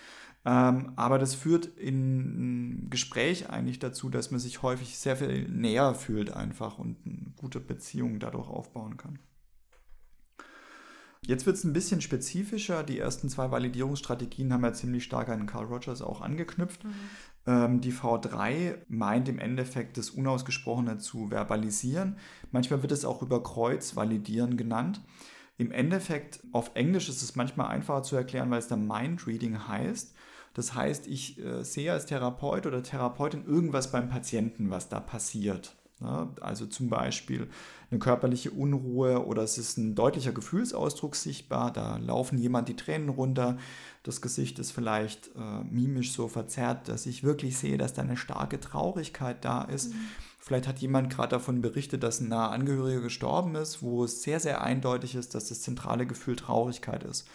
Ähm, 0.45 0.93
aber 0.95 1.20
das 1.20 1.36
führt 1.36 1.65
in 1.65 2.88
Gespräch 2.89 3.49
eigentlich 3.49 3.80
dazu, 3.80 4.09
dass 4.09 4.32
man 4.32 4.39
sich 4.39 4.61
häufig 4.61 4.97
sehr 4.97 5.17
viel 5.17 5.47
näher 5.49 5.93
fühlt 5.95 6.32
einfach 6.32 6.80
und 6.80 7.05
ein 7.05 7.34
gute 7.38 7.59
Beziehungen 7.59 8.20
dadurch 8.20 8.47
aufbauen 8.47 8.97
kann. 8.97 9.20
Jetzt 11.26 11.45
wird 11.45 11.57
es 11.57 11.65
ein 11.65 11.74
bisschen 11.74 11.99
spezifischer. 12.01 12.84
Die 12.84 12.97
ersten 12.97 13.30
zwei 13.30 13.51
Validierungsstrategien 13.51 14.53
haben 14.53 14.63
ja 14.63 14.74
ziemlich 14.74 15.03
stark 15.03 15.28
an 15.30 15.45
Carl 15.45 15.65
Rogers 15.65 16.01
auch 16.01 16.22
angeknüpft. 16.22 16.86
Mhm. 16.86 16.93
Ähm, 17.50 17.82
die 17.82 17.91
V3 17.91 18.76
meint 18.89 19.28
im 19.28 19.39
Endeffekt 19.39 19.97
das 19.97 20.12
Unausgesprochene 20.12 21.00
zu 21.00 21.30
verbalisieren. 21.30 22.18
Manchmal 22.52 22.84
wird 22.84 22.91
es 22.91 23.06
auch 23.06 23.24
über 23.24 23.41
Kreuz 23.41 23.95
validieren 23.95 24.56
genannt. 24.56 25.02
Im 25.58 25.72
Endeffekt, 25.72 26.41
auf 26.52 26.72
Englisch 26.76 27.10
ist 27.10 27.24
es 27.24 27.36
manchmal 27.36 27.70
einfacher 27.70 28.04
zu 28.04 28.16
erklären, 28.16 28.52
weil 28.52 28.60
es 28.60 28.68
dann 28.68 28.88
Mind 28.88 29.26
Reading 29.26 29.68
heißt. 29.68 30.14
Das 30.54 30.76
heißt, 30.76 31.08
ich 31.08 31.43
äh, 31.43 31.64
sehe 31.64 31.91
als 31.91 32.06
Therapeut 32.06 32.68
oder 32.68 32.84
Therapeutin 32.84 33.45
irgendwas 33.45 33.91
beim 33.91 34.10
Patienten, 34.10 34.70
was 34.70 34.88
da 34.88 35.00
passiert. 35.00 35.76
Ne? 36.00 36.30
Also 36.41 36.66
zum 36.66 36.89
Beispiel 36.89 37.50
eine 37.91 38.00
körperliche 38.00 38.52
Unruhe 38.52 39.26
oder 39.26 39.43
es 39.43 39.58
ist 39.58 39.78
ein 39.78 39.95
deutlicher 39.95 40.32
Gefühlsausdruck 40.32 41.16
sichtbar, 41.16 41.74
da 41.74 41.97
laufen 41.97 42.38
jemand 42.38 42.70
die 42.70 42.76
Tränen 42.76 43.10
runter, 43.10 43.58
das 44.04 44.22
Gesicht 44.22 44.60
ist 44.60 44.72
vielleicht 44.72 45.28
äh, 45.36 45.64
mimisch 45.70 46.14
so 46.14 46.28
verzerrt, 46.28 46.88
dass 46.88 47.06
ich 47.06 47.24
wirklich 47.24 47.58
sehe, 47.58 47.78
dass 47.78 47.93
da 47.93 48.02
eine 48.02 48.18
starke 48.18 48.60
Traurigkeit 48.60 49.43
da 49.43 49.64
ist. 49.64 49.93
Mhm. 49.93 49.97
Vielleicht 50.39 50.68
hat 50.68 50.80
jemand 50.80 51.10
gerade 51.10 51.32
davon 51.32 51.62
berichtet, 51.62 52.02
dass 52.02 52.22
ein 52.22 52.30
naher 52.30 52.52
Angehöriger 52.52 53.02
gestorben 53.02 53.56
ist, 53.56 53.84
wo 53.84 54.06
es 54.06 54.24
sehr, 54.24 54.39
sehr 54.39 54.64
eindeutig 54.64 55.16
ist, 55.16 55.36
dass 55.36 55.50
das 55.50 55.62
zentrale 55.62 56.06
Gefühl 56.06 56.38
Traurigkeit 56.38 57.04
ist. 57.04 57.28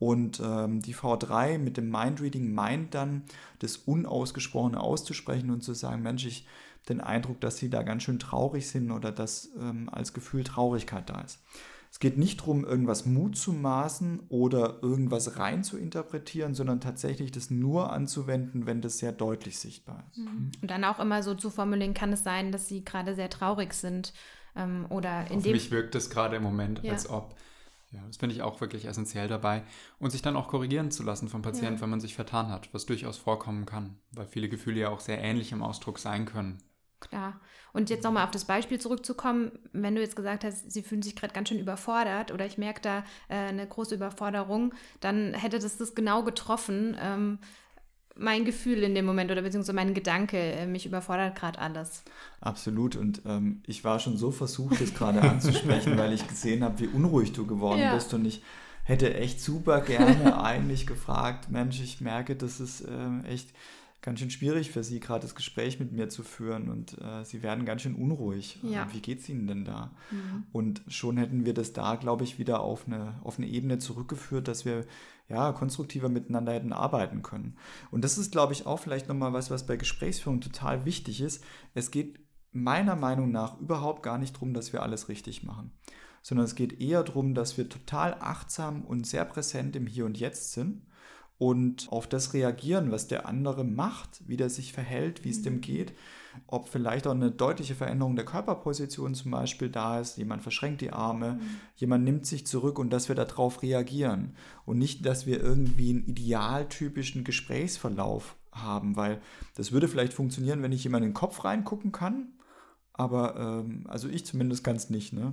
Und 0.00 0.40
ähm, 0.40 0.80
die 0.80 0.94
V3 0.94 1.58
mit 1.58 1.76
dem 1.76 1.90
Mindreading 1.90 2.52
meint 2.52 2.94
dann, 2.94 3.22
das 3.60 3.76
Unausgesprochene 3.76 4.80
auszusprechen 4.80 5.50
und 5.50 5.62
zu 5.62 5.74
sagen, 5.74 6.02
Mensch, 6.02 6.24
ich 6.24 6.46
den 6.88 7.00
Eindruck, 7.00 7.40
dass 7.40 7.58
sie 7.58 7.70
da 7.70 7.82
ganz 7.82 8.02
schön 8.02 8.18
traurig 8.18 8.68
sind 8.68 8.90
oder 8.90 9.12
dass 9.12 9.50
ähm, 9.58 9.88
als 9.90 10.12
Gefühl 10.12 10.44
Traurigkeit 10.44 11.08
da 11.10 11.20
ist. 11.20 11.40
Es 11.92 11.98
geht 11.98 12.18
nicht 12.18 12.40
darum, 12.40 12.64
irgendwas 12.64 13.04
Mut 13.04 13.36
zu 13.36 13.52
maßen 13.52 14.20
oder 14.28 14.78
irgendwas 14.80 15.38
rein 15.38 15.64
zu 15.64 15.76
interpretieren, 15.76 16.54
sondern 16.54 16.80
tatsächlich 16.80 17.32
das 17.32 17.50
nur 17.50 17.92
anzuwenden, 17.92 18.64
wenn 18.64 18.80
das 18.80 18.98
sehr 18.98 19.10
deutlich 19.10 19.58
sichtbar 19.58 20.04
ist. 20.10 20.18
Mhm. 20.18 20.52
Und 20.62 20.70
dann 20.70 20.84
auch 20.84 21.00
immer 21.00 21.24
so 21.24 21.34
zu 21.34 21.50
formulieren, 21.50 21.92
kann 21.92 22.12
es 22.12 22.22
sein, 22.22 22.52
dass 22.52 22.68
sie 22.68 22.84
gerade 22.84 23.16
sehr 23.16 23.28
traurig 23.28 23.74
sind 23.74 24.12
ähm, 24.54 24.86
oder 24.88 25.28
in 25.30 25.38
Auf 25.38 25.42
dem 25.42 25.52
mich 25.52 25.72
wirkt 25.72 25.96
es 25.96 26.10
gerade 26.10 26.36
im 26.36 26.44
Moment, 26.44 26.80
ja. 26.84 26.92
als 26.92 27.10
ob. 27.10 27.34
Ja, 27.90 28.02
das 28.06 28.18
finde 28.18 28.36
ich 28.36 28.42
auch 28.42 28.60
wirklich 28.60 28.84
essentiell 28.84 29.26
dabei. 29.26 29.64
Und 29.98 30.10
sich 30.10 30.22
dann 30.22 30.36
auch 30.36 30.46
korrigieren 30.46 30.92
zu 30.92 31.02
lassen 31.02 31.28
vom 31.28 31.42
Patienten, 31.42 31.76
ja. 31.76 31.80
wenn 31.80 31.90
man 31.90 32.00
sich 32.00 32.14
vertan 32.14 32.50
hat, 32.50 32.72
was 32.72 32.86
durchaus 32.86 33.16
vorkommen 33.16 33.66
kann, 33.66 33.96
weil 34.12 34.26
viele 34.26 34.48
Gefühle 34.48 34.78
ja 34.78 34.90
auch 34.90 35.00
sehr 35.00 35.20
ähnlich 35.20 35.50
im 35.50 35.62
Ausdruck 35.62 35.98
sein 35.98 36.24
können. 36.24 36.58
Klar. 37.00 37.40
Und 37.72 37.88
jetzt 37.88 38.04
nochmal 38.04 38.24
auf 38.24 38.30
das 38.30 38.44
Beispiel 38.44 38.78
zurückzukommen, 38.78 39.52
wenn 39.72 39.94
du 39.94 40.00
jetzt 40.00 40.16
gesagt 40.16 40.44
hast, 40.44 40.70
sie 40.70 40.82
fühlen 40.82 41.02
sich 41.02 41.16
gerade 41.16 41.32
ganz 41.32 41.48
schön 41.48 41.58
überfordert 41.58 42.32
oder 42.32 42.44
ich 42.46 42.58
merke 42.58 42.80
da 42.80 42.98
äh, 43.28 43.36
eine 43.36 43.66
große 43.66 43.94
Überforderung, 43.94 44.74
dann 45.00 45.34
hätte 45.34 45.58
das 45.58 45.76
das 45.76 45.94
genau 45.94 46.22
getroffen, 46.22 46.96
ähm, 47.00 47.38
mein 48.16 48.44
Gefühl 48.44 48.82
in 48.82 48.94
dem 48.94 49.06
Moment 49.06 49.30
oder 49.30 49.42
beziehungsweise 49.42 49.72
mein 49.72 49.94
Gedanke, 49.94 50.36
äh, 50.36 50.66
mich 50.66 50.84
überfordert 50.84 51.36
gerade 51.36 51.58
alles. 51.58 52.02
Absolut. 52.40 52.96
Und 52.96 53.22
ähm, 53.24 53.62
ich 53.66 53.82
war 53.84 53.98
schon 53.98 54.16
so 54.16 54.30
versucht, 54.30 54.80
das 54.80 54.92
gerade 54.92 55.22
anzusprechen, 55.22 55.96
weil 55.96 56.12
ich 56.12 56.26
gesehen 56.26 56.62
habe, 56.62 56.80
wie 56.80 56.88
unruhig 56.88 57.32
du 57.32 57.46
geworden 57.46 57.80
ja. 57.80 57.94
bist 57.94 58.12
und 58.12 58.24
ich 58.26 58.42
hätte 58.84 59.14
echt 59.14 59.40
super 59.40 59.80
gerne 59.80 60.42
eigentlich 60.42 60.86
gefragt, 60.86 61.50
Mensch, 61.50 61.80
ich 61.80 62.00
merke, 62.00 62.36
das 62.36 62.60
ist 62.60 62.82
äh, 62.82 63.20
echt 63.28 63.50
ganz 64.02 64.20
schön 64.20 64.30
schwierig 64.30 64.70
für 64.70 64.82
Sie, 64.82 65.00
gerade 65.00 65.22
das 65.22 65.34
Gespräch 65.34 65.78
mit 65.78 65.92
mir 65.92 66.08
zu 66.08 66.22
führen 66.22 66.68
und 66.68 66.96
äh, 67.00 67.24
Sie 67.24 67.42
werden 67.42 67.64
ganz 67.64 67.82
schön 67.82 67.94
unruhig. 67.94 68.58
Ja. 68.62 68.88
Wie 68.92 69.00
geht 69.00 69.20
es 69.20 69.28
Ihnen 69.28 69.46
denn 69.46 69.64
da? 69.64 69.92
Mhm. 70.10 70.44
Und 70.52 70.82
schon 70.88 71.16
hätten 71.16 71.44
wir 71.44 71.54
das 71.54 71.72
da, 71.72 71.96
glaube 71.96 72.24
ich, 72.24 72.38
wieder 72.38 72.60
auf 72.60 72.86
eine, 72.86 73.20
auf 73.22 73.38
eine 73.38 73.46
Ebene 73.46 73.78
zurückgeführt, 73.78 74.48
dass 74.48 74.64
wir 74.64 74.86
ja 75.28 75.52
konstruktiver 75.52 76.08
miteinander 76.08 76.52
hätten 76.52 76.72
arbeiten 76.72 77.22
können. 77.22 77.56
Und 77.90 78.02
das 78.02 78.18
ist, 78.18 78.32
glaube 78.32 78.52
ich, 78.52 78.66
auch 78.66 78.78
vielleicht 78.78 79.08
nochmal 79.08 79.32
was, 79.32 79.50
was 79.50 79.66
bei 79.66 79.76
Gesprächsführung 79.76 80.40
total 80.40 80.84
wichtig 80.84 81.20
ist. 81.20 81.44
Es 81.74 81.90
geht 81.90 82.18
meiner 82.52 82.96
Meinung 82.96 83.30
nach 83.30 83.60
überhaupt 83.60 84.02
gar 84.02 84.18
nicht 84.18 84.34
darum, 84.34 84.54
dass 84.54 84.72
wir 84.72 84.82
alles 84.82 85.08
richtig 85.08 85.44
machen, 85.44 85.70
sondern 86.22 86.44
es 86.44 86.56
geht 86.56 86.80
eher 86.80 87.04
darum, 87.04 87.34
dass 87.34 87.56
wir 87.58 87.68
total 87.68 88.14
achtsam 88.14 88.82
und 88.82 89.06
sehr 89.06 89.24
präsent 89.24 89.76
im 89.76 89.86
Hier 89.86 90.06
und 90.06 90.18
Jetzt 90.18 90.52
sind 90.52 90.82
und 91.40 91.88
auf 91.90 92.06
das 92.06 92.34
reagieren, 92.34 92.92
was 92.92 93.08
der 93.08 93.26
andere 93.26 93.64
macht, 93.64 94.20
wie 94.26 94.36
der 94.36 94.50
sich 94.50 94.74
verhält, 94.74 95.24
wie 95.24 95.30
es 95.30 95.40
dem 95.40 95.54
mhm. 95.54 95.60
geht, 95.62 95.94
ob 96.46 96.68
vielleicht 96.68 97.06
auch 97.06 97.12
eine 97.12 97.30
deutliche 97.30 97.74
Veränderung 97.74 98.14
der 98.14 98.26
Körperposition 98.26 99.14
zum 99.14 99.30
Beispiel 99.30 99.70
da 99.70 100.00
ist, 100.00 100.18
jemand 100.18 100.42
verschränkt 100.42 100.82
die 100.82 100.92
Arme, 100.92 101.40
mhm. 101.40 101.40
jemand 101.76 102.04
nimmt 102.04 102.26
sich 102.26 102.46
zurück 102.46 102.78
und 102.78 102.90
dass 102.90 103.08
wir 103.08 103.16
darauf 103.16 103.62
reagieren 103.62 104.34
und 104.66 104.76
nicht, 104.76 105.06
dass 105.06 105.24
wir 105.24 105.42
irgendwie 105.42 105.88
einen 105.88 106.04
idealtypischen 106.04 107.24
Gesprächsverlauf 107.24 108.36
haben, 108.52 108.96
weil 108.96 109.22
das 109.54 109.72
würde 109.72 109.88
vielleicht 109.88 110.12
funktionieren, 110.12 110.62
wenn 110.62 110.72
ich 110.72 110.84
jemand 110.84 111.04
in 111.04 111.12
den 111.12 111.14
Kopf 111.14 111.42
reingucken 111.42 111.90
kann, 111.90 112.34
aber 112.92 113.62
ähm, 113.64 113.86
also 113.88 114.10
ich 114.10 114.26
zumindest 114.26 114.62
kann 114.62 114.76
es 114.76 114.90
nicht, 114.90 115.14
ne? 115.14 115.32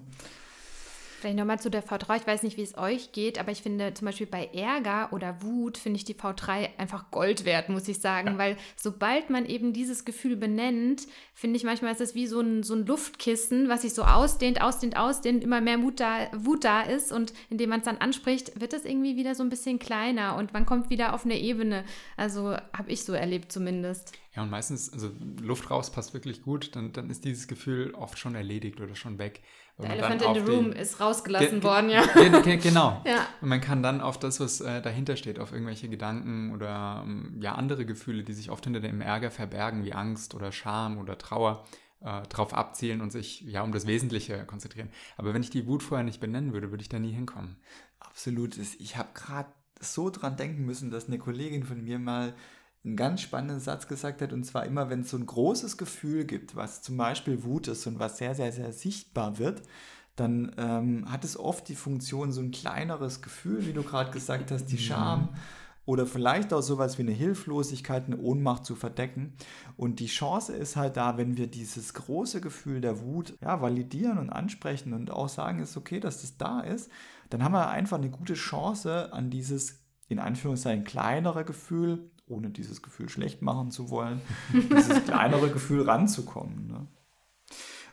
Vielleicht 1.19 1.37
nochmal 1.37 1.59
zu 1.59 1.71
der 1.71 1.83
V3. 1.83 2.17
Ich 2.17 2.27
weiß 2.27 2.43
nicht, 2.43 2.57
wie 2.57 2.61
es 2.61 2.77
euch 2.77 3.11
geht, 3.11 3.39
aber 3.39 3.51
ich 3.51 3.63
finde 3.63 3.91
zum 3.95 4.05
Beispiel 4.05 4.27
bei 4.27 4.51
Ärger 4.53 5.11
oder 5.11 5.41
Wut 5.41 5.79
finde 5.79 5.97
ich 5.97 6.05
die 6.05 6.13
V3 6.13 6.69
einfach 6.77 7.09
Gold 7.09 7.43
wert, 7.43 7.69
muss 7.69 7.87
ich 7.87 7.99
sagen. 7.99 8.33
Ja. 8.33 8.37
Weil 8.37 8.57
sobald 8.75 9.31
man 9.31 9.47
eben 9.47 9.73
dieses 9.73 10.05
Gefühl 10.05 10.35
benennt, 10.35 11.07
finde 11.33 11.57
ich 11.57 11.63
manchmal 11.63 11.93
ist 11.93 12.01
es 12.01 12.13
wie 12.13 12.27
so 12.27 12.39
ein, 12.39 12.61
so 12.61 12.75
ein 12.75 12.85
Luftkissen, 12.85 13.67
was 13.67 13.81
sich 13.81 13.95
so 13.95 14.03
ausdehnt, 14.03 14.61
ausdehnt, 14.61 14.95
ausdehnt, 14.95 15.43
immer 15.43 15.59
mehr 15.59 15.81
Wut 15.81 15.99
da, 15.99 16.29
Wut 16.35 16.63
da 16.63 16.81
ist. 16.81 17.11
Und 17.11 17.33
indem 17.49 17.71
man 17.71 17.79
es 17.79 17.85
dann 17.85 17.97
anspricht, 17.97 18.61
wird 18.61 18.73
es 18.73 18.85
irgendwie 18.85 19.15
wieder 19.15 19.33
so 19.33 19.41
ein 19.41 19.49
bisschen 19.49 19.79
kleiner 19.79 20.35
und 20.35 20.53
man 20.53 20.67
kommt 20.67 20.91
wieder 20.91 21.15
auf 21.15 21.25
eine 21.25 21.39
Ebene. 21.39 21.83
Also 22.15 22.55
habe 22.73 22.91
ich 22.91 23.03
so 23.03 23.13
erlebt 23.13 23.51
zumindest. 23.51 24.13
Ja, 24.37 24.43
und 24.43 24.51
meistens, 24.51 24.93
also 24.93 25.09
Luft 25.41 25.71
raus 25.71 25.89
passt 25.89 26.13
wirklich 26.13 26.43
gut, 26.43 26.75
dann, 26.75 26.93
dann 26.93 27.09
ist 27.09 27.25
dieses 27.25 27.47
Gefühl 27.47 27.95
oft 27.95 28.19
schon 28.19 28.35
erledigt 28.35 28.79
oder 28.79 28.93
schon 28.93 29.17
weg. 29.17 29.41
Der 29.79 29.89
Elephant 29.89 30.21
in 30.21 30.33
the 30.35 30.51
Room 30.51 30.71
ist 30.71 30.99
rausgelassen 30.99 31.63
worden, 31.63 31.89
ja. 31.89 32.03
genau. 32.41 33.01
ja. 33.03 33.27
Und 33.41 33.49
man 33.49 33.61
kann 33.61 33.81
dann 33.81 33.99
auf 33.99 34.19
das, 34.19 34.39
was 34.39 34.61
äh, 34.61 34.79
dahinter 34.83 35.15
steht, 35.15 35.39
auf 35.39 35.53
irgendwelche 35.53 35.89
Gedanken 35.89 36.53
oder 36.53 37.03
ähm, 37.03 37.39
ja 37.41 37.55
andere 37.55 37.83
Gefühle, 37.87 38.23
die 38.23 38.33
sich 38.33 38.51
oft 38.51 38.63
hinter 38.63 38.79
dem 38.79 39.01
Ärger 39.01 39.31
verbergen, 39.31 39.83
wie 39.83 39.93
Angst 39.93 40.35
oder 40.35 40.51
Scham 40.51 40.99
oder 40.99 41.17
Trauer, 41.17 41.65
äh, 42.01 42.21
drauf 42.27 42.53
abzielen 42.53 43.01
und 43.01 43.11
sich 43.11 43.41
ja 43.41 43.63
um 43.63 43.71
das 43.71 43.87
Wesentliche 43.87 44.45
konzentrieren. 44.45 44.89
Aber 45.17 45.33
wenn 45.33 45.41
ich 45.41 45.49
die 45.49 45.65
Wut 45.65 45.81
vorher 45.81 46.05
nicht 46.05 46.19
benennen 46.19 46.53
würde, 46.53 46.69
würde 46.69 46.83
ich 46.83 46.89
da 46.89 46.99
nie 46.99 47.11
hinkommen. 47.11 47.57
Absolut. 47.99 48.55
Ich 48.55 48.97
habe 48.97 49.09
gerade 49.15 49.49
so 49.79 50.11
dran 50.11 50.37
denken 50.37 50.63
müssen, 50.63 50.91
dass 50.91 51.07
eine 51.07 51.17
Kollegin 51.17 51.63
von 51.63 51.83
mir 51.83 51.97
mal 51.97 52.35
einen 52.87 52.95
ganz 52.95 53.21
spannenden 53.21 53.59
Satz 53.59 53.87
gesagt 53.87 54.21
hat, 54.21 54.33
und 54.33 54.45
zwar 54.45 54.65
immer, 54.65 54.89
wenn 54.89 55.01
es 55.01 55.09
so 55.09 55.17
ein 55.17 55.25
großes 55.25 55.77
Gefühl 55.77 56.25
gibt, 56.25 56.55
was 56.55 56.81
zum 56.81 56.97
Beispiel 56.97 57.43
Wut 57.43 57.67
ist 57.67 57.85
und 57.85 57.99
was 57.99 58.17
sehr, 58.17 58.33
sehr, 58.33 58.51
sehr 58.51 58.71
sichtbar 58.71 59.37
wird, 59.37 59.61
dann 60.15 60.53
ähm, 60.57 61.11
hat 61.11 61.23
es 61.23 61.37
oft 61.37 61.67
die 61.67 61.75
Funktion, 61.75 62.31
so 62.31 62.41
ein 62.41 62.51
kleineres 62.51 63.21
Gefühl, 63.21 63.67
wie 63.67 63.73
du 63.73 63.83
gerade 63.83 64.11
gesagt 64.11 64.51
hast, 64.51 64.65
die 64.67 64.77
Scham 64.77 65.29
oder 65.85 66.05
vielleicht 66.05 66.53
auch 66.53 66.61
sowas 66.61 66.97
wie 66.97 67.03
eine 67.03 67.11
Hilflosigkeit, 67.11 68.07
eine 68.07 68.17
Ohnmacht 68.17 68.65
zu 68.65 68.75
verdecken. 68.75 69.35
Und 69.77 69.99
die 69.99 70.07
Chance 70.07 70.53
ist 70.53 70.75
halt 70.75 70.97
da, 70.97 71.17
wenn 71.17 71.37
wir 71.37 71.47
dieses 71.47 71.93
große 71.93 72.41
Gefühl 72.41 72.81
der 72.81 72.99
Wut 72.99 73.35
ja, 73.41 73.61
validieren 73.61 74.17
und 74.17 74.29
ansprechen 74.29 74.93
und 74.93 75.11
auch 75.11 75.29
sagen, 75.29 75.59
ist 75.59 75.77
okay, 75.77 75.99
dass 75.99 76.21
das 76.21 76.37
da 76.37 76.61
ist, 76.61 76.89
dann 77.29 77.43
haben 77.43 77.53
wir 77.53 77.69
einfach 77.69 77.97
eine 77.97 78.09
gute 78.09 78.33
Chance 78.33 79.13
an 79.13 79.29
dieses 79.29 79.83
in 80.09 80.19
Anführungszeichen 80.19 80.83
kleinere 80.83 81.45
Gefühl 81.45 82.11
ohne 82.27 82.49
dieses 82.49 82.81
Gefühl 82.81 83.09
schlecht 83.09 83.41
machen 83.41 83.71
zu 83.71 83.89
wollen, 83.89 84.21
dieses 84.53 85.05
kleinere 85.05 85.49
Gefühl 85.49 85.83
ranzukommen. 85.83 86.67
Ne? 86.67 86.87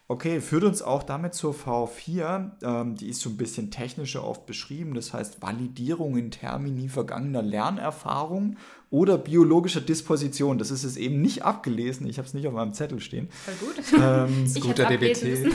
Okay, 0.07 0.43
führt 0.43 0.65
uns 0.65 0.83
auch 0.83 1.03
damit 1.03 1.33
zur 1.33 1.55
V4. 1.55 2.63
Ähm, 2.63 2.95
die 2.95 3.09
ist 3.09 3.21
so 3.21 3.31
ein 3.31 3.39
bisschen 3.39 3.71
technischer 3.71 4.23
oft 4.23 4.45
beschrieben. 4.45 4.93
Das 4.95 5.15
heißt 5.15 5.41
Validierung 5.41 6.19
in 6.19 6.31
Termini 6.31 6.91
vergangener 6.91 7.43
Lernerfahrung 7.43 8.59
oder 8.95 9.19
biologischer 9.19 9.81
Disposition. 9.81 10.57
Das 10.57 10.71
ist 10.71 10.85
es 10.85 10.97
eben 10.97 11.21
nicht 11.21 11.43
abgelesen. 11.43 12.07
Ich 12.07 12.19
habe 12.19 12.29
es 12.29 12.33
nicht 12.33 12.47
auf 12.47 12.55
meinem 12.55 12.73
Zettel 12.75 13.01
stehen. 13.01 13.29
Voll 13.29 13.55
gut. 13.55 13.85
Ähm, 13.93 14.01
als, 14.45 14.61
guter 14.61 14.85
DBT, 14.85 15.53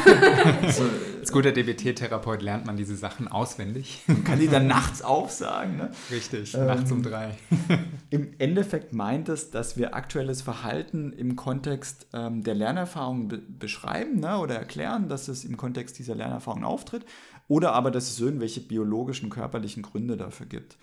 als 1.22 1.32
guter 1.32 1.54
DBT-Therapeut 1.54 2.42
lernt 2.42 2.66
man 2.66 2.76
diese 2.76 2.98
Sachen 2.98 3.30
auswendig. 3.30 4.04
Man 4.08 4.26
kann 4.26 4.40
die 4.42 4.50
dann 4.50 4.68
nachts 4.68 5.02
aufsagen. 5.02 5.78
Ne? 5.78 5.90
Richtig, 6.12 6.54
ähm, 6.54 6.66
nachts 6.66 6.92
um 6.92 7.02
drei. 7.02 7.38
Im 8.10 8.34
Endeffekt 8.40 8.92
meint 8.92 9.30
es, 9.30 9.52
dass 9.52 9.78
wir 9.78 9.96
aktuelles 9.96 10.42
Verhalten 10.42 11.14
im 11.14 11.38
Kontext 11.38 12.08
ähm, 12.12 12.44
der 12.44 12.56
Lernerfahrung 12.56 13.30
be 13.30 13.38
beschreiben 13.38 14.20
ne? 14.20 14.38
oder 14.40 14.56
erklären, 14.56 15.08
dass 15.08 15.30
es 15.30 15.46
im 15.46 15.56
Kontext 15.56 15.98
dieser 15.98 16.14
Lernerfahrung 16.14 16.66
auftritt. 16.66 17.06
Oder 17.48 17.72
aber, 17.72 17.90
dass 17.90 18.10
es 18.10 18.20
irgendwelche 18.20 18.60
biologischen, 18.60 19.30
körperlichen 19.30 19.82
Gründe 19.82 20.18
dafür 20.18 20.46
gibt. 20.46 20.78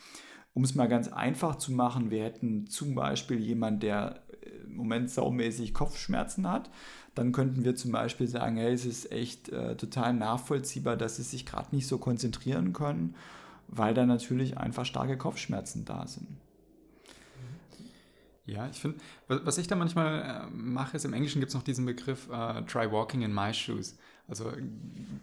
Um 0.57 0.64
es 0.64 0.74
mal 0.74 0.88
ganz 0.88 1.09
einfach 1.09 1.57
zu 1.57 1.70
machen, 1.70 2.11
wir 2.11 2.24
hätten 2.24 2.66
zum 2.66 2.94
Beispiel 2.94 3.38
jemanden, 3.38 3.80
der 3.80 4.22
äh, 4.40 4.64
im 4.64 4.76
Moment 4.76 5.11
saumäßig 5.11 5.74
Kopfschmerzen 5.74 6.50
hat, 6.50 6.70
dann 7.14 7.32
könnten 7.32 7.62
wir 7.62 7.76
zum 7.76 7.92
Beispiel 7.92 8.26
sagen, 8.26 8.57
hey, 8.57 8.72
es 8.72 8.86
ist 8.86 9.12
echt 9.12 9.50
äh, 9.50 9.76
total 9.76 10.14
nachvollziehbar, 10.14 10.96
dass 10.96 11.16
sie 11.16 11.24
sich 11.24 11.44
gerade 11.44 11.76
nicht 11.76 11.86
so 11.86 11.98
konzentrieren 11.98 12.72
können, 12.72 13.16
weil 13.68 13.92
da 13.92 14.07
natürlich 14.07 14.57
einfach 14.57 14.86
starke 14.86 15.18
Kopfschmerzen 15.18 15.84
da 15.84 16.07
sind. 16.07 16.26
Ja, 18.47 18.68
ich 18.68 18.80
finde, 18.80 18.99
was 19.26 19.59
ich 19.59 19.66
da 19.66 19.74
manchmal 19.74 20.22
äh, 20.22 20.51
mache, 20.51 20.97
ist 20.97 21.05
im 21.05 21.12
Englischen 21.12 21.40
gibt 21.40 21.51
es 21.51 21.55
noch 21.55 21.64
diesen 21.64 21.84
Begriff 21.84 22.28
uh, 22.28 22.61
try 22.62 22.90
walking 22.90 23.22
in 23.22 23.34
my 23.34 23.53
shoes. 23.53 23.99
Also 24.28 24.53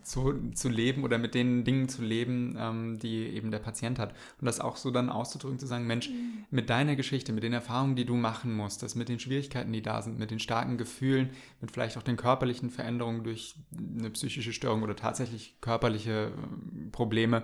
zu, 0.01 0.51
zu 0.53 0.69
leben 0.69 1.03
oder 1.03 1.17
mit 1.17 1.33
den 1.35 1.65
Dingen 1.65 1.89
zu 1.89 2.03
leben, 2.03 2.55
ähm, 2.57 2.99
die 2.99 3.27
eben 3.27 3.51
der 3.51 3.59
Patient 3.59 3.99
hat. 3.99 4.13
Und 4.39 4.45
das 4.45 4.61
auch 4.61 4.77
so 4.77 4.91
dann 4.91 5.09
auszudrücken, 5.09 5.59
zu 5.59 5.67
sagen, 5.67 5.85
Mensch, 5.85 6.09
mhm. 6.09 6.45
mit 6.51 6.69
deiner 6.69 6.95
Geschichte, 6.95 7.33
mit 7.33 7.43
den 7.43 7.51
Erfahrungen, 7.51 7.97
die 7.97 8.05
du 8.05 8.15
machen 8.15 8.55
musst, 8.55 8.81
das 8.81 8.95
mit 8.95 9.09
den 9.09 9.19
Schwierigkeiten, 9.19 9.73
die 9.73 9.81
da 9.81 10.01
sind, 10.01 10.19
mit 10.19 10.31
den 10.31 10.39
starken 10.39 10.77
Gefühlen, 10.77 11.31
mit 11.59 11.71
vielleicht 11.71 11.97
auch 11.97 12.03
den 12.03 12.15
körperlichen 12.15 12.69
Veränderungen 12.69 13.25
durch 13.25 13.55
eine 13.77 14.09
psychische 14.09 14.53
Störung 14.53 14.83
oder 14.83 14.95
tatsächlich 14.95 15.57
körperliche 15.59 16.31
äh, 16.31 16.89
Probleme, 16.91 17.43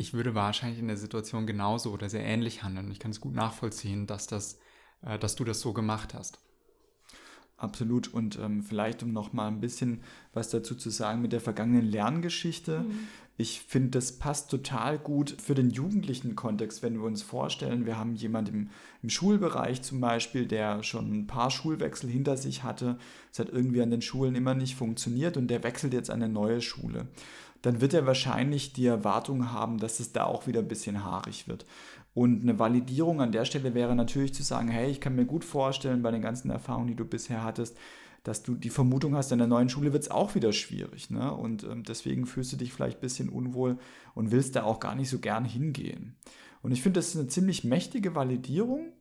ich 0.00 0.14
würde 0.14 0.34
wahrscheinlich 0.34 0.78
in 0.78 0.88
der 0.88 0.96
Situation 0.96 1.46
genauso 1.46 1.92
oder 1.92 2.08
sehr 2.08 2.24
ähnlich 2.24 2.62
handeln. 2.62 2.90
Ich 2.90 2.98
kann 2.98 3.10
es 3.10 3.20
gut 3.20 3.34
nachvollziehen, 3.34 4.06
dass, 4.06 4.26
das, 4.26 4.58
äh, 5.02 5.18
dass 5.18 5.36
du 5.36 5.44
das 5.44 5.60
so 5.60 5.74
gemacht 5.74 6.14
hast. 6.14 6.40
Absolut. 7.58 8.08
Und 8.08 8.38
ähm, 8.38 8.62
vielleicht, 8.62 9.02
um 9.02 9.12
noch 9.12 9.34
mal 9.34 9.46
ein 9.46 9.60
bisschen 9.60 10.00
was 10.32 10.48
dazu 10.48 10.74
zu 10.74 10.88
sagen 10.88 11.20
mit 11.20 11.32
der 11.32 11.42
vergangenen 11.42 11.84
Lerngeschichte. 11.84 12.80
Mhm. 12.80 13.08
Ich 13.36 13.60
finde, 13.60 13.90
das 13.90 14.18
passt 14.18 14.50
total 14.50 14.98
gut 14.98 15.36
für 15.38 15.54
den 15.54 15.70
jugendlichen 15.70 16.34
Kontext, 16.34 16.82
wenn 16.82 16.94
wir 16.94 17.04
uns 17.04 17.22
vorstellen, 17.22 17.84
wir 17.84 17.98
haben 17.98 18.14
jemanden 18.14 18.54
im, 18.54 18.70
im, 19.02 19.10
Schulbereich 19.10 19.82
zum 19.82 20.00
Beispiel, 20.00 20.46
der 20.46 20.82
schon 20.82 21.12
ein 21.12 21.26
paar 21.26 21.50
Schulwechsel 21.50 22.08
hinter 22.08 22.38
sich 22.38 22.62
hatte. 22.62 22.98
Es 23.32 23.38
hat 23.38 23.50
irgendwie 23.50 23.82
an 23.82 23.90
den 23.90 24.02
Schulen 24.02 24.34
immer 24.34 24.54
nicht 24.54 24.76
funktioniert 24.76 25.36
und 25.36 25.48
der 25.48 25.62
wechselt 25.62 25.92
jetzt 25.92 26.10
an 26.10 26.22
eine 26.22 26.32
neue 26.32 26.62
Schule. 26.62 27.08
Dann 27.62 27.80
wird 27.80 27.94
er 27.94 28.06
wahrscheinlich 28.06 28.72
die 28.72 28.86
Erwartung 28.86 29.52
haben, 29.52 29.78
dass 29.78 30.00
es 30.00 30.12
da 30.12 30.24
auch 30.24 30.46
wieder 30.46 30.60
ein 30.60 30.68
bisschen 30.68 31.04
haarig 31.04 31.48
wird. 31.48 31.66
Und 32.14 32.42
eine 32.42 32.58
Validierung 32.58 33.20
an 33.20 33.32
der 33.32 33.44
Stelle 33.44 33.74
wäre 33.74 33.94
natürlich 33.94 34.34
zu 34.34 34.42
sagen, 34.42 34.68
hey, 34.68 34.90
ich 34.90 35.00
kann 35.00 35.14
mir 35.14 35.26
gut 35.26 35.44
vorstellen, 35.44 36.02
bei 36.02 36.10
den 36.10 36.22
ganzen 36.22 36.50
Erfahrungen, 36.50 36.88
die 36.88 36.96
du 36.96 37.04
bisher 37.04 37.44
hattest, 37.44 37.76
dass 38.24 38.42
du 38.42 38.54
die 38.54 38.70
Vermutung 38.70 39.14
hast, 39.14 39.32
in 39.32 39.38
der 39.38 39.46
neuen 39.46 39.68
Schule 39.68 39.92
wird 39.92 40.02
es 40.02 40.10
auch 40.10 40.34
wieder 40.34 40.52
schwierig. 40.52 41.10
Ne? 41.10 41.32
Und 41.32 41.64
ähm, 41.64 41.84
deswegen 41.84 42.26
fühlst 42.26 42.52
du 42.52 42.56
dich 42.56 42.72
vielleicht 42.72 42.98
ein 42.98 43.02
bisschen 43.02 43.28
unwohl 43.28 43.78
und 44.14 44.30
willst 44.30 44.56
da 44.56 44.64
auch 44.64 44.80
gar 44.80 44.94
nicht 44.94 45.08
so 45.08 45.18
gern 45.20 45.44
hingehen. 45.44 46.16
Und 46.62 46.72
ich 46.72 46.82
finde, 46.82 46.98
das 46.98 47.08
ist 47.08 47.16
eine 47.16 47.28
ziemlich 47.28 47.64
mächtige 47.64 48.14
Validierung. 48.14 48.92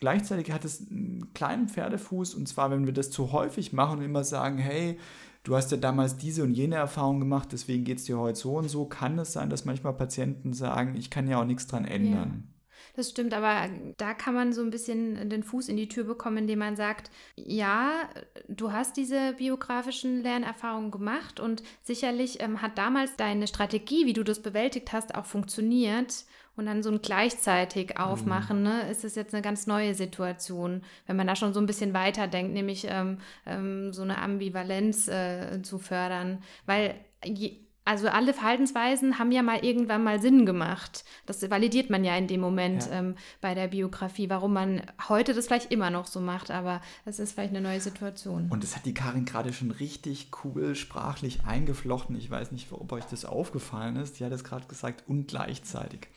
Gleichzeitig 0.00 0.50
hat 0.50 0.64
es 0.64 0.88
einen 0.90 1.32
kleinen 1.34 1.68
Pferdefuß, 1.68 2.34
und 2.34 2.48
zwar, 2.48 2.70
wenn 2.70 2.86
wir 2.86 2.92
das 2.94 3.10
zu 3.10 3.32
häufig 3.32 3.72
machen 3.72 3.98
und 3.98 4.04
immer 4.04 4.24
sagen, 4.24 4.58
hey, 4.58 4.98
du 5.42 5.56
hast 5.56 5.70
ja 5.70 5.76
damals 5.76 6.16
diese 6.16 6.42
und 6.42 6.54
jene 6.54 6.76
Erfahrung 6.76 7.20
gemacht, 7.20 7.48
deswegen 7.52 7.84
geht 7.84 7.98
es 7.98 8.04
dir 8.04 8.18
heute 8.18 8.38
so 8.38 8.56
und 8.56 8.68
so, 8.68 8.84
kann 8.84 9.18
es 9.18 9.32
sein, 9.32 9.50
dass 9.50 9.64
manchmal 9.64 9.94
Patienten 9.94 10.52
sagen, 10.52 10.94
ich 10.96 11.10
kann 11.10 11.28
ja 11.28 11.40
auch 11.40 11.46
nichts 11.46 11.66
dran 11.66 11.84
ändern. 11.84 12.44
Ja. 12.46 12.60
Das 12.96 13.10
stimmt, 13.10 13.34
aber 13.34 13.68
da 13.98 14.14
kann 14.14 14.34
man 14.34 14.52
so 14.52 14.62
ein 14.62 14.70
bisschen 14.70 15.30
den 15.30 15.42
Fuß 15.42 15.68
in 15.68 15.76
die 15.76 15.88
Tür 15.88 16.04
bekommen, 16.04 16.38
indem 16.38 16.58
man 16.58 16.76
sagt, 16.76 17.10
ja, 17.36 18.08
du 18.48 18.72
hast 18.72 18.96
diese 18.96 19.34
biografischen 19.34 20.22
Lernerfahrungen 20.22 20.90
gemacht 20.90 21.40
und 21.40 21.62
sicherlich 21.82 22.42
ähm, 22.42 22.62
hat 22.62 22.78
damals 22.78 23.16
deine 23.16 23.46
Strategie, 23.46 24.06
wie 24.06 24.12
du 24.12 24.24
das 24.24 24.42
bewältigt 24.42 24.92
hast, 24.92 25.14
auch 25.14 25.26
funktioniert 25.26 26.24
und 26.60 26.66
dann 26.66 26.82
so 26.82 26.90
ein 26.90 27.00
gleichzeitig 27.00 27.98
aufmachen, 27.98 28.58
mhm. 28.58 28.64
ne, 28.64 28.90
ist 28.90 29.02
es 29.02 29.14
jetzt 29.14 29.34
eine 29.34 29.42
ganz 29.42 29.66
neue 29.66 29.94
Situation, 29.94 30.82
wenn 31.06 31.16
man 31.16 31.26
da 31.26 31.34
schon 31.34 31.54
so 31.54 31.60
ein 31.60 31.66
bisschen 31.66 31.94
weiterdenkt, 31.94 32.52
nämlich 32.52 32.86
ähm, 32.88 33.18
ähm, 33.46 33.94
so 33.94 34.02
eine 34.02 34.18
Ambivalenz 34.18 35.08
äh, 35.08 35.62
zu 35.62 35.78
fördern, 35.78 36.42
weil 36.66 36.94
je, 37.24 37.56
also 37.84 38.08
alle 38.08 38.34
Verhaltensweisen 38.34 39.18
haben 39.18 39.32
ja 39.32 39.42
mal 39.42 39.64
irgendwann 39.64 40.04
mal 40.04 40.20
Sinn 40.20 40.44
gemacht. 40.44 41.04
Das 41.26 41.48
validiert 41.50 41.90
man 41.90 42.04
ja 42.04 42.16
in 42.16 42.26
dem 42.26 42.40
Moment 42.40 42.86
ja. 42.86 42.98
ähm, 42.98 43.14
bei 43.40 43.54
der 43.54 43.68
Biografie, 43.68 44.28
warum 44.28 44.52
man 44.52 44.82
heute 45.08 45.34
das 45.34 45.46
vielleicht 45.46 45.72
immer 45.72 45.90
noch 45.90 46.06
so 46.06 46.20
macht, 46.20 46.50
aber 46.50 46.82
es 47.04 47.18
ist 47.18 47.32
vielleicht 47.32 47.50
eine 47.50 47.62
neue 47.62 47.80
Situation. 47.80 48.48
Und 48.50 48.62
das 48.62 48.76
hat 48.76 48.84
die 48.84 48.94
Karin 48.94 49.24
gerade 49.24 49.52
schon 49.52 49.70
richtig 49.70 50.28
cool 50.44 50.74
sprachlich 50.74 51.40
eingeflochten. 51.46 52.16
Ich 52.16 52.30
weiß 52.30 52.52
nicht, 52.52 52.70
ob 52.70 52.92
euch 52.92 53.04
das 53.04 53.24
aufgefallen 53.24 53.96
ist. 53.96 54.20
Die 54.20 54.24
hat 54.24 54.32
es 54.32 54.44
gerade 54.44 54.66
gesagt 54.66 55.04
und 55.08 55.28
gleichzeitig. 55.28 56.08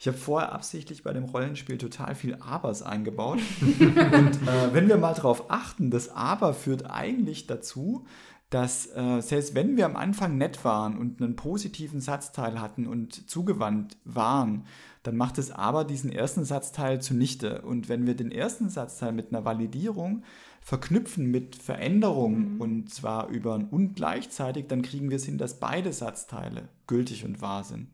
Ich 0.00 0.06
habe 0.06 0.16
vorher 0.16 0.52
absichtlich 0.52 1.02
bei 1.02 1.12
dem 1.12 1.24
Rollenspiel 1.24 1.78
total 1.78 2.14
viel 2.14 2.36
Abers 2.36 2.82
eingebaut. 2.82 3.40
und 3.60 4.48
äh, 4.48 4.72
wenn 4.72 4.88
wir 4.88 4.96
mal 4.96 5.14
darauf 5.14 5.50
achten, 5.50 5.90
das 5.90 6.08
Aber 6.08 6.54
führt 6.54 6.88
eigentlich 6.88 7.46
dazu, 7.48 8.06
dass 8.50 8.86
äh, 8.94 9.20
selbst 9.20 9.54
wenn 9.54 9.76
wir 9.76 9.84
am 9.84 9.96
Anfang 9.96 10.38
nett 10.38 10.64
waren 10.64 10.96
und 10.96 11.20
einen 11.20 11.36
positiven 11.36 12.00
Satzteil 12.00 12.60
hatten 12.60 12.86
und 12.86 13.28
zugewandt 13.28 13.98
waren, 14.04 14.64
dann 15.02 15.16
macht 15.16 15.38
es 15.38 15.50
aber 15.50 15.84
diesen 15.84 16.10
ersten 16.10 16.44
Satzteil 16.44 17.00
zunichte. 17.00 17.62
Und 17.62 17.88
wenn 17.88 18.06
wir 18.06 18.14
den 18.14 18.30
ersten 18.30 18.68
Satzteil 18.70 19.12
mit 19.12 19.30
einer 19.30 19.44
Validierung 19.44 20.22
verknüpfen 20.60 21.30
mit 21.30 21.56
Veränderung 21.56 22.54
mhm. 22.54 22.60
und 22.60 22.90
zwar 22.92 23.28
über 23.28 23.54
ein 23.54 23.68
und 23.68 23.94
gleichzeitig, 23.94 24.66
dann 24.66 24.82
kriegen 24.82 25.08
wir 25.08 25.16
es 25.16 25.24
hin, 25.24 25.38
dass 25.38 25.60
beide 25.60 25.92
Satzteile 25.92 26.68
gültig 26.86 27.24
und 27.24 27.40
wahr 27.40 27.64
sind. 27.64 27.88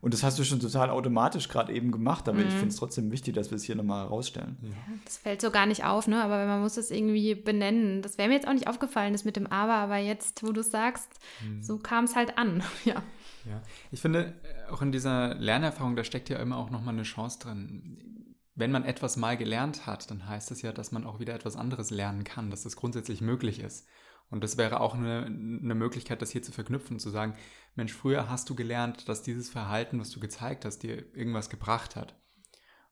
Und 0.00 0.14
das 0.14 0.22
hast 0.22 0.38
du 0.38 0.44
schon 0.44 0.60
total 0.60 0.88
automatisch 0.88 1.48
gerade 1.48 1.74
eben 1.74 1.92
gemacht, 1.92 2.26
aber 2.28 2.38
mhm. 2.38 2.48
ich 2.48 2.54
finde 2.54 2.68
es 2.68 2.76
trotzdem 2.76 3.10
wichtig, 3.10 3.34
dass 3.34 3.50
wir 3.50 3.56
es 3.56 3.64
hier 3.64 3.76
nochmal 3.76 4.04
herausstellen. 4.04 4.56
Ja, 4.62 4.94
das 5.04 5.18
fällt 5.18 5.42
so 5.42 5.50
gar 5.50 5.66
nicht 5.66 5.84
auf, 5.84 6.06
ne? 6.06 6.22
Aber 6.22 6.46
man 6.46 6.62
muss 6.62 6.78
es 6.78 6.90
irgendwie 6.90 7.34
benennen. 7.34 8.00
Das 8.00 8.16
wäre 8.16 8.28
mir 8.28 8.34
jetzt 8.34 8.48
auch 8.48 8.54
nicht 8.54 8.66
aufgefallen, 8.66 9.12
das 9.12 9.24
mit 9.24 9.36
dem 9.36 9.46
Aber, 9.46 9.74
aber 9.74 9.98
jetzt, 9.98 10.42
wo 10.42 10.52
du 10.52 10.62
es 10.62 10.70
sagst, 10.70 11.20
mhm. 11.44 11.62
so 11.62 11.78
kam 11.78 12.04
es 12.04 12.16
halt 12.16 12.38
an. 12.38 12.62
ja. 12.84 13.02
Ja, 13.46 13.62
ich 13.90 14.00
finde, 14.00 14.34
äh, 14.42 14.70
auch 14.70 14.82
in 14.82 14.92
dieser 14.92 15.34
Lernerfahrung, 15.34 15.96
da 15.96 16.04
steckt 16.04 16.28
ja 16.28 16.38
immer 16.38 16.56
auch 16.56 16.70
nochmal 16.70 16.94
eine 16.94 17.04
Chance 17.04 17.38
drin. 17.38 18.36
Wenn 18.54 18.70
man 18.70 18.84
etwas 18.84 19.16
mal 19.16 19.36
gelernt 19.36 19.86
hat, 19.86 20.10
dann 20.10 20.28
heißt 20.28 20.50
das 20.50 20.62
ja, 20.62 20.72
dass 20.72 20.92
man 20.92 21.06
auch 21.06 21.20
wieder 21.20 21.34
etwas 21.34 21.56
anderes 21.56 21.90
lernen 21.90 22.24
kann, 22.24 22.50
dass 22.50 22.62
das 22.62 22.76
grundsätzlich 22.76 23.20
möglich 23.20 23.60
ist. 23.60 23.86
Und 24.30 24.44
das 24.44 24.56
wäre 24.56 24.80
auch 24.80 24.94
eine, 24.94 25.26
eine 25.26 25.74
Möglichkeit, 25.74 26.22
das 26.22 26.30
hier 26.30 26.42
zu 26.42 26.52
verknüpfen, 26.52 27.00
zu 27.00 27.10
sagen, 27.10 27.34
Mensch, 27.74 27.92
früher 27.92 28.30
hast 28.30 28.48
du 28.48 28.54
gelernt, 28.54 29.08
dass 29.08 29.22
dieses 29.22 29.50
Verhalten, 29.50 29.98
was 30.00 30.10
du 30.10 30.20
gezeigt 30.20 30.64
hast, 30.64 30.78
dir 30.78 31.14
irgendwas 31.14 31.50
gebracht 31.50 31.96
hat. 31.96 32.14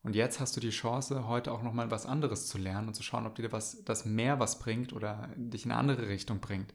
Und 0.02 0.14
jetzt 0.14 0.40
hast 0.40 0.56
du 0.56 0.60
die 0.60 0.70
Chance, 0.70 1.26
heute 1.28 1.52
auch 1.52 1.62
nochmal 1.62 1.90
was 1.90 2.06
anderes 2.06 2.46
zu 2.46 2.58
lernen 2.58 2.88
und 2.88 2.94
zu 2.94 3.02
schauen, 3.02 3.26
ob 3.26 3.34
dir 3.34 3.52
was, 3.52 3.84
das 3.84 4.04
mehr 4.04 4.40
was 4.40 4.58
bringt 4.58 4.92
oder 4.92 5.28
dich 5.36 5.64
in 5.64 5.70
eine 5.70 5.80
andere 5.80 6.08
Richtung 6.08 6.40
bringt. 6.40 6.74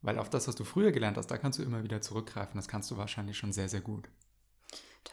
Weil 0.00 0.18
auf 0.18 0.30
das, 0.30 0.48
was 0.48 0.54
du 0.54 0.64
früher 0.64 0.92
gelernt 0.92 1.16
hast, 1.16 1.26
da 1.28 1.38
kannst 1.38 1.58
du 1.58 1.62
immer 1.62 1.82
wieder 1.82 2.00
zurückgreifen. 2.00 2.56
Das 2.56 2.68
kannst 2.68 2.90
du 2.90 2.96
wahrscheinlich 2.96 3.36
schon 3.36 3.52
sehr, 3.52 3.68
sehr 3.68 3.80
gut. 3.80 4.08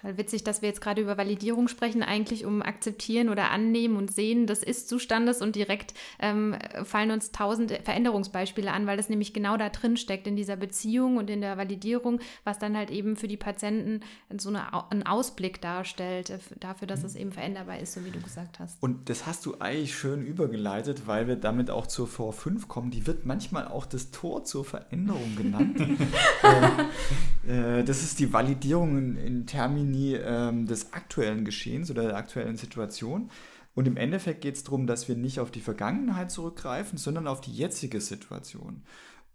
Total 0.02 0.18
witzig, 0.18 0.43
dass 0.43 0.62
wir 0.62 0.70
jetzt 0.70 0.82
gerade 0.82 1.02
über 1.02 1.18
Validierung 1.18 1.68
sprechen, 1.68 2.04
eigentlich 2.04 2.46
um 2.46 2.62
akzeptieren 2.62 3.30
oder 3.30 3.52
annehmen 3.52 3.96
und 3.96 4.12
sehen 4.12 4.46
des 4.46 4.62
Ist-Zustandes 4.62 5.41
und 5.41 5.56
direkt 5.56 5.93
ähm, 6.20 6.56
fallen 6.84 7.12
uns 7.12 7.32
tausend 7.32 7.72
Veränderungsbeispiele 7.72 8.72
an, 8.72 8.88
weil 8.88 8.98
das 8.98 9.10
nämlich 9.10 9.34
genau 9.34 9.58
da 9.58 9.70
drin 9.70 9.98
steckt 9.98 10.28
in 10.28 10.36
dieser 10.36 10.58
Beziehung 10.58 11.18
und 11.18 11.30
in 11.30 11.41
der 11.41 11.58
Validierung, 11.58 12.20
was 12.43 12.60
dann 12.60 12.76
halt 12.76 12.91
eben 12.91 13.16
für 13.16 13.28
die 13.28 13.38
Patienten 13.38 14.02
so 14.38 14.50
eine, 14.50 14.91
einen 14.91 15.04
Ausblick 15.04 15.62
darstellt, 15.62 16.30
äh, 16.30 16.39
dafür, 16.60 16.88
dass 16.88 17.00
mhm. 17.02 17.06
es 17.06 17.16
eben 17.16 17.32
veränderbar 17.32 17.80
ist, 17.80 17.93
so 17.93 18.04
wie 18.06 18.12
du 18.12 18.20
gesagt 18.20 18.60
hast. 18.60 18.82
Und 18.84 19.10
das 19.10 19.26
hast 19.26 19.46
du 19.46 19.56
eigentlich 19.60 19.96
schön 19.96 20.26
übergeleitet, 20.26 21.08
weil 21.08 21.28
wir 21.28 21.36
damit 21.36 21.70
auch 21.70 21.88
zur 21.88 22.08
V5 22.08 22.68
kommen. 22.68 22.91
Die 22.91 23.08
wird 23.08 23.26
manchmal 23.26 23.68
auch 23.68 23.86
das 23.86 24.12
Tor 24.12 24.43
zur 24.43 24.66
Veränderung 24.66 25.36
genannt. 25.36 25.80
äh, 27.48 27.80
äh, 27.80 27.84
das 27.84 28.04
ist 28.04 28.20
die 28.20 28.34
Validierung 28.34 28.98
in, 28.98 29.18
in 29.18 29.46
Termini 29.46 29.85
nie 29.86 30.14
ähm, 30.14 30.68
des 30.68 30.94
aktuellen 30.94 31.46
Geschehens 31.46 31.90
oder 31.90 32.04
der 32.04 32.18
aktuellen 32.18 32.58
Situation. 32.58 33.30
Und 33.74 33.88
im 33.88 33.98
Endeffekt 33.98 34.42
geht 34.42 34.56
es 34.56 34.64
darum, 34.64 34.88
dass 34.88 35.08
wir 35.08 35.16
nicht 35.16 35.40
auf 35.40 35.52
die 35.52 35.62
Vergangenheit 35.62 36.32
zurückgreifen, 36.32 36.98
sondern 36.98 37.28
auf 37.28 37.42
die 37.42 37.54
jetzige 37.54 38.02
Situation 38.02 38.84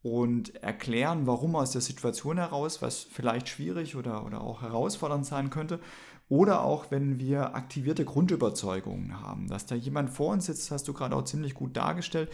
und 0.02 0.54
erklären, 0.62 1.26
warum 1.26 1.56
aus 1.56 1.72
der 1.72 1.82
Situation 1.82 2.38
heraus, 2.38 2.80
was 2.80 3.02
vielleicht 3.02 3.48
schwierig 3.48 3.96
oder, 3.96 4.24
oder 4.24 4.40
auch 4.40 4.62
herausfordernd 4.62 5.26
sein 5.26 5.50
könnte, 5.50 5.78
oder 6.28 6.62
auch 6.62 6.90
wenn 6.90 7.18
wir 7.18 7.54
aktivierte 7.54 8.04
Grundüberzeugungen 8.04 9.20
haben, 9.20 9.48
dass 9.48 9.66
da 9.66 9.74
jemand 9.74 10.10
vor 10.10 10.32
uns 10.32 10.46
sitzt, 10.46 10.70
hast 10.70 10.86
du 10.86 10.92
gerade 10.92 11.16
auch 11.16 11.24
ziemlich 11.24 11.54
gut 11.54 11.76
dargestellt, 11.76 12.30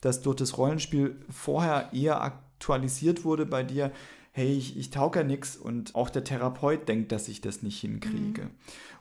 dass 0.00 0.22
durch 0.22 0.36
das 0.36 0.56
Rollenspiel 0.56 1.16
vorher 1.28 1.92
eher 1.92 2.22
aktualisiert 2.22 3.24
wurde 3.24 3.46
bei 3.46 3.64
dir, 3.64 3.90
hey, 4.32 4.52
ich, 4.52 4.76
ich 4.76 4.90
tauge 4.90 5.20
ja 5.20 5.24
nichts 5.24 5.56
und 5.56 5.94
auch 5.94 6.10
der 6.10 6.24
Therapeut 6.24 6.88
denkt, 6.88 7.12
dass 7.12 7.28
ich 7.28 7.40
das 7.40 7.62
nicht 7.62 7.80
hinkriege. 7.80 8.44
Mhm. 8.44 8.50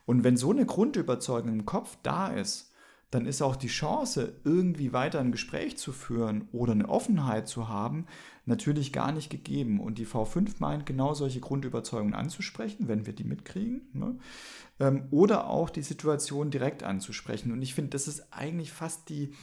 Und 0.05 0.23
wenn 0.23 0.37
so 0.37 0.51
eine 0.51 0.65
Grundüberzeugung 0.65 1.51
im 1.51 1.65
Kopf 1.65 1.97
da 2.03 2.27
ist, 2.29 2.69
dann 3.11 3.25
ist 3.25 3.41
auch 3.41 3.55
die 3.55 3.67
Chance, 3.67 4.35
irgendwie 4.43 4.93
weiter 4.93 5.19
ein 5.19 5.31
Gespräch 5.31 5.77
zu 5.77 5.91
führen 5.91 6.47
oder 6.51 6.73
eine 6.73 6.87
Offenheit 6.87 7.47
zu 7.47 7.67
haben, 7.67 8.05
natürlich 8.45 8.93
gar 8.93 9.11
nicht 9.11 9.31
gegeben. 9.31 9.79
Und 9.79 9.97
die 9.97 10.05
V5 10.05 10.55
meint, 10.59 10.85
genau 10.85 11.13
solche 11.15 11.39
Grundüberzeugungen 11.39 12.13
anzusprechen, 12.13 12.87
wenn 12.87 13.07
wir 13.07 13.13
die 13.13 13.23
mitkriegen, 13.23 13.81
ne? 13.93 14.19
ähm, 14.79 15.07
oder 15.09 15.49
auch 15.49 15.71
die 15.71 15.81
Situation 15.81 16.51
direkt 16.51 16.83
anzusprechen. 16.83 17.51
Und 17.51 17.61
ich 17.63 17.73
finde, 17.73 17.91
das 17.91 18.07
ist 18.07 18.31
eigentlich 18.31 18.71
fast 18.71 19.09
die, 19.09 19.33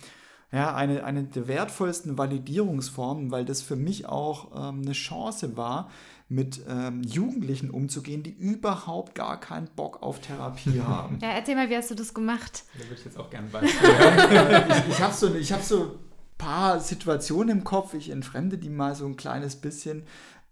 ja, 0.52 0.74
eine, 0.74 1.04
eine 1.04 1.24
der 1.24 1.48
wertvollsten 1.48 2.16
Validierungsformen, 2.16 3.30
weil 3.30 3.44
das 3.44 3.62
für 3.62 3.76
mich 3.76 4.06
auch 4.06 4.70
ähm, 4.70 4.82
eine 4.82 4.92
Chance 4.92 5.56
war, 5.56 5.90
mit 6.28 6.60
ähm, 6.68 7.02
Jugendlichen 7.02 7.70
umzugehen, 7.70 8.22
die 8.22 8.32
überhaupt 8.32 9.14
gar 9.14 9.38
keinen 9.38 9.68
Bock 9.76 10.02
auf 10.02 10.20
Therapie 10.20 10.80
haben. 10.86 11.18
Ja, 11.22 11.30
erzähl 11.30 11.54
mal, 11.54 11.70
wie 11.70 11.76
hast 11.76 11.90
du 11.90 11.94
das 11.94 12.14
gemacht? 12.14 12.64
Da 12.74 12.84
würde 12.84 12.94
ich 12.94 13.04
jetzt 13.04 13.18
auch 13.18 13.30
gerne 13.30 13.48
Beispiele 13.48 14.66
ich 14.88 14.88
ich 14.88 15.00
habe 15.00 15.14
so, 15.14 15.34
ich 15.34 15.52
hab 15.52 15.62
so 15.62 15.82
ein 15.82 15.90
paar 16.38 16.80
Situationen 16.80 17.58
im 17.58 17.64
Kopf, 17.64 17.94
ich 17.94 18.10
entfremde 18.10 18.58
die 18.58 18.70
mal 18.70 18.94
so 18.94 19.06
ein 19.06 19.16
kleines 19.16 19.56
bisschen 19.56 20.02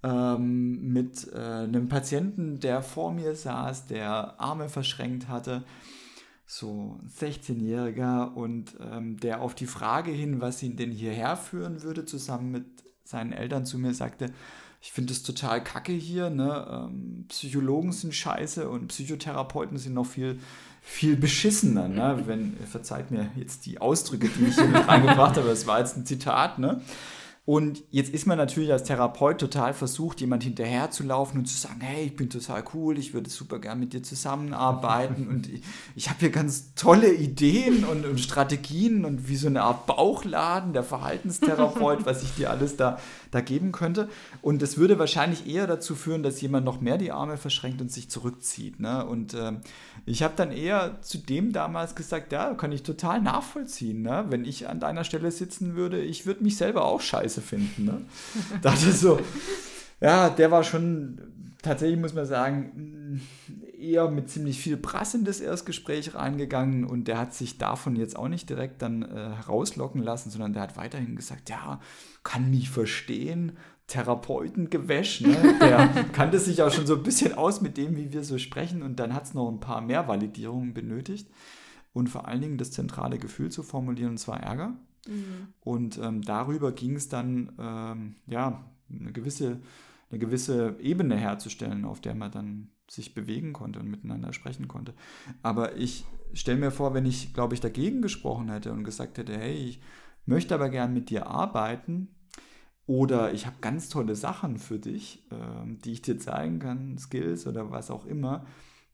ähm, 0.04 0.92
mit 0.92 1.32
äh, 1.32 1.38
einem 1.38 1.88
Patienten, 1.88 2.60
der 2.60 2.82
vor 2.82 3.12
mir 3.12 3.34
saß, 3.34 3.86
der 3.86 4.38
Arme 4.38 4.68
verschränkt 4.68 5.28
hatte 5.28 5.64
so 6.46 7.00
16-Jähriger 7.18 8.34
und 8.34 8.76
ähm, 8.80 9.18
der 9.18 9.40
auf 9.40 9.54
die 9.54 9.66
Frage 9.66 10.10
hin, 10.10 10.40
was 10.40 10.62
ihn 10.62 10.76
denn 10.76 10.90
hierher 10.90 11.36
führen 11.36 11.82
würde, 11.82 12.04
zusammen 12.04 12.50
mit 12.50 12.64
seinen 13.04 13.32
Eltern 13.32 13.66
zu 13.66 13.78
mir 13.78 13.94
sagte, 13.94 14.30
ich 14.80 14.92
finde 14.92 15.14
es 15.14 15.22
total 15.22 15.64
kacke 15.64 15.92
hier, 15.92 16.28
ne? 16.28 16.66
Ähm, 16.70 17.24
Psychologen 17.28 17.92
sind 17.92 18.14
scheiße 18.14 18.68
und 18.68 18.88
Psychotherapeuten 18.88 19.78
sind 19.78 19.94
noch 19.94 20.04
viel, 20.04 20.38
viel 20.82 21.16
beschissener, 21.16 21.88
ne? 21.88 22.22
Wenn, 22.26 22.54
verzeiht 22.70 23.10
mir 23.10 23.30
jetzt 23.34 23.64
die 23.64 23.80
Ausdrücke, 23.80 24.28
die 24.28 24.44
ich 24.44 24.56
hier 24.56 24.66
mit 24.66 24.86
reingebracht 24.86 25.38
habe, 25.38 25.48
das 25.48 25.66
war 25.66 25.78
jetzt 25.78 25.96
ein 25.96 26.04
Zitat, 26.04 26.58
ne? 26.58 26.82
Und 27.46 27.82
jetzt 27.90 28.14
ist 28.14 28.26
man 28.26 28.38
natürlich 28.38 28.72
als 28.72 28.84
Therapeut 28.84 29.38
total 29.38 29.74
versucht, 29.74 30.22
jemand 30.22 30.44
hinterher 30.44 30.90
zu 30.90 31.02
laufen 31.02 31.36
und 31.36 31.44
zu 31.44 31.58
sagen, 31.58 31.82
hey, 31.82 32.06
ich 32.06 32.16
bin 32.16 32.30
total 32.30 32.64
cool, 32.72 32.98
ich 32.98 33.12
würde 33.12 33.28
super 33.28 33.58
gern 33.58 33.78
mit 33.78 33.92
dir 33.92 34.02
zusammenarbeiten 34.02 35.28
und 35.30 35.52
ich, 35.52 35.62
ich 35.94 36.08
habe 36.08 36.20
hier 36.20 36.30
ganz 36.30 36.74
tolle 36.74 37.12
Ideen 37.12 37.84
und, 37.84 38.06
und, 38.06 38.18
Strategien 38.18 39.04
und 39.04 39.28
wie 39.28 39.36
so 39.36 39.48
eine 39.48 39.60
Art 39.60 39.84
Bauchladen, 39.84 40.72
der 40.72 40.84
Verhaltenstherapeut, 40.84 41.98
was 42.06 42.22
ich 42.22 42.34
dir 42.34 42.48
alles 42.48 42.78
da, 42.78 42.98
da 43.30 43.42
geben 43.42 43.72
könnte. 43.72 44.08
Und 44.40 44.62
das 44.62 44.78
würde 44.78 44.98
wahrscheinlich 44.98 45.46
eher 45.46 45.66
dazu 45.66 45.94
führen, 45.94 46.22
dass 46.22 46.40
jemand 46.40 46.64
noch 46.64 46.80
mehr 46.80 46.96
die 46.96 47.12
Arme 47.12 47.36
verschränkt 47.36 47.82
und 47.82 47.92
sich 47.92 48.08
zurückzieht. 48.08 48.80
Ne? 48.80 49.04
Und 49.04 49.34
äh, 49.34 49.52
ich 50.06 50.22
habe 50.22 50.32
dann 50.34 50.50
eher 50.50 51.02
zu 51.02 51.18
dem 51.18 51.52
damals 51.52 51.94
gesagt, 51.94 52.32
ja, 52.32 52.54
kann 52.54 52.72
ich 52.72 52.84
total 52.84 53.20
nachvollziehen. 53.20 54.00
Ne? 54.00 54.24
Wenn 54.30 54.46
ich 54.46 54.66
an 54.66 54.80
deiner 54.80 55.04
Stelle 55.04 55.30
sitzen 55.30 55.76
würde, 55.76 56.00
ich 56.00 56.24
würde 56.24 56.42
mich 56.42 56.56
selber 56.56 56.86
auch 56.86 57.02
scheiße 57.02 57.33
finden. 57.40 57.84
Ne? 57.84 58.00
ist 58.82 59.00
so, 59.00 59.20
ja, 60.00 60.30
der 60.30 60.50
war 60.50 60.64
schon, 60.64 61.20
tatsächlich 61.62 61.98
muss 61.98 62.14
man 62.14 62.26
sagen, 62.26 63.20
eher 63.78 64.10
mit 64.10 64.30
ziemlich 64.30 64.58
viel 64.58 64.76
Brass 64.76 65.14
in 65.14 65.24
das 65.24 65.40
Erstgespräch 65.40 66.14
reingegangen 66.14 66.84
und 66.84 67.06
der 67.06 67.18
hat 67.18 67.34
sich 67.34 67.58
davon 67.58 67.96
jetzt 67.96 68.16
auch 68.16 68.28
nicht 68.28 68.48
direkt 68.48 68.82
dann 68.82 69.02
äh, 69.02 69.30
herauslocken 69.36 70.02
lassen, 70.02 70.30
sondern 70.30 70.52
der 70.52 70.62
hat 70.62 70.76
weiterhin 70.76 71.16
gesagt, 71.16 71.50
ja, 71.50 71.80
kann 72.22 72.50
mich 72.50 72.70
verstehen, 72.70 73.52
Therapeutengewäsch, 73.86 75.20
ne? 75.20 75.58
der 75.60 75.88
kannte 76.12 76.38
sich 76.38 76.62
auch 76.62 76.72
schon 76.72 76.86
so 76.86 76.96
ein 76.96 77.02
bisschen 77.02 77.34
aus 77.34 77.60
mit 77.60 77.76
dem, 77.76 77.96
wie 77.96 78.12
wir 78.12 78.24
so 78.24 78.38
sprechen 78.38 78.82
und 78.82 78.98
dann 78.98 79.12
hat 79.12 79.24
es 79.24 79.34
noch 79.34 79.50
ein 79.50 79.60
paar 79.60 79.82
mehr 79.82 80.08
Validierungen 80.08 80.72
benötigt 80.72 81.28
und 81.92 82.08
vor 82.08 82.26
allen 82.26 82.40
Dingen 82.40 82.58
das 82.58 82.70
zentrale 82.70 83.18
Gefühl 83.18 83.50
zu 83.50 83.62
formulieren, 83.62 84.12
und 84.12 84.18
zwar 84.18 84.40
Ärger. 84.40 84.74
Mhm. 85.08 85.48
Und 85.60 85.98
ähm, 85.98 86.22
darüber 86.22 86.72
ging 86.72 86.96
es 86.96 87.08
dann, 87.08 87.52
ähm, 87.58 88.16
ja, 88.26 88.64
eine 88.90 89.12
gewisse, 89.12 89.60
eine 90.10 90.18
gewisse 90.18 90.76
Ebene 90.80 91.16
herzustellen, 91.16 91.84
auf 91.84 92.00
der 92.00 92.14
man 92.14 92.30
dann 92.30 92.70
sich 92.88 93.14
bewegen 93.14 93.52
konnte 93.52 93.80
und 93.80 93.90
miteinander 93.90 94.32
sprechen 94.32 94.68
konnte. 94.68 94.94
Aber 95.42 95.76
ich 95.76 96.04
stelle 96.32 96.58
mir 96.58 96.70
vor, 96.70 96.94
wenn 96.94 97.06
ich, 97.06 97.32
glaube 97.32 97.54
ich, 97.54 97.60
dagegen 97.60 98.02
gesprochen 98.02 98.50
hätte 98.50 98.72
und 98.72 98.84
gesagt 98.84 99.18
hätte, 99.18 99.36
hey, 99.36 99.54
ich 99.54 99.80
möchte 100.26 100.54
aber 100.54 100.68
gern 100.68 100.92
mit 100.92 101.10
dir 101.10 101.26
arbeiten, 101.26 102.08
oder 102.86 103.32
ich 103.32 103.46
habe 103.46 103.56
ganz 103.60 103.88
tolle 103.88 104.14
Sachen 104.14 104.58
für 104.58 104.78
dich, 104.78 105.24
ähm, 105.30 105.78
die 105.84 105.92
ich 105.92 106.02
dir 106.02 106.18
zeigen 106.18 106.58
kann, 106.58 106.98
Skills 106.98 107.46
oder 107.46 107.70
was 107.70 107.90
auch 107.90 108.04
immer, 108.04 108.44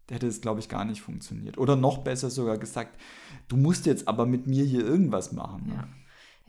hätte 0.08 0.26
es, 0.26 0.40
glaube 0.40 0.60
ich, 0.60 0.68
gar 0.68 0.84
nicht 0.84 1.00
funktioniert. 1.00 1.58
Oder 1.58 1.76
noch 1.76 1.98
besser 1.98 2.30
sogar 2.30 2.58
gesagt, 2.58 3.00
du 3.48 3.56
musst 3.56 3.86
jetzt 3.86 4.06
aber 4.06 4.26
mit 4.26 4.46
mir 4.46 4.64
hier 4.64 4.84
irgendwas 4.84 5.32
machen. 5.32 5.66
Ne? 5.66 5.74
Ja. 5.74 5.88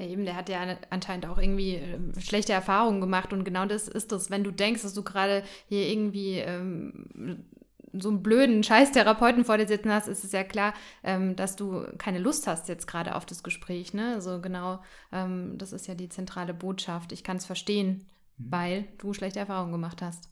Ja, 0.01 0.07
eben, 0.07 0.25
der 0.25 0.35
hat 0.35 0.49
ja 0.49 0.77
anscheinend 0.89 1.27
auch 1.27 1.37
irgendwie 1.37 1.75
äh, 1.75 1.99
schlechte 2.19 2.53
Erfahrungen 2.53 3.01
gemacht 3.01 3.33
und 3.33 3.43
genau 3.43 3.65
das 3.65 3.87
ist 3.87 4.11
es, 4.11 4.31
wenn 4.31 4.43
du 4.43 4.49
denkst, 4.49 4.81
dass 4.81 4.95
du 4.95 5.03
gerade 5.03 5.43
hier 5.67 5.87
irgendwie 5.87 6.39
ähm, 6.39 7.45
so 7.93 8.09
einen 8.09 8.23
blöden 8.23 8.63
Scheißtherapeuten 8.63 9.45
vor 9.45 9.57
dir 9.57 9.67
sitzen 9.67 9.91
hast, 9.91 10.07
ist 10.07 10.23
es 10.23 10.31
ja 10.31 10.43
klar, 10.43 10.73
ähm, 11.03 11.35
dass 11.35 11.55
du 11.55 11.85
keine 11.99 12.17
Lust 12.17 12.47
hast 12.47 12.67
jetzt 12.67 12.87
gerade 12.87 13.13
auf 13.13 13.27
das 13.27 13.43
Gespräch. 13.43 13.93
Ne? 13.93 14.15
Also 14.15 14.41
genau, 14.41 14.79
ähm, 15.11 15.57
das 15.59 15.71
ist 15.71 15.87
ja 15.87 15.93
die 15.93 16.09
zentrale 16.09 16.55
Botschaft. 16.55 17.11
Ich 17.11 17.23
kann 17.23 17.37
es 17.37 17.45
verstehen, 17.45 18.07
mhm. 18.37 18.51
weil 18.51 18.87
du 18.97 19.13
schlechte 19.13 19.39
Erfahrungen 19.39 19.71
gemacht 19.71 20.01
hast. 20.01 20.29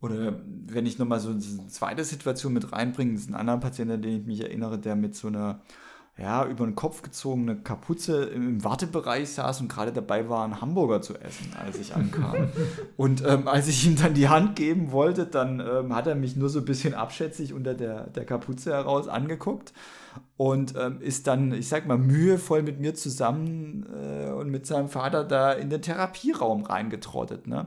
Oder 0.00 0.40
wenn 0.46 0.86
ich 0.86 0.98
nochmal 0.98 1.20
so 1.20 1.30
eine 1.30 1.68
zweite 1.68 2.04
Situation 2.04 2.54
mit 2.54 2.72
reinbringe, 2.72 3.12
das 3.12 3.22
ist 3.22 3.30
ein 3.30 3.34
anderer 3.34 3.60
Patient, 3.60 3.90
an 3.90 4.00
den 4.00 4.20
ich 4.20 4.26
mich 4.26 4.40
erinnere, 4.40 4.78
der 4.78 4.96
mit 4.96 5.14
so 5.14 5.28
einer 5.28 5.60
ja, 6.16 6.46
über 6.46 6.64
den 6.64 6.76
Kopf 6.76 7.02
gezogene 7.02 7.56
Kapuze 7.56 8.24
im 8.26 8.62
Wartebereich 8.62 9.30
saß 9.30 9.60
und 9.62 9.68
gerade 9.68 9.92
dabei 9.92 10.28
war, 10.28 10.44
einen 10.44 10.60
Hamburger 10.60 11.02
zu 11.02 11.14
essen, 11.16 11.52
als 11.58 11.76
ich 11.78 11.94
ankam. 11.94 12.48
und 12.96 13.24
ähm, 13.26 13.48
als 13.48 13.66
ich 13.66 13.84
ihm 13.84 13.96
dann 13.96 14.14
die 14.14 14.28
Hand 14.28 14.54
geben 14.54 14.92
wollte, 14.92 15.26
dann 15.26 15.58
ähm, 15.58 15.92
hat 15.92 16.06
er 16.06 16.14
mich 16.14 16.36
nur 16.36 16.48
so 16.50 16.60
ein 16.60 16.64
bisschen 16.64 16.94
abschätzig 16.94 17.52
unter 17.52 17.74
der, 17.74 18.06
der 18.08 18.24
Kapuze 18.24 18.72
heraus 18.72 19.08
angeguckt 19.08 19.72
und 20.36 20.74
ähm, 20.76 21.00
ist 21.00 21.26
dann, 21.26 21.52
ich 21.52 21.68
sag 21.68 21.86
mal, 21.86 21.98
mühevoll 21.98 22.62
mit 22.62 22.78
mir 22.78 22.94
zusammen 22.94 23.84
äh, 23.92 24.30
und 24.30 24.50
mit 24.50 24.66
seinem 24.66 24.88
Vater 24.88 25.24
da 25.24 25.52
in 25.52 25.68
den 25.68 25.82
Therapieraum 25.82 26.64
reingetrottet. 26.64 27.48
Ne? 27.48 27.66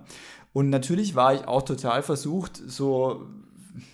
Und 0.54 0.70
natürlich 0.70 1.16
war 1.16 1.34
ich 1.34 1.48
auch 1.50 1.64
total 1.64 2.02
versucht, 2.02 2.56
so 2.66 3.28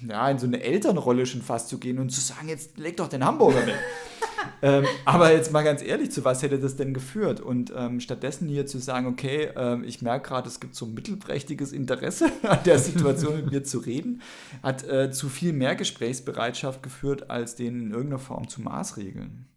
ja, 0.08 0.30
in 0.30 0.40
so 0.40 0.46
eine 0.46 0.62
Elternrolle 0.62 1.26
schon 1.26 1.42
fast 1.42 1.70
zu 1.70 1.80
gehen 1.80 2.00
und 2.00 2.10
zu 2.10 2.22
sagen, 2.22 2.50
jetzt 2.50 2.78
leg 2.78 2.98
doch 2.98 3.08
den 3.08 3.26
Hamburger 3.26 3.66
weg 3.66 3.80
ähm, 4.62 4.86
aber 5.06 5.32
jetzt 5.32 5.52
mal 5.52 5.64
ganz 5.64 5.82
ehrlich, 5.82 6.12
zu 6.12 6.24
was 6.26 6.42
hätte 6.42 6.60
das 6.60 6.76
denn 6.76 6.94
geführt? 6.94 7.40
Und 7.40 7.74
ähm, 7.76 8.00
stattdessen 8.00 8.48
hier 8.48 8.66
zu 8.66 8.80
sagen, 8.80 9.08
okay, 9.08 9.50
ähm, 9.56 9.84
ich 9.84 10.02
merke 10.02 10.28
gerade, 10.28 10.48
es 10.48 10.60
gibt 10.60 10.76
so 10.76 10.86
ein 10.86 10.94
mittelprächtiges 10.94 11.72
Interesse 11.72 12.32
an 12.44 12.60
der 12.66 12.80
Situation 12.80 13.36
mit 13.38 13.52
mir 13.52 13.64
zu 13.64 13.80
reden, 13.80 14.22
hat 14.62 14.84
äh, 14.84 15.12
zu 15.12 15.30
viel 15.30 15.54
mehr 15.54 15.76
Gesprächsbereitschaft 15.76 16.84
geführt, 16.84 17.30
als 17.30 17.56
den 17.56 17.80
in 17.80 17.92
irgendeiner 17.92 18.20
Form 18.20 18.48
zu 18.48 18.62
maßregeln. 18.62 19.48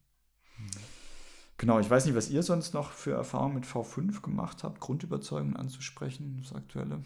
Genau, 1.58 1.80
ich 1.80 1.88
weiß 1.88 2.04
nicht, 2.04 2.14
was 2.14 2.28
ihr 2.28 2.42
sonst 2.42 2.74
noch 2.74 2.92
für 2.92 3.12
Erfahrungen 3.12 3.54
mit 3.54 3.64
V5 3.64 4.20
gemacht 4.20 4.62
habt, 4.62 4.78
Grundüberzeugungen 4.80 5.56
anzusprechen, 5.56 6.38
das 6.42 6.54
Aktuelle. 6.54 7.02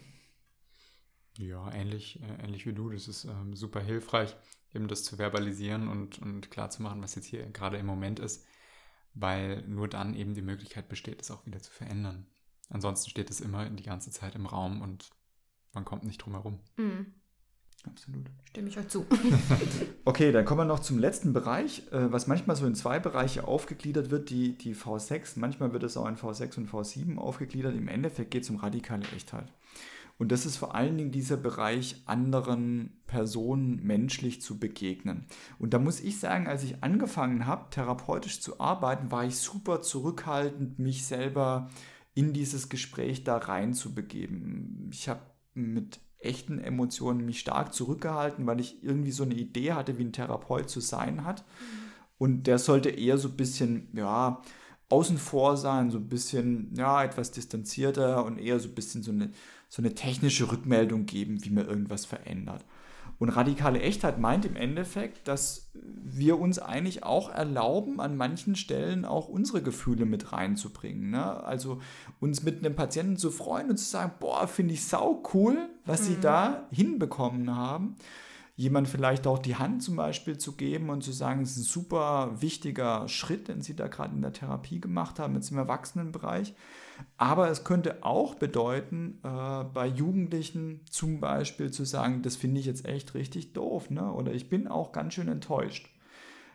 Ja, 1.41 1.71
ähnlich, 1.73 2.21
äh, 2.21 2.43
ähnlich 2.43 2.65
wie 2.65 2.73
du. 2.73 2.89
Das 2.89 3.07
ist 3.07 3.25
ähm, 3.25 3.55
super 3.55 3.81
hilfreich 3.81 4.35
eben 4.73 4.87
das 4.87 5.03
zu 5.03 5.17
verbalisieren 5.17 5.87
und, 5.87 6.19
und 6.19 6.51
klar 6.51 6.69
zu 6.69 6.81
machen, 6.81 7.01
was 7.01 7.15
jetzt 7.15 7.25
hier 7.25 7.45
gerade 7.47 7.77
im 7.77 7.85
Moment 7.85 8.19
ist, 8.19 8.45
weil 9.13 9.63
nur 9.67 9.87
dann 9.87 10.15
eben 10.15 10.33
die 10.33 10.41
Möglichkeit 10.41 10.87
besteht, 10.89 11.21
es 11.21 11.31
auch 11.31 11.45
wieder 11.45 11.61
zu 11.61 11.71
verändern. 11.71 12.25
Ansonsten 12.69 13.09
steht 13.09 13.29
es 13.29 13.41
immer 13.41 13.69
die 13.69 13.83
ganze 13.83 14.11
Zeit 14.11 14.35
im 14.35 14.45
Raum 14.45 14.81
und 14.81 15.09
man 15.73 15.83
kommt 15.83 16.03
nicht 16.03 16.19
drum 16.19 16.33
herum. 16.33 16.59
Mhm. 16.77 17.13
Absolut. 17.83 18.29
Stimme 18.49 18.69
ich 18.69 18.77
euch 18.77 18.87
zu. 18.89 19.07
okay, 20.05 20.31
dann 20.31 20.45
kommen 20.45 20.61
wir 20.61 20.65
noch 20.65 20.81
zum 20.81 20.99
letzten 20.99 21.33
Bereich, 21.33 21.91
äh, 21.91 22.11
was 22.11 22.27
manchmal 22.27 22.55
so 22.55 22.67
in 22.67 22.75
zwei 22.75 22.99
Bereiche 22.99 23.47
aufgegliedert 23.47 24.11
wird, 24.11 24.29
die, 24.29 24.55
die 24.55 24.75
V6. 24.75 25.39
Manchmal 25.39 25.73
wird 25.73 25.81
es 25.81 25.97
auch 25.97 26.07
in 26.07 26.15
V6 26.15 26.57
und 26.57 26.69
V7 26.69 27.17
aufgegliedert. 27.17 27.75
Im 27.75 27.87
Endeffekt 27.87 28.29
geht 28.29 28.43
es 28.43 28.51
um 28.51 28.57
radikale 28.57 29.07
Echtheit. 29.15 29.51
Und 30.21 30.31
das 30.31 30.45
ist 30.45 30.57
vor 30.57 30.75
allen 30.75 30.99
Dingen 30.99 31.11
dieser 31.11 31.35
Bereich, 31.35 32.03
anderen 32.05 32.91
Personen 33.07 33.81
menschlich 33.81 34.39
zu 34.39 34.59
begegnen. 34.59 35.25
Und 35.57 35.73
da 35.73 35.79
muss 35.79 35.99
ich 35.99 36.19
sagen, 36.19 36.45
als 36.45 36.61
ich 36.61 36.83
angefangen 36.83 37.47
habe, 37.47 37.71
therapeutisch 37.71 38.39
zu 38.39 38.59
arbeiten, 38.59 39.09
war 39.09 39.25
ich 39.25 39.37
super 39.37 39.81
zurückhaltend, 39.81 40.77
mich 40.77 41.07
selber 41.07 41.71
in 42.13 42.33
dieses 42.33 42.69
Gespräch 42.69 43.23
da 43.23 43.37
rein 43.37 43.73
zu 43.73 43.95
begeben. 43.95 44.91
Ich 44.93 45.09
habe 45.09 45.21
mit 45.55 45.99
echten 46.19 46.59
Emotionen 46.59 47.25
mich 47.25 47.39
stark 47.39 47.73
zurückgehalten, 47.73 48.45
weil 48.45 48.59
ich 48.59 48.83
irgendwie 48.83 49.09
so 49.09 49.23
eine 49.23 49.33
Idee 49.33 49.73
hatte, 49.73 49.97
wie 49.97 50.03
ein 50.03 50.13
Therapeut 50.13 50.69
zu 50.69 50.81
sein 50.81 51.25
hat. 51.25 51.45
Und 52.19 52.45
der 52.45 52.59
sollte 52.59 52.91
eher 52.91 53.17
so 53.17 53.29
ein 53.29 53.37
bisschen, 53.37 53.87
ja, 53.93 54.43
außen 54.89 55.17
vor 55.17 55.57
sein, 55.57 55.89
so 55.89 55.97
ein 55.97 56.09
bisschen, 56.09 56.75
ja, 56.75 57.03
etwas 57.03 57.31
distanzierter 57.31 58.23
und 58.23 58.37
eher 58.37 58.59
so 58.59 58.69
ein 58.69 58.75
bisschen 58.75 59.01
so 59.01 59.11
eine 59.11 59.31
so 59.71 59.81
eine 59.81 59.95
technische 59.95 60.51
Rückmeldung 60.51 61.05
geben, 61.05 61.45
wie 61.45 61.49
man 61.49 61.65
irgendwas 61.65 62.03
verändert. 62.03 62.65
Und 63.19 63.29
radikale 63.29 63.79
Echtheit 63.79 64.19
meint 64.19 64.43
im 64.43 64.57
Endeffekt, 64.57 65.29
dass 65.29 65.71
wir 65.73 66.37
uns 66.37 66.59
eigentlich 66.59 67.03
auch 67.03 67.29
erlauben, 67.29 68.01
an 68.01 68.17
manchen 68.17 68.57
Stellen 68.57 69.05
auch 69.05 69.29
unsere 69.29 69.61
Gefühle 69.61 70.05
mit 70.05 70.33
reinzubringen. 70.33 71.11
Ne? 71.11 71.23
Also 71.23 71.79
uns 72.19 72.43
mit 72.43 72.59
einem 72.59 72.75
Patienten 72.75 73.15
zu 73.15 73.31
freuen 73.31 73.69
und 73.69 73.77
zu 73.77 73.85
sagen, 73.85 74.11
boah, 74.19 74.45
finde 74.45 74.73
ich 74.73 74.83
sau 74.83 75.23
cool, 75.33 75.69
was 75.85 76.01
mhm. 76.01 76.05
sie 76.05 76.17
da 76.19 76.67
hinbekommen 76.71 77.55
haben 77.55 77.95
jemand 78.57 78.87
vielleicht 78.87 79.25
auch 79.25 79.39
die 79.39 79.55
Hand 79.55 79.81
zum 79.81 79.95
Beispiel 79.95 80.37
zu 80.37 80.51
geben 80.51 80.89
und 80.89 81.01
zu 81.01 81.11
sagen, 81.11 81.41
es 81.41 81.51
ist 81.51 81.57
ein 81.57 81.63
super 81.63 82.41
wichtiger 82.41 83.07
Schritt, 83.07 83.47
den 83.47 83.61
Sie 83.61 83.75
da 83.75 83.87
gerade 83.87 84.13
in 84.13 84.21
der 84.21 84.33
Therapie 84.33 84.79
gemacht 84.79 85.17
haben, 85.17 85.33
jetzt 85.33 85.49
im 85.49 85.57
Erwachsenenbereich. 85.57 86.53
Aber 87.17 87.49
es 87.49 87.63
könnte 87.63 88.03
auch 88.03 88.35
bedeuten, 88.35 89.19
äh, 89.23 89.63
bei 89.63 89.87
Jugendlichen 89.87 90.81
zum 90.89 91.19
Beispiel 91.19 91.71
zu 91.71 91.85
sagen, 91.85 92.21
das 92.21 92.35
finde 92.35 92.59
ich 92.59 92.65
jetzt 92.65 92.85
echt 92.85 93.13
richtig 93.13 93.53
doof, 93.53 93.89
ne? 93.89 94.11
oder 94.11 94.33
ich 94.33 94.49
bin 94.49 94.67
auch 94.67 94.91
ganz 94.91 95.13
schön 95.13 95.27
enttäuscht. 95.27 95.89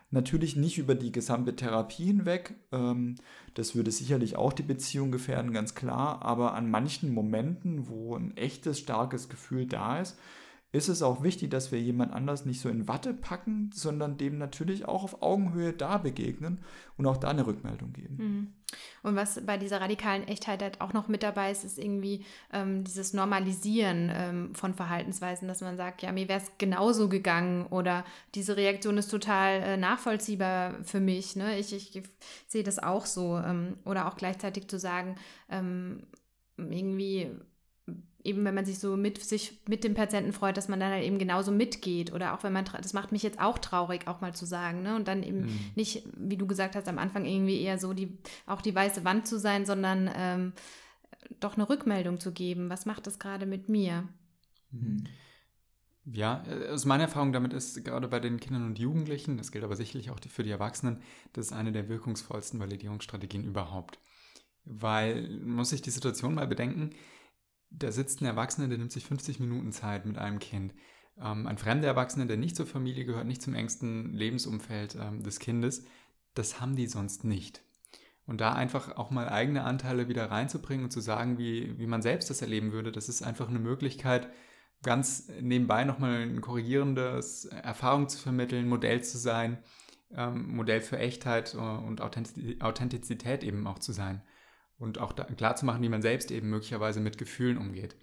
Natürlich 0.09 0.55
nicht 0.55 0.77
über 0.77 0.95
die 0.95 1.11
gesamte 1.11 1.55
Therapie 1.55 2.05
hinweg. 2.05 2.55
Ähm, 2.71 3.15
das 3.55 3.75
würde 3.75 3.91
sicherlich 3.91 4.37
auch 4.37 4.53
die 4.53 4.63
Beziehung 4.63 5.11
gefährden, 5.11 5.51
ganz 5.51 5.75
klar. 5.75 6.21
Aber 6.21 6.53
an 6.53 6.71
manchen 6.71 7.13
Momenten, 7.13 7.89
wo 7.89 8.15
ein 8.15 8.35
echtes, 8.37 8.79
starkes 8.79 9.27
Gefühl 9.27 9.65
da 9.65 9.99
ist, 9.99 10.17
ist 10.73 10.89
es 10.89 11.01
auch 11.01 11.23
wichtig, 11.23 11.49
dass 11.49 11.71
wir 11.71 11.81
jemand 11.81 12.13
anders 12.13 12.45
nicht 12.45 12.59
so 12.59 12.67
in 12.67 12.89
Watte 12.89 13.13
packen, 13.13 13.71
sondern 13.73 14.17
dem 14.17 14.37
natürlich 14.37 14.85
auch 14.85 15.03
auf 15.03 15.21
Augenhöhe 15.21 15.71
da 15.71 15.97
begegnen 15.97 16.59
und 16.97 17.05
auch 17.05 17.15
da 17.15 17.29
eine 17.29 17.47
Rückmeldung 17.47 17.93
geben. 17.93 18.17
Mhm. 18.17 18.53
Und 19.01 19.15
was 19.15 19.45
bei 19.45 19.57
dieser 19.57 19.79
radikalen 19.79 20.27
Echtheit 20.27 20.61
halt 20.61 20.81
auch 20.81 20.91
noch 20.91 21.07
mit 21.07 21.23
dabei 21.23 21.51
ist, 21.51 21.63
ist 21.63 21.79
irgendwie 21.79 22.25
ähm, 22.51 22.83
dieses 22.83 23.13
Normalisieren 23.13 24.11
ähm, 24.13 24.55
von 24.55 24.73
Verhaltensweisen, 24.73 25.47
dass 25.47 25.61
man 25.61 25.77
sagt, 25.77 26.01
ja, 26.01 26.11
mir 26.11 26.27
wäre 26.27 26.41
es 26.41 26.51
genauso 26.57 27.07
gegangen 27.07 27.67
oder 27.67 28.03
diese 28.35 28.57
Reaktion 28.57 28.97
ist 28.97 29.09
total 29.09 29.61
äh, 29.61 29.77
nachvollziehbar 29.77 30.83
für 30.83 30.99
mich. 30.99 31.37
Ne? 31.37 31.57
Ich, 31.57 31.73
ich, 31.73 31.95
ich 31.95 32.03
sehe 32.47 32.63
das 32.63 32.77
auch 32.77 33.05
so. 33.05 33.37
Ähm, 33.37 33.77
oder 33.85 34.07
auch 34.07 34.17
gleichzeitig 34.17 34.67
zu 34.67 34.79
sagen, 34.79 35.15
ähm, 35.49 36.03
irgendwie 36.57 37.31
eben 38.27 38.43
wenn 38.45 38.53
man 38.53 38.65
sich 38.65 38.79
so 38.79 38.97
mit 38.97 39.23
sich 39.23 39.59
mit 39.67 39.83
dem 39.83 39.93
Patienten 39.93 40.33
freut, 40.33 40.57
dass 40.57 40.67
man 40.67 40.79
dann 40.79 40.91
halt 40.91 41.03
eben 41.03 41.17
genauso 41.17 41.51
mitgeht 41.51 42.13
oder 42.13 42.33
auch 42.33 42.43
wenn 42.43 42.53
man 42.53 42.65
das 42.65 42.93
macht 42.93 43.11
mich 43.11 43.23
jetzt 43.23 43.39
auch 43.39 43.57
traurig 43.57 44.07
auch 44.07 44.21
mal 44.21 44.35
zu 44.35 44.45
sagen, 44.45 44.83
ne? 44.83 44.95
Und 44.95 45.07
dann 45.07 45.23
eben 45.23 45.41
mhm. 45.41 45.59
nicht, 45.75 46.03
wie 46.15 46.37
du 46.37 46.45
gesagt 46.45 46.75
hast, 46.75 46.87
am 46.87 46.99
Anfang 46.99 47.25
irgendwie 47.25 47.61
eher 47.61 47.79
so 47.79 47.93
die 47.93 48.17
auch 48.45 48.61
die 48.61 48.75
weiße 48.75 49.05
Wand 49.05 49.27
zu 49.27 49.39
sein, 49.39 49.65
sondern 49.65 50.09
ähm, 50.15 50.53
doch 51.39 51.55
eine 51.55 51.69
Rückmeldung 51.69 52.19
zu 52.19 52.31
geben. 52.33 52.69
Was 52.69 52.85
macht 52.85 53.07
das 53.07 53.17
gerade 53.17 53.45
mit 53.45 53.69
mir? 53.69 54.07
Mhm. 54.71 55.05
Ja, 56.05 56.43
äh, 56.47 56.69
aus 56.69 56.85
meiner 56.85 57.03
Erfahrung 57.03 57.33
damit 57.33 57.53
ist 57.53 57.83
gerade 57.83 58.07
bei 58.07 58.19
den 58.19 58.39
Kindern 58.39 58.65
und 58.65 58.79
Jugendlichen, 58.79 59.37
das 59.37 59.51
gilt 59.51 59.63
aber 59.63 59.75
sicherlich 59.75 60.09
auch 60.09 60.19
für 60.29 60.43
die 60.43 60.51
Erwachsenen, 60.51 61.01
das 61.33 61.47
ist 61.47 61.53
eine 61.53 61.71
der 61.71 61.89
wirkungsvollsten 61.89 62.59
Validierungsstrategien 62.59 63.43
überhaupt. 63.43 63.99
Weil, 64.63 65.39
muss 65.39 65.71
ich 65.71 65.81
die 65.81 65.91
Situation 65.91 66.35
mal 66.35 66.47
bedenken, 66.47 66.91
da 67.69 67.91
sitzt 67.91 68.21
ein 68.21 68.25
Erwachsener, 68.25 68.67
der 68.67 68.77
nimmt 68.77 68.91
sich 68.91 69.05
50 69.05 69.39
Minuten 69.39 69.71
Zeit 69.71 70.05
mit 70.05 70.17
einem 70.17 70.39
Kind. 70.39 70.73
Ähm, 71.19 71.47
ein 71.47 71.57
fremder 71.57 71.87
Erwachsener, 71.87 72.25
der 72.25 72.37
nicht 72.37 72.55
zur 72.55 72.65
Familie 72.65 73.05
gehört, 73.05 73.27
nicht 73.27 73.41
zum 73.41 73.53
engsten 73.53 74.13
Lebensumfeld 74.13 74.95
ähm, 74.99 75.23
des 75.23 75.39
Kindes, 75.39 75.85
das 76.33 76.61
haben 76.61 76.75
die 76.75 76.87
sonst 76.87 77.23
nicht. 77.23 77.63
Und 78.25 78.41
da 78.41 78.53
einfach 78.53 78.97
auch 78.97 79.09
mal 79.09 79.29
eigene 79.29 79.63
Anteile 79.63 80.09
wieder 80.09 80.29
reinzubringen 80.29 80.85
und 80.85 80.91
zu 80.91 80.99
sagen, 80.99 81.37
wie, 81.37 81.79
wie 81.79 81.87
man 81.87 82.01
selbst 82.01 82.29
das 82.29 82.41
erleben 82.41 82.73
würde, 82.73 82.91
das 82.91 83.09
ist 83.09 83.21
einfach 83.21 83.47
eine 83.47 83.59
Möglichkeit, 83.59 84.29
ganz 84.83 85.29
nebenbei 85.41 85.85
nochmal 85.85 86.21
ein 86.21 86.41
korrigierendes 86.41 87.45
Erfahrung 87.45 88.09
zu 88.09 88.19
vermitteln, 88.19 88.67
Modell 88.67 89.01
zu 89.03 89.17
sein, 89.17 89.57
ähm, 90.11 90.55
Modell 90.55 90.81
für 90.81 90.99
Echtheit 90.99 91.55
äh, 91.55 91.57
und 91.57 92.01
Authentizität 92.01 93.43
eben 93.43 93.65
auch 93.65 93.79
zu 93.79 93.91
sein 93.91 94.21
und 94.77 94.99
auch 94.99 95.15
klar 95.15 95.55
zu 95.55 95.65
machen, 95.65 95.81
wie 95.81 95.89
man 95.89 96.01
selbst 96.01 96.31
eben 96.31 96.49
möglicherweise 96.49 96.99
mit 96.99 97.17
Gefühlen 97.17 97.57
umgeht. 97.57 97.95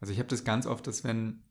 Also 0.00 0.12
ich 0.12 0.18
habe 0.18 0.28
das 0.28 0.44
ganz 0.44 0.66
oft, 0.66 0.86
dass 0.86 1.04
wenn 1.04 1.42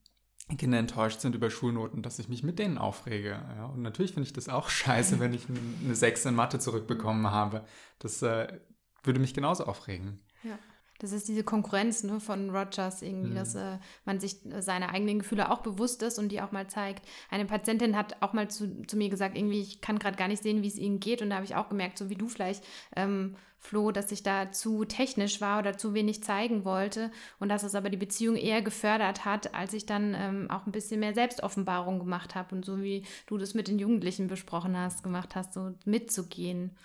Kinder 0.57 0.77
enttäuscht 0.77 1.21
sind 1.21 1.35
über 1.35 1.49
Schulnoten, 1.49 2.03
dass 2.03 2.19
ich 2.19 2.27
mich 2.27 2.43
mit 2.43 2.59
denen 2.59 2.77
aufrege. 2.77 3.29
Ja? 3.29 3.65
Und 3.65 3.81
natürlich 3.81 4.13
finde 4.13 4.27
ich 4.27 4.33
das 4.33 4.49
auch 4.49 4.69
scheiße, 4.69 5.19
wenn 5.19 5.33
ich 5.33 5.47
eine 5.83 5.95
6 5.95 6.25
in 6.25 6.35
Mathe 6.35 6.59
zurückbekommen 6.59 7.31
habe. 7.31 7.65
Das 7.99 8.21
äh, 8.21 8.59
würde 9.03 9.19
mich 9.19 9.33
genauso 9.33 9.65
aufregen. 9.65 10.19
Ja. 10.43 10.57
Das 11.01 11.13
ist 11.13 11.27
diese 11.27 11.43
Konkurrenz 11.43 12.03
ne, 12.03 12.19
von 12.19 12.51
Rogers 12.51 13.01
irgendwie, 13.01 13.31
mhm. 13.31 13.35
dass 13.35 13.55
äh, 13.55 13.79
man 14.05 14.19
sich 14.19 14.45
äh, 14.45 14.61
seine 14.61 14.89
eigenen 14.89 15.19
Gefühle 15.19 15.49
auch 15.49 15.61
bewusst 15.61 16.03
ist 16.03 16.19
und 16.19 16.29
die 16.29 16.41
auch 16.41 16.51
mal 16.51 16.67
zeigt. 16.67 17.07
Eine 17.31 17.45
Patientin 17.45 17.97
hat 17.97 18.21
auch 18.21 18.33
mal 18.33 18.49
zu, 18.49 18.83
zu 18.85 18.97
mir 18.97 19.09
gesagt, 19.09 19.35
irgendwie, 19.35 19.61
ich 19.61 19.81
kann 19.81 19.97
gerade 19.97 20.15
gar 20.15 20.27
nicht 20.27 20.43
sehen, 20.43 20.61
wie 20.61 20.67
es 20.67 20.77
ihnen 20.77 20.99
geht. 20.99 21.23
Und 21.23 21.31
da 21.31 21.37
habe 21.37 21.45
ich 21.45 21.55
auch 21.55 21.69
gemerkt, 21.69 21.97
so 21.97 22.09
wie 22.11 22.15
du 22.15 22.27
vielleicht, 22.27 22.63
ähm, 22.95 23.35
Flo, 23.57 23.91
dass 23.91 24.11
ich 24.11 24.23
da 24.23 24.51
zu 24.51 24.85
technisch 24.85 25.39
war 25.39 25.59
oder 25.59 25.77
zu 25.77 25.93
wenig 25.93 26.23
zeigen 26.23 26.65
wollte 26.65 27.11
und 27.39 27.49
dass 27.49 27.61
es 27.61 27.75
aber 27.75 27.91
die 27.91 27.97
Beziehung 27.97 28.35
eher 28.35 28.63
gefördert 28.63 29.23
hat, 29.23 29.53
als 29.53 29.73
ich 29.73 29.85
dann 29.85 30.15
ähm, 30.15 30.49
auch 30.49 30.65
ein 30.65 30.71
bisschen 30.71 30.99
mehr 30.99 31.13
Selbstoffenbarung 31.13 31.99
gemacht 31.99 32.33
habe 32.33 32.55
und 32.55 32.65
so 32.65 32.81
wie 32.81 33.05
du 33.27 33.37
das 33.37 33.53
mit 33.53 33.67
den 33.67 33.77
Jugendlichen 33.77 34.27
besprochen 34.27 34.75
hast, 34.75 35.03
gemacht 35.03 35.35
hast, 35.35 35.53
so 35.53 35.75
mitzugehen. 35.85 36.75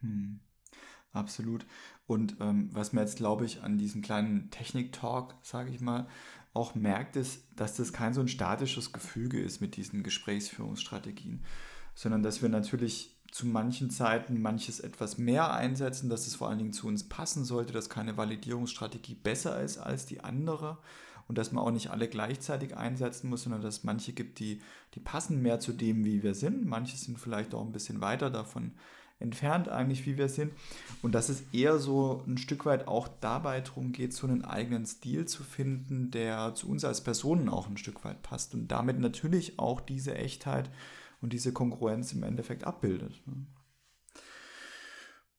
Hm. 0.00 0.40
Absolut. 1.14 1.64
Und 2.06 2.36
ähm, 2.40 2.68
was 2.72 2.92
man 2.92 3.04
jetzt, 3.04 3.16
glaube 3.16 3.46
ich, 3.46 3.62
an 3.62 3.78
diesem 3.78 4.02
kleinen 4.02 4.50
Technik-Talk, 4.50 5.36
sage 5.42 5.70
ich 5.70 5.80
mal, 5.80 6.06
auch 6.52 6.74
merkt, 6.74 7.16
ist, 7.16 7.44
dass 7.56 7.76
das 7.76 7.92
kein 7.92 8.14
so 8.14 8.20
ein 8.20 8.28
statisches 8.28 8.92
Gefüge 8.92 9.40
ist 9.40 9.60
mit 9.60 9.76
diesen 9.76 10.02
Gesprächsführungsstrategien, 10.02 11.42
sondern 11.94 12.22
dass 12.22 12.42
wir 12.42 12.48
natürlich 12.48 13.16
zu 13.30 13.46
manchen 13.46 13.90
Zeiten 13.90 14.42
manches 14.42 14.80
etwas 14.80 15.18
mehr 15.18 15.52
einsetzen, 15.52 16.08
dass 16.08 16.26
es 16.26 16.36
vor 16.36 16.48
allen 16.48 16.58
Dingen 16.58 16.72
zu 16.72 16.86
uns 16.86 17.08
passen 17.08 17.44
sollte, 17.44 17.72
dass 17.72 17.88
keine 17.88 18.16
Validierungsstrategie 18.16 19.16
besser 19.16 19.60
ist 19.60 19.78
als 19.78 20.06
die 20.06 20.20
andere 20.22 20.78
und 21.26 21.38
dass 21.38 21.50
man 21.50 21.64
auch 21.64 21.72
nicht 21.72 21.90
alle 21.90 22.08
gleichzeitig 22.08 22.76
einsetzen 22.76 23.30
muss, 23.30 23.42
sondern 23.42 23.62
dass 23.62 23.78
es 23.78 23.84
manche 23.84 24.12
gibt, 24.12 24.38
die, 24.38 24.60
die 24.94 25.00
passen 25.00 25.42
mehr 25.42 25.58
zu 25.58 25.72
dem, 25.72 26.04
wie 26.04 26.22
wir 26.22 26.34
sind. 26.34 26.66
Manche 26.66 26.96
sind 26.96 27.18
vielleicht 27.18 27.54
auch 27.54 27.64
ein 27.64 27.72
bisschen 27.72 28.00
weiter 28.00 28.30
davon 28.30 28.72
entfernt 29.18 29.68
eigentlich, 29.68 30.06
wie 30.06 30.18
wir 30.18 30.28
sind. 30.28 30.52
Und 31.02 31.14
dass 31.14 31.28
es 31.28 31.44
eher 31.52 31.78
so 31.78 32.22
ein 32.26 32.38
Stück 32.38 32.66
weit 32.66 32.88
auch 32.88 33.08
dabei 33.20 33.60
darum 33.60 33.92
geht, 33.92 34.12
so 34.12 34.26
einen 34.26 34.44
eigenen 34.44 34.86
Stil 34.86 35.26
zu 35.26 35.42
finden, 35.42 36.10
der 36.10 36.54
zu 36.54 36.68
uns 36.68 36.84
als 36.84 37.02
Personen 37.02 37.48
auch 37.48 37.68
ein 37.68 37.76
Stück 37.76 38.04
weit 38.04 38.22
passt 38.22 38.54
und 38.54 38.68
damit 38.68 38.98
natürlich 38.98 39.58
auch 39.58 39.80
diese 39.80 40.14
Echtheit 40.14 40.70
und 41.20 41.32
diese 41.32 41.52
Kongruenz 41.52 42.12
im 42.12 42.22
Endeffekt 42.22 42.64
abbildet. 42.64 43.22
Ne? 43.26 43.46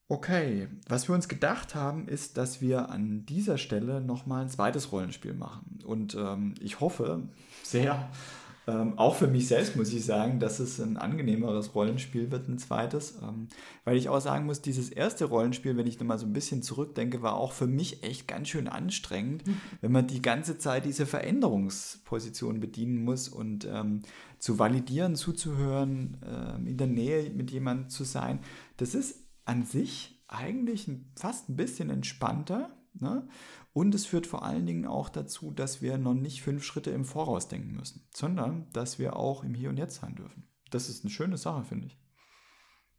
Okay, 0.08 0.68
was 0.88 1.10
wir 1.10 1.16
uns 1.16 1.28
gedacht 1.28 1.74
haben, 1.74 2.08
ist, 2.08 2.38
dass 2.38 2.62
wir 2.62 2.90
an 2.90 3.26
dieser 3.26 3.58
Stelle 3.58 4.02
nochmal 4.02 4.44
ein 4.44 4.50
zweites 4.50 4.92
Rollenspiel 4.92 5.34
machen. 5.34 5.80
Und 5.84 6.14
ähm, 6.14 6.54
ich 6.60 6.80
hoffe 6.80 7.28
sehr, 7.64 8.08
ähm, 8.68 8.98
auch 8.98 9.16
für 9.16 9.28
mich 9.28 9.48
selbst 9.48 9.76
muss 9.76 9.94
ich 9.94 10.06
sagen, 10.06 10.40
dass 10.40 10.60
es 10.60 10.80
ein 10.80 10.98
angenehmeres 10.98 11.76
Rollenspiel 11.76 12.32
wird, 12.32 12.48
ein 12.48 12.58
zweites. 12.58 13.20
Ähm, 13.22 13.48
weil 13.84 13.96
ich 13.98 14.10
auch 14.10 14.20
sagen 14.20 14.46
muss, 14.46 14.62
dieses 14.62 14.90
erste 14.90 15.26
Rollenspiel, 15.26 15.78
wenn 15.78 15.86
ich 15.86 16.00
nochmal 16.00 16.18
so 16.18 16.26
ein 16.26 16.34
bisschen 16.34 16.64
zurückdenke, 16.64 17.22
war 17.22 17.36
auch 17.36 17.52
für 17.52 17.68
mich 17.68 18.04
echt 18.04 18.28
ganz 18.28 18.50
schön 18.50 18.68
anstrengend, 18.68 19.46
mhm. 19.46 19.58
wenn 19.82 19.92
man 19.92 20.08
die 20.08 20.22
ganze 20.22 20.58
Zeit 20.58 20.86
diese 20.86 21.06
Veränderungsposition 21.06 22.60
bedienen 22.60 23.04
muss 23.04 23.30
und 23.30 23.66
ähm, 23.66 24.02
zu 24.40 24.58
validieren, 24.58 25.16
zuzuhören, 25.16 26.18
äh, 26.24 26.70
in 26.70 26.78
der 26.78 26.88
Nähe 26.88 27.30
mit 27.30 27.52
jemandem 27.52 27.90
zu 27.90 28.04
sein. 28.04 28.40
Das 28.78 28.96
ist 28.96 29.20
an 29.46 29.64
sich 29.64 30.24
eigentlich 30.28 30.90
fast 31.16 31.50
ein 31.50 31.56
bisschen 31.56 31.92
entspannter. 31.92 32.72
Ne? 33.00 33.28
Und 33.76 33.94
es 33.94 34.06
führt 34.06 34.26
vor 34.26 34.46
allen 34.46 34.66
Dingen 34.66 34.88
auch 34.88 35.10
dazu, 35.10 35.52
dass 35.52 35.82
wir 35.82 35.98
noch 35.98 36.14
nicht 36.14 36.42
fünf 36.42 36.64
Schritte 36.64 36.92
im 36.92 37.04
Voraus 37.04 37.50
denken 37.50 37.76
müssen, 37.76 38.08
sondern 38.16 38.72
dass 38.72 39.00
wir 39.00 39.18
auch 39.18 39.44
im 39.44 39.54
Hier 39.54 39.68
und 39.68 39.76
Jetzt 39.76 39.96
sein 39.96 40.16
dürfen. 40.16 40.48
Das 40.72 40.88
ist 40.88 41.04
eine 41.04 41.12
schöne 41.12 41.36
Sache, 41.36 41.66
finde 41.66 41.88
ich. 41.88 42.00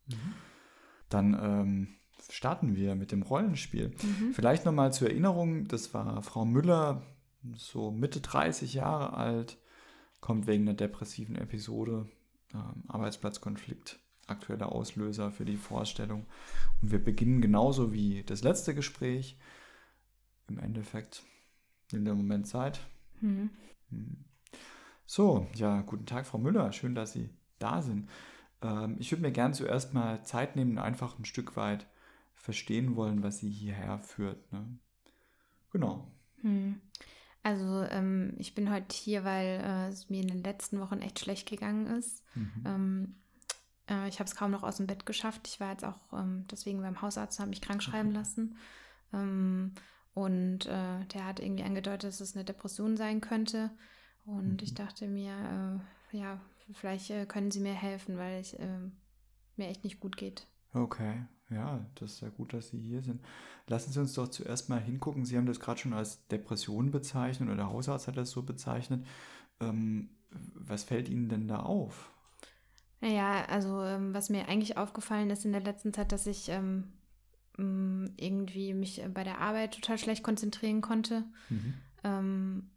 Mhm. 0.09 0.35
Dann 1.09 1.39
ähm, 1.41 1.89
starten 2.31 2.77
wir 2.77 2.95
mit 2.95 3.11
dem 3.11 3.23
Rollenspiel. 3.23 3.89
Mhm. 3.89 4.35
Vielleicht 4.35 4.67
nochmal 4.67 4.93
zur 4.93 5.09
Erinnerung, 5.09 5.67
das 5.67 5.95
war 5.95 6.23
Frau 6.23 6.45
Müller, 6.45 7.07
so 7.55 7.91
Mitte 7.91 8.21
30 8.21 8.75
Jahre 8.75 9.15
alt, 9.15 9.57
kommt 10.21 10.47
wegen 10.47 10.65
einer 10.65 10.77
depressiven 10.77 11.37
Episode, 11.37 12.07
ähm, 12.53 12.85
Arbeitsplatzkonflikt, 12.87 13.99
aktueller 14.27 14.71
Auslöser 14.73 15.31
für 15.31 15.47
die 15.47 15.57
Vorstellung. 15.57 16.27
Und 16.83 16.93
wir 16.93 17.03
beginnen 17.03 17.41
genauso 17.41 17.95
wie 17.95 18.25
das 18.25 18.43
letzte 18.43 18.75
Gespräch 18.75 19.39
im 20.49 20.59
Endeffekt 20.59 21.23
in 21.93 22.05
dem 22.05 22.17
Moment 22.17 22.47
Zeit. 22.47 22.81
Mhm. 23.21 23.51
So, 25.07 25.47
ja, 25.55 25.83
guten 25.83 26.07
Tag, 26.07 26.27
Frau 26.27 26.39
Müller. 26.39 26.73
Schön, 26.73 26.95
dass 26.95 27.13
Sie 27.13 27.31
da 27.59 27.83
sind. 27.83 28.09
Ähm, 28.63 28.97
ich 28.99 29.13
würde 29.13 29.23
mir 29.23 29.33
gerne 29.33 29.55
zuerst 29.55 29.95
mal 29.95 30.25
Zeit 30.25 30.57
nehmen 30.57 30.73
und 30.73 30.79
einfach 30.79 31.19
ein 31.19 31.25
Stück 31.25 31.57
weit 31.57 31.87
verstehen 32.35 32.97
wollen, 32.97 33.23
was 33.23 33.39
Sie 33.39 33.51
hierher 33.51 33.99
führt. 33.99 34.53
Ne? 34.53 34.79
Genau. 35.71 36.11
Mhm. 36.43 36.81
Also 37.43 37.83
ähm, 37.91 38.35
ich 38.39 38.55
bin 38.55 38.73
heute 38.73 38.95
hier, 38.95 39.25
weil 39.25 39.61
äh, 39.63 39.89
es 39.89 40.11
mir 40.11 40.21
in 40.21 40.29
den 40.29 40.43
letzten 40.43 40.81
Wochen 40.81 40.99
echt 40.99 41.21
schlecht 41.21 41.49
gegangen 41.49 41.87
ist. 41.87 42.25
Mhm. 42.35 42.65
Ähm, 42.65 43.15
äh, 43.89 44.09
ich 44.09 44.19
habe 44.19 44.29
es 44.29 44.35
kaum 44.35 44.51
noch 44.51 44.65
aus 44.65 44.79
dem 44.79 44.89
Bett 44.89 45.07
geschafft. 45.07 45.47
Ich 45.47 45.61
war 45.61 45.71
jetzt 45.71 45.85
auch 45.85 46.13
ähm, 46.13 46.45
deswegen 46.51 46.81
beim 46.81 47.01
Hausarzt, 47.03 47.39
habe 47.39 47.51
mich 47.51 47.61
krank 47.61 47.83
schreiben 47.83 48.11
lassen. 48.13 48.57
Ähm, 50.17 50.23
und 50.23 50.67
äh, 50.67 51.05
der 51.07 51.25
hat 51.27 51.41
irgendwie 51.41 51.65
angedeutet, 51.65 52.05
dass 52.05 52.21
es 52.21 52.35
eine 52.37 52.45
Depression 52.45 52.97
sein 52.97 53.21
könnte. 53.21 53.71
Und 54.25 54.63
Mhm. 54.63 54.63
ich 54.63 54.75
dachte 54.75 55.09
mir, 55.09 55.83
äh, 56.13 56.17
ja, 56.17 56.41
vielleicht 56.73 57.11
äh, 57.11 57.27
können 57.27 57.51
Sie 57.51 57.61
mir 57.61 57.75
helfen, 57.75 58.17
weil 58.19 58.41
ich 58.41 58.59
äh, 58.59 58.79
mir 59.57 59.69
echt 59.69 59.85
nicht 59.85 60.01
gut 60.01 60.17
geht. 60.17 60.47
Okay, 60.73 61.25
ja, 61.51 61.85
das 61.95 62.15
ist 62.15 62.21
ja 62.21 62.29
gut, 62.29 62.53
dass 62.53 62.69
Sie 62.69 62.79
hier 62.81 63.03
sind. 63.03 63.21
Lassen 63.67 63.93
Sie 63.93 64.01
uns 64.01 64.15
doch 64.15 64.29
zuerst 64.29 64.69
mal 64.69 64.81
hingucken. 64.81 65.25
Sie 65.25 65.37
haben 65.37 65.47
das 65.47 65.61
gerade 65.61 65.81
schon 65.81 65.93
als 65.95 66.27
Depression 66.29 66.91
bezeichnet 66.91 67.49
oder 67.49 67.57
der 67.57 67.71
Hausarzt 67.71 68.09
hat 68.09 68.17
das 68.17 68.31
so 68.31 68.43
bezeichnet. 68.43 69.07
Ähm, 69.61 70.11
was 70.55 70.85
fällt 70.85 71.09
Ihnen 71.09 71.29
denn 71.29 71.49
da 71.49 71.61
auf? 71.61 72.13
Naja, 73.01 73.45
also 73.47 73.83
ähm, 73.83 74.15
was 74.15 74.31
mir 74.31 74.49
eigentlich 74.49 74.77
aufgefallen 74.77 75.31
ist 75.31 75.45
in 75.45 75.53
der 75.53 75.61
letzten 75.63 75.93
Zeit, 75.93 76.13
dass 76.13 76.27
ich 76.27 76.49
ähm, 76.49 76.93
irgendwie 77.59 78.75
mich 78.75 79.03
äh, 79.03 79.09
bei 79.09 79.25
der 79.25 79.41
Arbeit 79.41 79.75
total 79.75 79.99
schlecht 79.99 80.23
konzentrieren 80.23 80.81
konnte. 80.81 81.25
Mhm. 81.49 81.75
Ähm, 82.05 82.71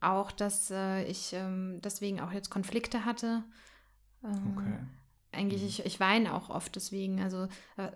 auch, 0.00 0.32
dass 0.32 0.70
äh, 0.70 1.04
ich 1.04 1.32
ähm, 1.32 1.80
deswegen 1.82 2.20
auch 2.20 2.32
jetzt 2.32 2.50
Konflikte 2.50 3.04
hatte. 3.04 3.44
Ähm, 4.24 4.56
Okay. 4.56 4.78
Eigentlich, 5.32 5.62
Mhm. 5.62 5.68
ich, 5.68 5.86
ich 5.86 6.00
weine 6.00 6.34
auch 6.34 6.50
oft 6.50 6.74
deswegen. 6.74 7.20
Also 7.20 7.46
äh, 7.76 7.90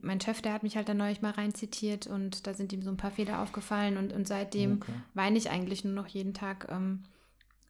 mein 0.00 0.20
Chef, 0.20 0.42
der 0.42 0.52
hat 0.52 0.62
mich 0.62 0.76
halt 0.76 0.88
da 0.88 0.94
neulich 0.94 1.20
mal 1.20 1.32
reinzitiert 1.32 2.06
und 2.06 2.46
da 2.46 2.54
sind 2.54 2.72
ihm 2.72 2.82
so 2.82 2.90
ein 2.90 2.96
paar 2.96 3.10
Fehler 3.10 3.40
aufgefallen 3.42 3.96
und, 3.96 4.12
und 4.12 4.28
seitdem 4.28 4.76
Okay. 4.76 4.92
weine 5.14 5.38
ich 5.38 5.50
eigentlich 5.50 5.84
nur 5.84 5.94
noch 5.94 6.06
jeden 6.06 6.34
Tag, 6.34 6.68
ähm, 6.70 7.02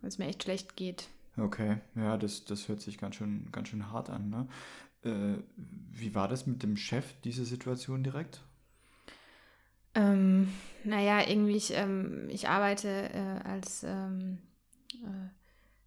weil 0.03 0.09
es 0.09 0.19
mir 0.19 0.27
echt 0.27 0.43
schlecht 0.43 0.77
geht. 0.77 1.09
Okay, 1.39 1.79
ja, 1.95 2.19
das, 2.19 2.45
das 2.45 2.69
hört 2.69 2.81
sich 2.83 2.99
ganz 2.99 3.17
schön, 3.17 3.49
ganz 3.51 3.69
schön 3.69 3.91
hart 3.91 4.11
an, 4.11 4.29
ne? 4.31 4.47
Äh, 5.07 5.39
wie 5.93 6.15
war 6.15 6.29
das 6.29 6.47
mit 6.47 6.63
dem 6.63 6.77
Chef, 6.77 7.15
diese 7.25 7.45
Situation 7.45 8.03
direkt? 8.03 8.43
Ähm, 9.95 10.53
naja, 10.85 11.27
irgendwie, 11.27 11.57
ich, 11.57 11.73
ähm, 11.75 12.29
ich 12.29 12.49
arbeite 12.49 12.89
äh, 12.89 13.49
als 13.49 13.83
ähm, 13.85 14.39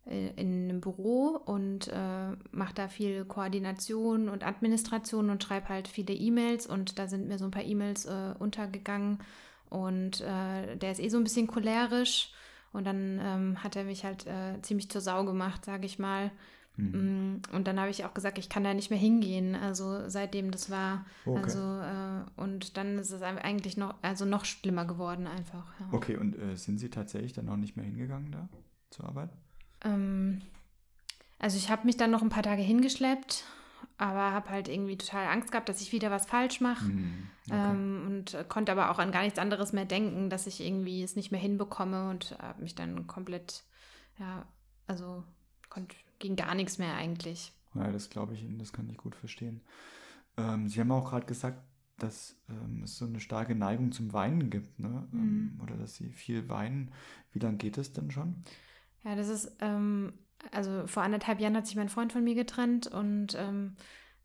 äh, 0.09 0.30
in 0.36 0.70
einem 0.70 0.82
Büro 0.82 1.39
und 1.45 1.89
äh, 1.89 2.32
mache 2.51 2.74
da 2.74 2.88
viel 2.88 3.26
Koordination 3.26 4.30
und 4.30 4.43
Administration 4.43 5.30
und 5.30 5.43
schreibe 5.43 5.70
halt 5.70 5.88
viele 5.88 6.13
E-Mails 6.13 6.65
und 6.65 6.97
da 6.97 7.07
sind 7.07 7.28
mir 7.28 7.38
so 7.38 7.45
ein 7.45 7.51
paar 7.51 7.63
E-Mails 7.63 8.05
äh, 8.05 8.34
untergegangen 8.39 9.20
und 9.70 10.22
äh, 10.22 10.76
der 10.78 10.91
ist 10.91 10.99
eh 10.99 11.09
so 11.09 11.17
ein 11.17 11.24
bisschen 11.24 11.45
cholerisch 11.45 12.32
und 12.74 12.86
dann 12.86 13.20
ähm, 13.22 13.63
hat 13.63 13.76
er 13.76 13.84
mich 13.84 14.05
halt 14.05 14.26
ziemlich 14.61 14.89
zur 14.89 15.01
Sau 15.01 15.26
gemacht, 15.26 15.65
sage 15.65 15.86
ich 15.86 15.97
mal. 15.99 16.32
Hm. 16.76 17.36
Mm, 17.36 17.41
Und 17.53 17.67
dann 17.67 17.80
habe 17.80 17.89
ich 17.89 18.05
auch 18.05 18.13
gesagt, 18.13 18.38
ich 18.38 18.49
kann 18.49 18.63
da 18.63 18.74
nicht 18.74 18.89
mehr 18.89 18.99
hingehen. 18.99 19.55
Also 19.55 20.07
seitdem 20.09 20.51
das 20.51 20.70
war, 20.70 21.05
Okay. 21.26 21.41
also 21.43 21.59
äh, 21.59 22.41
und 22.41 22.78
dann 22.78 22.97
ist 22.97 23.11
es 23.11 23.22
eigentlich 23.22 23.78
noch, 23.78 23.95
also 24.01 24.26
noch 24.26 24.45
schlimmer 24.45 24.86
geworden 24.86 25.28
einfach. 25.28 25.65
Ja. 25.80 25.88
Okay, 25.91 26.15
und 26.17 26.38
äh, 26.38 26.55
sind 26.55 26.78
Sie 26.80 26.89
tatsächlich 26.89 27.34
dann 27.34 27.49
auch 27.49 27.57
nicht 27.57 27.76
mehr 27.76 27.86
hingegangen 27.86 28.32
da 28.32 28.49
zur 28.91 29.05
Arbeit? 29.05 29.30
Ähm, 29.84 30.41
also 31.38 31.57
ich 31.57 31.70
habe 31.70 31.86
mich 31.86 31.97
dann 31.97 32.11
noch 32.11 32.22
ein 32.22 32.30
paar 32.30 32.43
Tage 32.43 32.61
hingeschleppt, 32.61 33.45
aber 33.97 34.32
habe 34.32 34.49
halt 34.49 34.67
irgendwie 34.67 34.97
total 34.97 35.28
Angst 35.28 35.51
gehabt, 35.51 35.70
dass 35.70 35.82
ich 35.82 35.91
wieder 35.91 36.11
was 36.11 36.26
falsch 36.26 36.61
mache. 36.61 36.86
Hm, 36.86 37.28
okay. 37.47 37.72
Ähm, 37.72 38.03
und 38.07 38.49
konnte 38.49 38.72
aber 38.72 38.91
auch 38.91 38.99
an 38.99 39.11
gar 39.11 39.24
nichts 39.24 39.39
anderes 39.39 39.74
mehr 39.74 39.86
denken, 39.86 40.30
dass 40.30 40.47
ich 40.47 40.61
irgendwie 40.61 41.03
es 41.03 41.15
nicht 41.15 41.32
mehr 41.32 41.39
hinbekomme 41.39 42.09
und 42.09 42.38
habe 42.41 42.61
mich 42.61 42.76
dann 42.76 43.07
komplett, 43.07 43.63
ja, 44.17 44.45
also 44.88 45.24
konnt, 45.70 45.93
ging 46.20 46.36
gar 46.36 46.55
nichts 46.55 46.78
mehr 46.78 46.95
eigentlich. 46.95 47.53
Ja, 47.76 47.91
das 47.91 48.09
glaube 48.09 48.34
ich 48.34 48.43
Ihnen, 48.43 48.59
das 48.59 48.74
kann 48.74 48.89
ich 48.89 48.97
gut 48.97 49.15
verstehen. 49.15 49.61
Ähm, 50.38 50.70
Sie 50.70 50.80
haben 50.80 50.91
auch 50.91 51.09
gerade 51.09 51.26
gesagt, 51.26 51.61
dass 51.97 52.36
ähm, 52.49 52.84
es 52.84 52.97
so 52.97 53.05
eine 53.05 53.20
starke 53.20 53.55
Neigung 53.55 53.91
zum 53.91 54.13
Weinen 54.13 54.49
gibt, 54.49 54.80
ne? 54.80 55.07
Ähm, 55.13 55.53
Mhm. 55.55 55.61
oder 55.61 55.76
dass 55.78 55.95
Sie 55.95 56.09
viel 56.11 56.49
weinen. 56.49 56.91
Wie 57.32 57.39
lange 57.39 57.57
geht 57.57 57.78
es 57.78 57.93
denn 57.93 58.11
schon? 58.11 58.43
Ja, 59.03 59.15
das 59.15 59.28
ist, 59.30 59.51
ähm, 59.61 60.13
also 60.51 60.88
vor 60.88 61.03
anderthalb 61.03 61.39
Jahren 61.39 61.55
hat 61.55 61.67
sich 61.67 61.76
mein 61.76 61.89
Freund 61.89 62.11
von 62.13 62.24
mir 62.24 62.36
getrennt 62.36 62.88
und 62.88 63.36
ähm, 63.38 63.76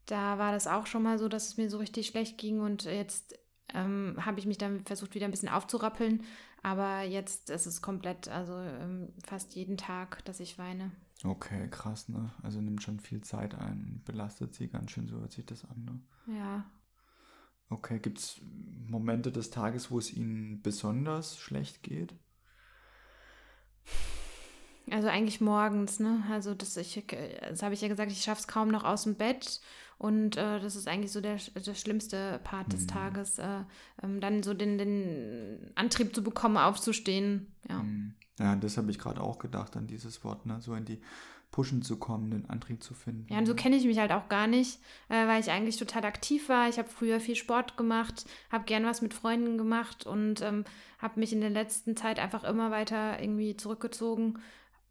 da 0.07 0.39
war 0.39 0.53
das 0.53 0.67
auch 0.67 0.87
schon 0.87 1.03
mal 1.03 1.19
so, 1.19 1.29
dass 1.29 1.47
es 1.49 1.57
mir 1.57 1.71
so 1.71 1.79
richtig 1.79 2.07
schlecht 2.09 2.39
ging 2.39 2.61
und 2.61 2.85
jetzt 2.85 3.39
ähm, 3.75 4.17
habe 4.25 4.39
ich 4.39 4.47
mich 4.47 4.59
dann 4.59 4.85
versucht, 4.85 5.15
wieder 5.15 5.27
ein 5.27 5.31
bisschen 5.31 5.49
aufzurappeln, 5.49 6.23
aber 6.63 7.03
jetzt 7.03 7.51
ist 7.51 7.67
es 7.67 7.83
komplett, 7.83 8.29
also 8.29 8.55
ähm, 8.59 9.09
fast 9.25 9.55
jeden 9.55 9.77
Tag, 9.77 10.25
dass 10.25 10.41
ich 10.41 10.59
weine. 10.59 10.93
Okay, 11.23 11.69
krass, 11.71 12.09
ne? 12.09 12.33
Also 12.43 12.61
nimmt 12.61 12.83
schon 12.83 13.01
viel 13.01 13.23
Zeit 13.23 13.55
ein, 13.55 14.03
belastet 14.05 14.55
Sie 14.55 14.69
ganz 14.69 14.91
schön, 14.91 15.07
so 15.07 15.21
hört 15.21 15.33
sich 15.33 15.47
das 15.47 15.65
an, 15.65 15.85
ne? 15.85 16.39
Ja. 16.39 16.71
Okay, 17.71 17.99
gibt 17.99 18.19
es 18.19 18.41
Momente 18.89 19.33
des 19.33 19.51
Tages, 19.51 19.91
wo 19.91 19.99
es 19.99 20.13
Ihnen 20.13 20.61
besonders 20.63 21.39
schlecht 21.39 21.83
geht? 21.83 22.15
Also 24.91 25.09
eigentlich 25.09 25.41
morgens, 25.41 25.99
ne? 25.99 26.25
Also 26.31 26.55
das, 26.55 26.77
ich, 26.77 27.05
das 27.41 27.63
habe 27.63 27.75
ich 27.75 27.81
ja 27.81 27.89
gesagt, 27.89 28.13
ich 28.13 28.23
schaffe 28.23 28.41
es 28.41 28.49
kaum 28.49 28.69
noch 28.69 28.85
aus 28.85 29.05
dem 29.05 29.15
Bett 29.15 29.61
und 30.05 30.37
äh, 30.37 30.61
das 30.61 30.77
ist 30.77 30.87
eigentlich 30.87 31.13
so 31.13 31.23
der, 31.23 31.39
der 31.55 31.75
schlimmste 31.75 32.39
Part 32.45 32.75
des 32.75 32.83
Mhm. 32.83 32.89
Tages, 32.89 33.39
äh, 33.39 33.61
ähm, 34.03 34.21
dann 34.21 34.43
so 34.43 34.53
den, 34.53 34.77
den 34.77 35.71
Antrieb 35.77 36.15
zu 36.15 36.23
bekommen, 36.23 36.59
aufzustehen. 36.59 37.47
Ja. 37.67 37.81
Hm. 37.81 38.13
Ja, 38.39 38.55
das 38.55 38.77
habe 38.77 38.91
ich 38.91 38.99
gerade 38.99 39.23
auch 39.23 39.39
gedacht 39.39 39.79
an 39.79 39.87
dieses 39.87 40.23
Wort, 40.23 40.45
ne? 40.45 40.61
So 40.61 40.75
in 40.75 40.85
die 40.85 41.01
Pushen 41.53 41.81
zu 41.81 41.97
kommen, 41.97 42.33
den 42.33 42.51
Antrieb 42.51 42.83
zu 42.83 42.93
finden. 42.93 43.33
Ja, 43.33 43.39
und 43.39 43.47
so 43.47 43.55
kenne 43.55 43.77
ich 43.77 43.87
mich 43.87 43.99
halt 43.99 44.13
auch 44.13 44.29
gar 44.29 44.47
nicht, 44.47 44.79
äh, 45.09 45.27
weil 45.27 45.41
ich 45.41 45.51
eigentlich 45.51 45.79
total 45.79 46.05
aktiv 46.05 46.51
war. 46.51 46.69
Ich 46.69 46.79
habe 46.79 46.89
früher 46.91 47.19
viel 47.19 47.37
Sport 47.37 47.79
gemacht, 47.79 48.27
habe 48.53 48.65
gern 48.65 48.85
was 48.85 49.01
mit 49.01 49.15
Freunden 49.15 49.57
gemacht 49.57 50.05
und 50.05 50.43
ähm, 50.43 50.65
habe 50.99 51.19
mich 51.19 51.33
in 51.33 51.41
der 51.41 51.51
letzten 51.51 51.97
Zeit 51.97 52.19
einfach 52.19 52.45
immer 52.45 52.71
weiter 52.71 53.23
irgendwie 53.23 53.57
zurückgezogen. 53.57 54.39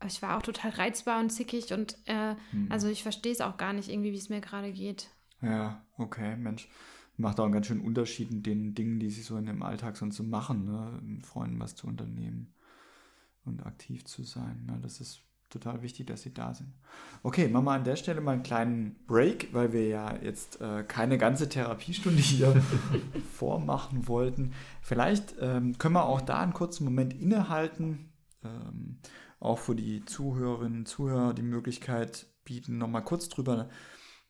Ich 0.07 0.21
war 0.21 0.37
auch 0.37 0.41
total 0.41 0.71
reizbar 0.71 1.19
und 1.19 1.29
zickig 1.29 1.73
und 1.73 1.97
äh, 2.05 2.35
Hm. 2.51 2.67
also 2.71 2.87
ich 2.87 3.03
verstehe 3.03 3.31
es 3.31 3.41
auch 3.41 3.57
gar 3.57 3.73
nicht 3.73 3.89
irgendwie, 3.89 4.11
wie 4.11 4.17
es 4.17 4.29
mir 4.29 4.41
gerade 4.41 4.71
geht. 4.71 5.09
Ja, 5.41 5.85
okay, 5.97 6.35
Mensch. 6.37 6.69
Macht 7.15 7.39
auch 7.39 7.43
einen 7.43 7.53
ganz 7.53 7.67
schönen 7.67 7.85
Unterschied 7.85 8.31
in 8.31 8.41
den 8.41 8.73
Dingen, 8.73 8.99
die 8.99 9.09
sie 9.11 9.21
so 9.21 9.37
in 9.37 9.45
dem 9.45 9.61
Alltag 9.61 9.97
sonst 9.97 10.15
so 10.15 10.23
machen, 10.23 10.65
ne? 10.65 10.99
Mit 11.03 11.25
Freunden 11.25 11.59
was 11.59 11.75
zu 11.75 11.85
unternehmen 11.85 12.53
und 13.45 13.65
aktiv 13.65 14.03
zu 14.05 14.23
sein. 14.23 14.65
Ne? 14.65 14.79
Das 14.81 14.99
ist 14.99 15.21
total 15.49 15.83
wichtig, 15.83 16.07
dass 16.07 16.23
sie 16.23 16.33
da 16.33 16.53
sind. 16.55 16.73
Okay, 17.21 17.47
machen 17.47 17.65
wir 17.65 17.73
an 17.73 17.83
der 17.83 17.97
Stelle 17.97 18.21
mal 18.21 18.31
einen 18.31 18.41
kleinen 18.43 18.95
Break, 19.05 19.49
weil 19.53 19.71
wir 19.73 19.87
ja 19.87 20.15
jetzt 20.23 20.59
äh, 20.61 20.83
keine 20.83 21.19
ganze 21.19 21.47
Therapiestunde 21.47 22.21
hier 22.21 22.55
vormachen 23.33 24.07
wollten. 24.07 24.53
Vielleicht 24.81 25.35
ähm, 25.39 25.77
können 25.77 25.93
wir 25.93 26.05
auch 26.05 26.21
da 26.21 26.39
einen 26.41 26.53
kurzen 26.53 26.83
Moment 26.85 27.13
innehalten, 27.13 28.11
ähm, 28.43 28.97
auch 29.43 29.59
für 29.59 29.75
die 29.75 30.05
Zuhörerinnen 30.05 30.79
und 30.79 30.87
Zuhörer 30.87 31.33
die 31.33 31.41
Möglichkeit 31.41 32.27
bieten, 32.45 32.77
nochmal 32.77 33.03
kurz 33.03 33.29
drüber 33.29 33.69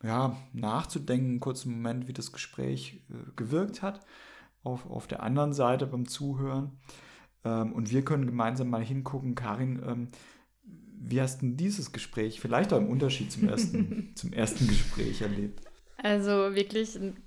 ja, 0.03 0.35
nachzudenken, 0.53 1.31
einen 1.31 1.39
kurzen 1.39 1.71
Moment, 1.71 2.07
wie 2.07 2.13
das 2.13 2.31
Gespräch 2.31 3.05
äh, 3.09 3.31
gewirkt 3.35 3.81
hat, 3.81 4.01
auf, 4.63 4.89
auf 4.89 5.07
der 5.07 5.23
anderen 5.23 5.53
Seite 5.53 5.87
beim 5.87 6.07
Zuhören. 6.07 6.79
Ähm, 7.45 7.73
und 7.73 7.91
wir 7.91 8.03
können 8.03 8.25
gemeinsam 8.25 8.69
mal 8.69 8.83
hingucken, 8.83 9.35
Karin, 9.35 9.81
ähm, 9.85 10.07
wie 11.05 11.21
hast 11.21 11.41
du 11.41 11.51
dieses 11.51 11.91
Gespräch 11.91 12.39
vielleicht 12.39 12.73
auch 12.73 12.79
im 12.79 12.89
Unterschied 12.89 13.31
zum 13.31 13.47
ersten, 13.47 14.11
zum 14.15 14.33
ersten 14.33 14.67
Gespräch 14.67 15.21
erlebt? 15.21 15.61
Also 15.97 16.55
wirklich 16.55 16.95
ein 16.95 17.17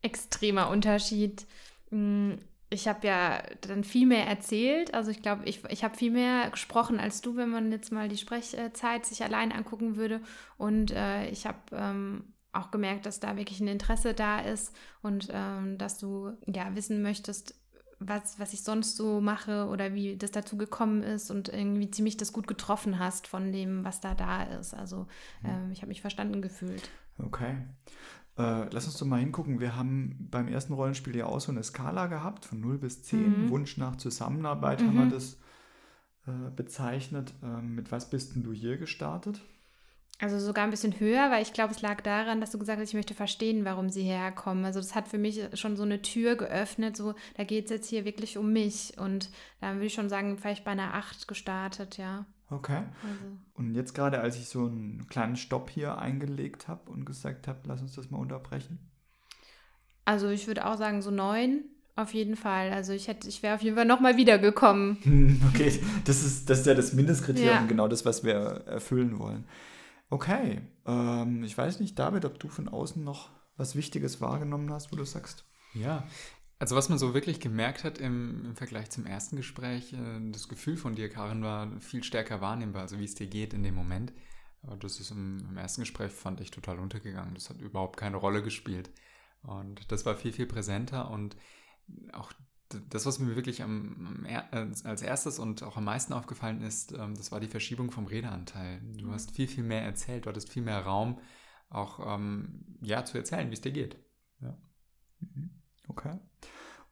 extremer 0.00 0.68
Unterschied. 0.70 1.46
Ich 2.72 2.88
habe 2.88 3.06
ja 3.06 3.42
dann 3.60 3.84
viel 3.84 4.06
mehr 4.06 4.26
erzählt. 4.26 4.94
Also 4.94 5.10
ich 5.10 5.22
glaube, 5.22 5.44
ich, 5.44 5.62
ich 5.68 5.84
habe 5.84 5.96
viel 5.96 6.10
mehr 6.10 6.50
gesprochen 6.50 6.98
als 6.98 7.20
du, 7.20 7.36
wenn 7.36 7.50
man 7.50 7.70
jetzt 7.70 7.92
mal 7.92 8.08
die 8.08 8.16
Sprechzeit 8.16 9.06
sich 9.06 9.22
allein 9.22 9.52
angucken 9.52 9.96
würde. 9.96 10.20
Und 10.58 10.90
äh, 10.90 11.28
ich 11.28 11.46
habe 11.46 11.58
ähm, 11.72 12.32
auch 12.52 12.70
gemerkt, 12.70 13.06
dass 13.06 13.20
da 13.20 13.36
wirklich 13.36 13.60
ein 13.60 13.68
Interesse 13.68 14.14
da 14.14 14.40
ist 14.40 14.74
und 15.02 15.28
ähm, 15.32 15.78
dass 15.78 15.98
du 15.98 16.32
ja 16.46 16.74
wissen 16.74 17.02
möchtest, 17.02 17.54
was, 17.98 18.38
was 18.38 18.52
ich 18.52 18.62
sonst 18.62 18.96
so 18.96 19.20
mache 19.20 19.66
oder 19.68 19.94
wie 19.94 20.16
das 20.16 20.30
dazu 20.30 20.56
gekommen 20.56 21.02
ist 21.02 21.30
und 21.30 21.48
irgendwie 21.48 21.90
ziemlich 21.90 22.16
das 22.16 22.32
gut 22.32 22.46
getroffen 22.46 22.98
hast 22.98 23.26
von 23.26 23.52
dem, 23.52 23.84
was 23.84 24.00
da 24.00 24.14
da 24.14 24.42
ist. 24.42 24.74
Also 24.74 25.06
ähm, 25.44 25.70
ich 25.72 25.78
habe 25.78 25.88
mich 25.88 26.00
verstanden 26.00 26.42
gefühlt. 26.42 26.90
Okay. 27.18 27.56
Äh, 28.38 28.68
lass 28.70 28.86
uns 28.86 28.96
doch 28.96 29.06
mal 29.06 29.20
hingucken. 29.20 29.60
Wir 29.60 29.76
haben 29.76 30.28
beim 30.30 30.48
ersten 30.48 30.72
Rollenspiel 30.72 31.14
ja 31.16 31.26
auch 31.26 31.40
so 31.40 31.52
eine 31.52 31.62
Skala 31.62 32.06
gehabt, 32.06 32.44
von 32.46 32.60
0 32.60 32.78
bis 32.78 33.02
10. 33.02 33.44
Mhm. 33.46 33.50
Wunsch 33.50 33.76
nach 33.76 33.96
Zusammenarbeit 33.96 34.80
haben 34.82 34.94
wir 34.96 35.04
Mhm. 35.06 35.10
das 35.10 35.38
äh, 36.26 36.50
bezeichnet. 36.54 37.34
Ähm, 37.42 37.74
mit 37.74 37.90
was 37.92 38.08
bist 38.10 38.34
denn 38.34 38.42
du 38.42 38.52
hier 38.52 38.76
gestartet? 38.78 39.40
Also 40.20 40.38
sogar 40.38 40.62
ein 40.64 40.70
bisschen 40.70 41.00
höher, 41.00 41.32
weil 41.32 41.42
ich 41.42 41.52
glaube, 41.52 41.72
es 41.74 41.82
lag 41.82 42.00
daran, 42.00 42.40
dass 42.40 42.52
du 42.52 42.58
gesagt 42.58 42.80
hast, 42.80 42.88
ich 42.90 42.94
möchte 42.94 43.12
verstehen, 43.14 43.64
warum 43.64 43.90
sie 43.90 44.04
herkommen. 44.04 44.64
Also 44.64 44.78
das 44.78 44.94
hat 44.94 45.08
für 45.08 45.18
mich 45.18 45.40
schon 45.54 45.76
so 45.76 45.82
eine 45.82 46.00
Tür 46.00 46.36
geöffnet, 46.36 46.96
so 46.96 47.14
da 47.36 47.42
geht 47.42 47.64
es 47.64 47.70
jetzt 47.72 47.88
hier 47.88 48.04
wirklich 48.04 48.38
um 48.38 48.52
mich. 48.52 48.94
Und 48.98 49.30
da 49.60 49.74
würde 49.74 49.86
ich 49.86 49.94
schon 49.94 50.08
sagen, 50.08 50.38
vielleicht 50.38 50.64
bei 50.64 50.70
einer 50.70 50.94
8 50.94 51.26
gestartet, 51.26 51.98
ja. 51.98 52.24
Okay. 52.52 52.82
Also. 53.02 53.24
Und 53.54 53.74
jetzt 53.74 53.94
gerade, 53.94 54.20
als 54.20 54.36
ich 54.36 54.48
so 54.48 54.66
einen 54.66 55.06
kleinen 55.08 55.36
Stopp 55.36 55.70
hier 55.70 55.98
eingelegt 55.98 56.68
habe 56.68 56.90
und 56.90 57.04
gesagt 57.04 57.48
habe, 57.48 57.60
lass 57.64 57.80
uns 57.80 57.94
das 57.94 58.10
mal 58.10 58.18
unterbrechen. 58.18 58.78
Also 60.04 60.28
ich 60.28 60.46
würde 60.46 60.66
auch 60.66 60.76
sagen, 60.76 61.00
so 61.00 61.10
9 61.10 61.64
auf 61.96 62.12
jeden 62.14 62.36
Fall. 62.36 62.72
Also 62.72 62.92
ich 62.92 63.08
hätte, 63.08 63.28
ich 63.28 63.42
wäre 63.42 63.54
auf 63.54 63.62
jeden 63.62 63.76
Fall 63.76 63.84
nochmal 63.84 64.16
wiedergekommen. 64.16 65.40
Okay, 65.54 65.80
das 66.04 66.24
ist, 66.24 66.48
das 66.48 66.60
ist 66.60 66.66
ja 66.66 66.74
das 66.74 66.92
Mindestkriterium, 66.92 67.54
ja. 67.54 67.66
genau 67.66 67.88
das, 67.88 68.04
was 68.04 68.24
wir 68.24 68.34
erfüllen 68.34 69.18
wollen. 69.18 69.44
Okay, 70.10 70.60
ähm, 70.86 71.44
ich 71.44 71.56
weiß 71.56 71.80
nicht, 71.80 71.98
David, 71.98 72.24
ob 72.24 72.38
du 72.38 72.48
von 72.48 72.68
außen 72.68 73.02
noch 73.02 73.30
was 73.56 73.76
Wichtiges 73.76 74.20
wahrgenommen 74.20 74.72
hast, 74.72 74.92
wo 74.92 74.96
du 74.96 75.04
sagst. 75.04 75.44
Ja, 75.74 76.04
also 76.62 76.76
was 76.76 76.88
man 76.88 76.96
so 76.96 77.12
wirklich 77.12 77.40
gemerkt 77.40 77.82
hat 77.82 77.98
im, 77.98 78.44
im 78.44 78.54
Vergleich 78.54 78.88
zum 78.88 79.04
ersten 79.04 79.34
Gespräch, 79.34 79.94
äh, 79.94 80.30
das 80.30 80.46
Gefühl 80.46 80.76
von 80.76 80.94
dir, 80.94 81.08
Karin, 81.08 81.42
war 81.42 81.68
viel 81.80 82.04
stärker 82.04 82.40
wahrnehmbar, 82.40 82.82
also 82.82 83.00
wie 83.00 83.04
es 83.04 83.16
dir 83.16 83.26
geht 83.26 83.52
in 83.52 83.64
dem 83.64 83.74
Moment. 83.74 84.12
Das 84.78 85.00
ist 85.00 85.10
im, 85.10 85.44
im 85.50 85.56
ersten 85.56 85.80
Gespräch, 85.80 86.12
fand 86.12 86.40
ich, 86.40 86.52
total 86.52 86.78
untergegangen. 86.78 87.34
Das 87.34 87.50
hat 87.50 87.60
überhaupt 87.60 87.96
keine 87.96 88.16
Rolle 88.16 88.44
gespielt. 88.44 88.90
Und 89.42 89.90
das 89.90 90.06
war 90.06 90.14
viel, 90.14 90.32
viel 90.32 90.46
präsenter 90.46 91.10
und 91.10 91.36
auch 92.12 92.32
das, 92.90 93.06
was 93.06 93.18
mir 93.18 93.34
wirklich 93.34 93.60
am, 93.64 94.24
am, 94.52 94.72
als 94.84 95.02
erstes 95.02 95.40
und 95.40 95.64
auch 95.64 95.76
am 95.76 95.84
meisten 95.84 96.12
aufgefallen 96.12 96.62
ist, 96.62 96.92
ähm, 96.92 97.16
das 97.16 97.32
war 97.32 97.40
die 97.40 97.48
Verschiebung 97.48 97.90
vom 97.90 98.06
Redeanteil. 98.06 98.80
Du 98.98 99.06
mhm. 99.06 99.12
hast 99.14 99.32
viel, 99.32 99.48
viel 99.48 99.64
mehr 99.64 99.82
erzählt, 99.82 100.26
du 100.26 100.28
hattest 100.28 100.48
viel 100.48 100.62
mehr 100.62 100.78
Raum, 100.78 101.18
auch 101.70 102.14
ähm, 102.14 102.64
ja, 102.82 103.04
zu 103.04 103.18
erzählen, 103.18 103.50
wie 103.50 103.54
es 103.54 103.60
dir 103.62 103.72
geht. 103.72 103.96
Ja. 104.40 104.56
Mhm. 105.18 105.61
Okay. 105.88 106.18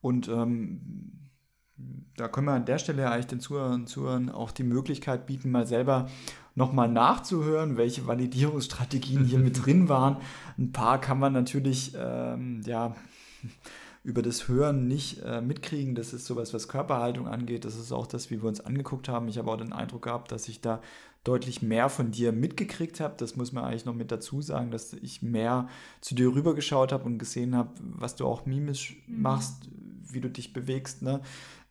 Und 0.01 0.29
ähm, 0.29 1.31
da 2.17 2.29
können 2.29 2.47
wir 2.47 2.53
an 2.53 2.67
der 2.67 2.79
Stelle 2.79 3.11
eigentlich 3.11 3.27
den 3.27 3.41
Zuhörern 3.41 3.83
und 3.83 3.87
Zuhörern 3.87 4.29
auch 4.29 4.51
die 4.51 4.65
Möglichkeit 4.65 5.27
bieten, 5.27 5.51
mal 5.51 5.67
selber 5.67 6.09
nochmal 6.55 6.89
nachzuhören, 6.89 7.77
welche 7.77 8.07
Validierungsstrategien 8.07 9.25
hier 9.25 9.39
mit 9.39 9.65
drin 9.65 9.89
waren. 9.89 10.19
Ein 10.59 10.73
paar 10.73 11.01
kann 11.01 11.19
man 11.19 11.33
natürlich, 11.33 11.95
ähm, 11.97 12.63
ja, 12.67 12.95
über 14.03 14.23
das 14.23 14.49
Hören 14.49 14.89
nicht 14.89 15.23
äh, 15.23 15.43
mitkriegen. 15.43 15.95
Das 15.95 16.13
ist 16.13 16.25
sowas, 16.25 16.55
was 16.55 16.69
Körperhaltung 16.69 17.29
angeht. 17.29 17.65
Das 17.65 17.77
ist 17.77 17.93
auch 17.93 18.07
das, 18.07 18.31
wie 18.31 18.41
wir 18.43 18.49
uns 18.49 18.61
angeguckt 18.61 19.09
haben. 19.09 19.29
Ich 19.29 19.37
habe 19.37 19.51
auch 19.51 19.59
den 19.59 19.75
Eindruck 19.75 20.03
gehabt, 20.03 20.33
dass 20.33 20.49
ich 20.49 20.61
da 20.61 20.81
deutlich 21.25 21.61
mehr 21.61 21.89
von 21.89 22.11
dir 22.11 22.33
mitgekriegt 22.33 23.01
habe. 23.01 23.15
Das 23.19 23.37
muss 23.37 23.53
man 23.53 23.65
eigentlich 23.65 23.85
noch 23.85 23.95
mit 23.95 24.11
dazu 24.11 24.41
sagen, 24.41 24.71
dass 24.71 24.93
ich 24.95 25.23
mehr 25.23 25.69
zu 26.01 26.15
dir 26.15 26.35
rübergeschaut 26.35 26.93
habe 26.93 27.05
und 27.05 27.19
gesehen 27.19 27.55
habe, 27.55 27.73
was 27.81 28.17
du 28.17 28.27
auch 28.27 28.47
mimisch 28.47 29.03
mhm. 29.07 29.23
machst, 29.23 29.69
wie 30.11 30.21
du 30.21 30.31
dich 30.31 30.53
bewegst. 30.53 31.03
Ne? 31.03 31.21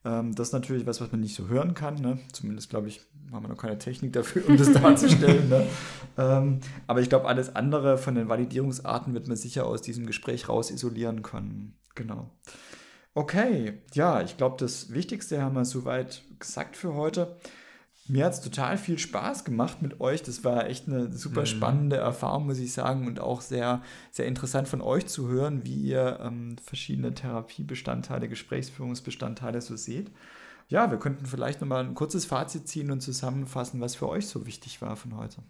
Ähm, 0.06 0.36
das 0.36 0.50
ist 0.50 0.54
natürlich 0.54 0.86
was, 0.86 1.02
was 1.02 1.12
man 1.12 1.22
nicht 1.22 1.36
so 1.36 1.48
hören 1.48 1.74
kann. 1.74 1.96
Ne? 1.96 2.20
Zumindest, 2.32 2.70
glaube 2.70 2.90
ich, 2.90 3.02
haben 3.32 3.44
wir 3.44 3.50
noch 3.50 3.58
keine 3.58 3.80
Technik 3.80 4.14
dafür, 4.14 4.48
um 4.48 4.56
das 4.56 4.72
darzustellen. 4.74 5.50
ne? 5.50 5.66
ähm, 6.18 6.60
aber 6.86 7.02
ich 7.02 7.10
glaube, 7.10 7.28
alles 7.28 7.56
andere 7.56 7.98
von 7.98 8.16
den 8.16 8.30
Validierungsarten 8.30 9.14
wird 9.14 9.28
man 9.28 9.38
sicher 9.38 9.66
aus 9.66 9.82
diesem 9.82 10.06
Gespräch 10.06 10.48
raus 10.48 10.70
isolieren 10.70 11.24
können. 11.24 11.76
Genau. 11.96 12.30
Okay, 13.16 13.82
ja, 13.94 14.22
ich 14.22 14.38
glaube, 14.38 14.58
das 14.60 14.94
Wichtigste 14.94 15.42
haben 15.42 15.56
wir 15.56 15.66
soweit 15.66 16.22
gesagt 16.38 16.78
für 16.78 16.94
heute. 16.94 17.36
Mir 18.10 18.26
hat 18.26 18.34
es 18.34 18.42
total 18.42 18.80
viel 18.80 18.98
Spaß 18.98 19.46
gemacht 19.46 19.84
mit 19.84 20.02
euch. 20.02 20.24
Das 20.24 20.44
war 20.44 20.68
echt 20.68 20.88
eine 20.88 21.14
super 21.14 21.42
mhm. 21.42 21.46
spannende 21.46 21.98
Erfahrung, 21.98 22.48
muss 22.48 22.58
ich 22.58 22.74
sagen, 22.74 23.06
und 23.06 23.20
auch 23.20 23.42
sehr, 23.42 23.84
sehr 24.10 24.26
interessant 24.26 24.68
von 24.68 24.82
euch 24.82 25.06
zu 25.06 25.28
hören, 25.28 25.64
wie 25.64 25.76
ihr 25.76 26.20
ähm, 26.22 26.56
verschiedene 26.58 27.14
Therapiebestandteile, 27.14 28.28
Gesprächsführungsbestandteile 28.28 29.62
so 29.62 29.76
seht. 29.76 30.12
Ja, 30.70 30.90
wir 30.90 30.98
könnten 30.98 31.28
vielleicht 31.28 31.62
nochmal 31.62 31.86
ein 31.86 31.94
kurzes 31.94 32.26
Fazit 32.26 32.68
ziehen 32.68 32.90
und 32.90 33.02
zusammenfassen, 33.02 33.80
was 33.80 33.96
für 33.96 34.10
euch 34.10 34.28
so 34.28 34.48
wichtig 34.48 34.82
war 34.82 34.96
von 34.96 35.16
heute. 35.16 35.44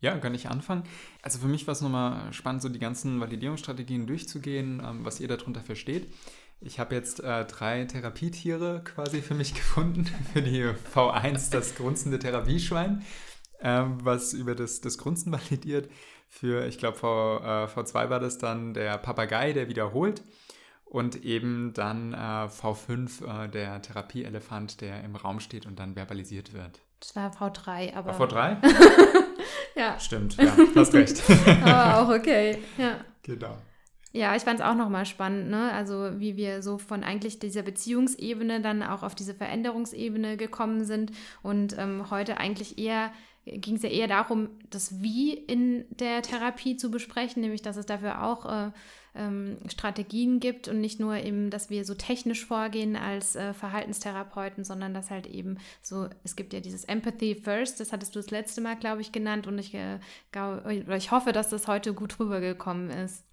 Ja, 0.00 0.16
kann 0.18 0.34
ich 0.34 0.48
anfangen? 0.48 0.84
Also 1.22 1.38
für 1.38 1.48
mich 1.48 1.66
war 1.66 1.72
es 1.72 1.80
nochmal 1.80 2.32
spannend, 2.32 2.62
so 2.62 2.68
die 2.68 2.78
ganzen 2.78 3.20
Validierungsstrategien 3.20 4.06
durchzugehen, 4.06 4.82
ähm, 4.84 5.04
was 5.04 5.18
ihr 5.18 5.28
darunter 5.28 5.62
versteht. 5.62 6.12
Ich 6.60 6.78
habe 6.78 6.94
jetzt 6.94 7.20
äh, 7.20 7.44
drei 7.44 7.84
Therapietiere 7.84 8.82
quasi 8.84 9.20
für 9.22 9.34
mich 9.34 9.54
gefunden. 9.54 10.06
Für 10.32 10.42
die 10.42 10.64
V1 10.94 11.50
das 11.50 11.74
grunzende 11.74 12.18
Therapieschwein, 12.18 13.04
äh, 13.60 13.84
was 14.02 14.32
über 14.32 14.54
das, 14.54 14.80
das 14.80 14.98
Grunzen 14.98 15.32
validiert. 15.32 15.90
Für, 16.28 16.66
ich 16.66 16.78
glaube, 16.78 16.96
v, 16.96 17.38
äh, 17.38 17.66
V2 17.66 18.10
war 18.10 18.20
das 18.20 18.38
dann 18.38 18.74
der 18.74 18.98
Papagei, 18.98 19.52
der 19.52 19.68
wiederholt. 19.68 20.22
Und 20.84 21.24
eben 21.24 21.72
dann 21.74 22.12
äh, 22.12 22.16
V5 22.16 23.44
äh, 23.44 23.48
der 23.48 23.82
Therapieelefant, 23.82 24.80
der 24.80 25.02
im 25.02 25.16
Raum 25.16 25.40
steht 25.40 25.66
und 25.66 25.78
dann 25.78 25.96
verbalisiert 25.96 26.52
wird. 26.52 26.80
Das 27.00 27.16
war 27.16 27.30
V3, 27.32 27.94
aber. 27.94 28.18
War 28.18 28.28
V3? 28.28 28.56
ja. 29.76 29.98
Stimmt, 29.98 30.36
ja, 30.36 30.56
hast 30.74 30.94
recht. 30.94 31.22
aber 31.62 32.00
auch 32.00 32.08
okay, 32.08 32.58
ja. 32.78 33.00
Genau. 33.22 33.58
Ja, 34.16 34.36
ich 34.36 34.44
fand 34.44 34.60
es 34.60 34.64
auch 34.64 34.76
nochmal 34.76 35.06
spannend, 35.06 35.50
ne? 35.50 35.72
Also 35.72 36.20
wie 36.20 36.36
wir 36.36 36.62
so 36.62 36.78
von 36.78 37.02
eigentlich 37.02 37.40
dieser 37.40 37.62
Beziehungsebene 37.62 38.60
dann 38.60 38.84
auch 38.84 39.02
auf 39.02 39.16
diese 39.16 39.34
Veränderungsebene 39.34 40.36
gekommen 40.36 40.84
sind 40.84 41.10
und 41.42 41.76
ähm, 41.76 42.10
heute 42.10 42.38
eigentlich 42.38 42.78
eher 42.78 43.10
ging 43.44 43.74
es 43.74 43.82
ja 43.82 43.88
eher 43.90 44.06
darum, 44.06 44.50
das 44.70 45.02
Wie 45.02 45.34
in 45.34 45.84
der 45.90 46.22
Therapie 46.22 46.76
zu 46.76 46.92
besprechen, 46.92 47.42
nämlich 47.42 47.60
dass 47.60 47.76
es 47.76 47.86
dafür 47.86 48.22
auch 48.24 48.46
äh, 48.46 48.70
ähm, 49.16 49.58
Strategien 49.68 50.38
gibt 50.38 50.68
und 50.68 50.80
nicht 50.80 51.00
nur 51.00 51.16
eben, 51.16 51.50
dass 51.50 51.68
wir 51.68 51.84
so 51.84 51.94
technisch 51.94 52.46
vorgehen 52.46 52.94
als 52.94 53.34
äh, 53.34 53.52
Verhaltenstherapeuten, 53.52 54.62
sondern 54.62 54.94
dass 54.94 55.10
halt 55.10 55.26
eben 55.26 55.58
so, 55.82 56.08
es 56.22 56.36
gibt 56.36 56.52
ja 56.52 56.60
dieses 56.60 56.84
Empathy 56.84 57.34
First, 57.34 57.80
das 57.80 57.92
hattest 57.92 58.14
du 58.14 58.20
das 58.20 58.30
letzte 58.30 58.60
Mal, 58.60 58.76
glaube 58.76 59.02
ich, 59.02 59.10
genannt 59.10 59.48
und 59.48 59.58
ich, 59.58 59.74
äh, 59.74 59.98
ich 60.96 61.10
hoffe, 61.10 61.32
dass 61.32 61.50
das 61.50 61.66
heute 61.66 61.92
gut 61.94 62.18
rübergekommen 62.20 62.90
ist. 62.90 63.24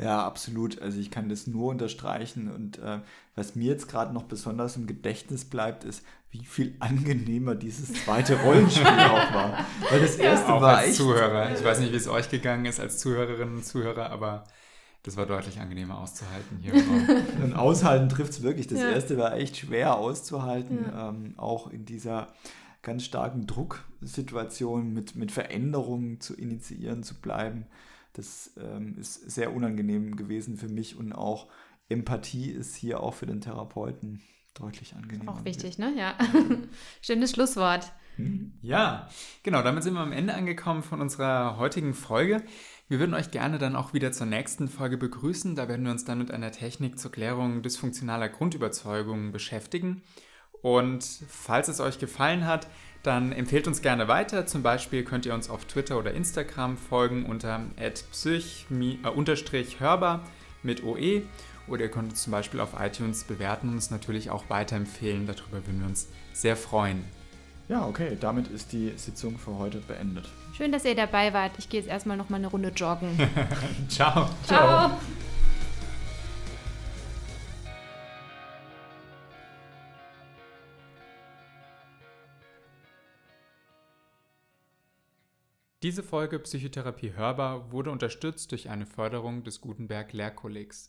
Ja, 0.00 0.24
absolut. 0.24 0.80
Also 0.80 0.98
ich 0.98 1.10
kann 1.10 1.28
das 1.28 1.46
nur 1.46 1.70
unterstreichen. 1.70 2.50
Und 2.50 2.78
äh, 2.78 3.00
was 3.34 3.54
mir 3.54 3.66
jetzt 3.66 3.88
gerade 3.88 4.14
noch 4.14 4.24
besonders 4.24 4.76
im 4.76 4.86
Gedächtnis 4.86 5.44
bleibt, 5.44 5.84
ist, 5.84 6.02
wie 6.30 6.44
viel 6.44 6.74
angenehmer 6.80 7.54
dieses 7.54 7.92
zweite 8.04 8.40
Rollenspiel 8.40 8.86
auch 8.86 9.34
war. 9.34 9.66
Weil 9.90 10.00
das 10.00 10.16
erste 10.16 10.48
ja, 10.48 10.54
auch 10.56 10.62
war 10.62 10.78
als 10.78 10.88
echt, 10.88 10.96
Zuhörer. 10.96 11.54
Ich 11.54 11.64
weiß 11.64 11.80
nicht, 11.80 11.92
wie 11.92 11.96
es 11.96 12.08
euch 12.08 12.30
gegangen 12.30 12.64
ist 12.64 12.80
als 12.80 12.98
Zuhörerinnen 12.98 13.56
und 13.56 13.64
Zuhörer, 13.64 14.10
aber 14.10 14.44
das 15.02 15.16
war 15.16 15.26
deutlich 15.26 15.60
angenehmer 15.60 15.98
auszuhalten 15.98 16.58
hier. 16.60 16.74
und 17.42 17.54
aushalten 17.54 18.08
trifft 18.08 18.32
es 18.32 18.42
wirklich. 18.42 18.66
Das 18.66 18.80
ja. 18.80 18.90
erste 18.90 19.18
war 19.18 19.36
echt 19.36 19.56
schwer 19.56 19.96
auszuhalten, 19.96 20.86
ja. 20.86 21.08
ähm, 21.10 21.34
auch 21.36 21.70
in 21.70 21.84
dieser 21.84 22.28
ganz 22.82 23.04
starken 23.04 23.46
Drucksituation 23.46 24.92
mit, 24.92 25.14
mit 25.14 25.32
Veränderungen 25.32 26.20
zu 26.20 26.34
initiieren, 26.34 27.02
zu 27.02 27.14
bleiben. 27.20 27.66
Das 28.12 28.52
ähm, 28.56 28.96
ist 28.98 29.14
sehr 29.30 29.54
unangenehm 29.54 30.16
gewesen 30.16 30.56
für 30.56 30.68
mich 30.68 30.96
und 30.96 31.12
auch 31.12 31.48
Empathie 31.88 32.50
ist 32.50 32.76
hier 32.76 33.00
auch 33.00 33.14
für 33.14 33.26
den 33.26 33.40
Therapeuten 33.40 34.22
deutlich 34.54 34.94
angenehmer. 34.94 35.32
Auch 35.32 35.44
wichtig, 35.44 35.78
ne? 35.78 35.92
Ja. 35.96 36.14
Schönes 37.02 37.32
Schlusswort. 37.32 37.92
Hm? 38.16 38.52
Ja, 38.62 39.08
genau, 39.42 39.62
damit 39.62 39.82
sind 39.82 39.94
wir 39.94 40.00
am 40.00 40.12
Ende 40.12 40.34
angekommen 40.34 40.82
von 40.82 41.00
unserer 41.00 41.56
heutigen 41.56 41.94
Folge. 41.94 42.42
Wir 42.88 42.98
würden 42.98 43.14
euch 43.14 43.30
gerne 43.30 43.58
dann 43.58 43.76
auch 43.76 43.92
wieder 43.94 44.12
zur 44.12 44.26
nächsten 44.26 44.68
Folge 44.68 44.96
begrüßen. 44.96 45.54
Da 45.54 45.68
werden 45.68 45.84
wir 45.84 45.92
uns 45.92 46.04
dann 46.04 46.18
mit 46.18 46.30
einer 46.30 46.50
Technik 46.50 46.98
zur 46.98 47.12
Klärung 47.12 47.62
dysfunktionaler 47.62 48.28
Grundüberzeugungen 48.28 49.30
beschäftigen. 49.30 50.02
Und 50.62 51.04
falls 51.28 51.68
es 51.68 51.80
euch 51.80 51.98
gefallen 51.98 52.46
hat, 52.46 52.66
dann 53.02 53.32
empfehlt 53.32 53.66
uns 53.66 53.82
gerne 53.82 54.08
weiter. 54.08 54.46
Zum 54.46 54.62
Beispiel 54.62 55.04
könnt 55.04 55.26
ihr 55.26 55.34
uns 55.34 55.48
auf 55.48 55.64
Twitter 55.64 55.98
oder 55.98 56.12
Instagram 56.12 56.76
folgen 56.76 57.24
unter 57.24 57.62
psych-hörbar 59.36 60.20
mit 60.62 60.84
OE. 60.84 61.22
Oder 61.66 61.82
ihr 61.82 61.90
könnt 61.90 62.10
uns 62.10 62.22
zum 62.22 62.32
Beispiel 62.32 62.60
auf 62.60 62.70
iTunes 62.78 63.24
bewerten 63.24 63.68
und 63.68 63.74
uns 63.74 63.90
natürlich 63.90 64.30
auch 64.30 64.44
weiterempfehlen. 64.48 65.26
Darüber 65.26 65.66
würden 65.66 65.80
wir 65.80 65.86
uns 65.86 66.08
sehr 66.32 66.56
freuen. 66.56 67.04
Ja, 67.68 67.86
okay, 67.86 68.16
damit 68.18 68.48
ist 68.48 68.72
die 68.72 68.92
Sitzung 68.96 69.38
für 69.38 69.56
heute 69.56 69.78
beendet. 69.78 70.28
Schön, 70.56 70.72
dass 70.72 70.84
ihr 70.84 70.96
dabei 70.96 71.32
wart. 71.32 71.52
Ich 71.58 71.68
gehe 71.68 71.80
jetzt 71.80 71.88
erstmal 71.88 72.16
noch 72.16 72.28
mal 72.28 72.38
eine 72.38 72.48
Runde 72.48 72.70
joggen. 72.70 73.16
Ciao. 73.88 74.28
Ciao. 74.44 74.90
Diese 85.82 86.02
Folge 86.02 86.38
Psychotherapie 86.40 87.14
hörbar 87.14 87.72
wurde 87.72 87.90
unterstützt 87.90 88.50
durch 88.52 88.68
eine 88.68 88.84
Förderung 88.84 89.44
des 89.44 89.62
Gutenberg 89.62 90.12
Lehrkollegs. 90.12 90.88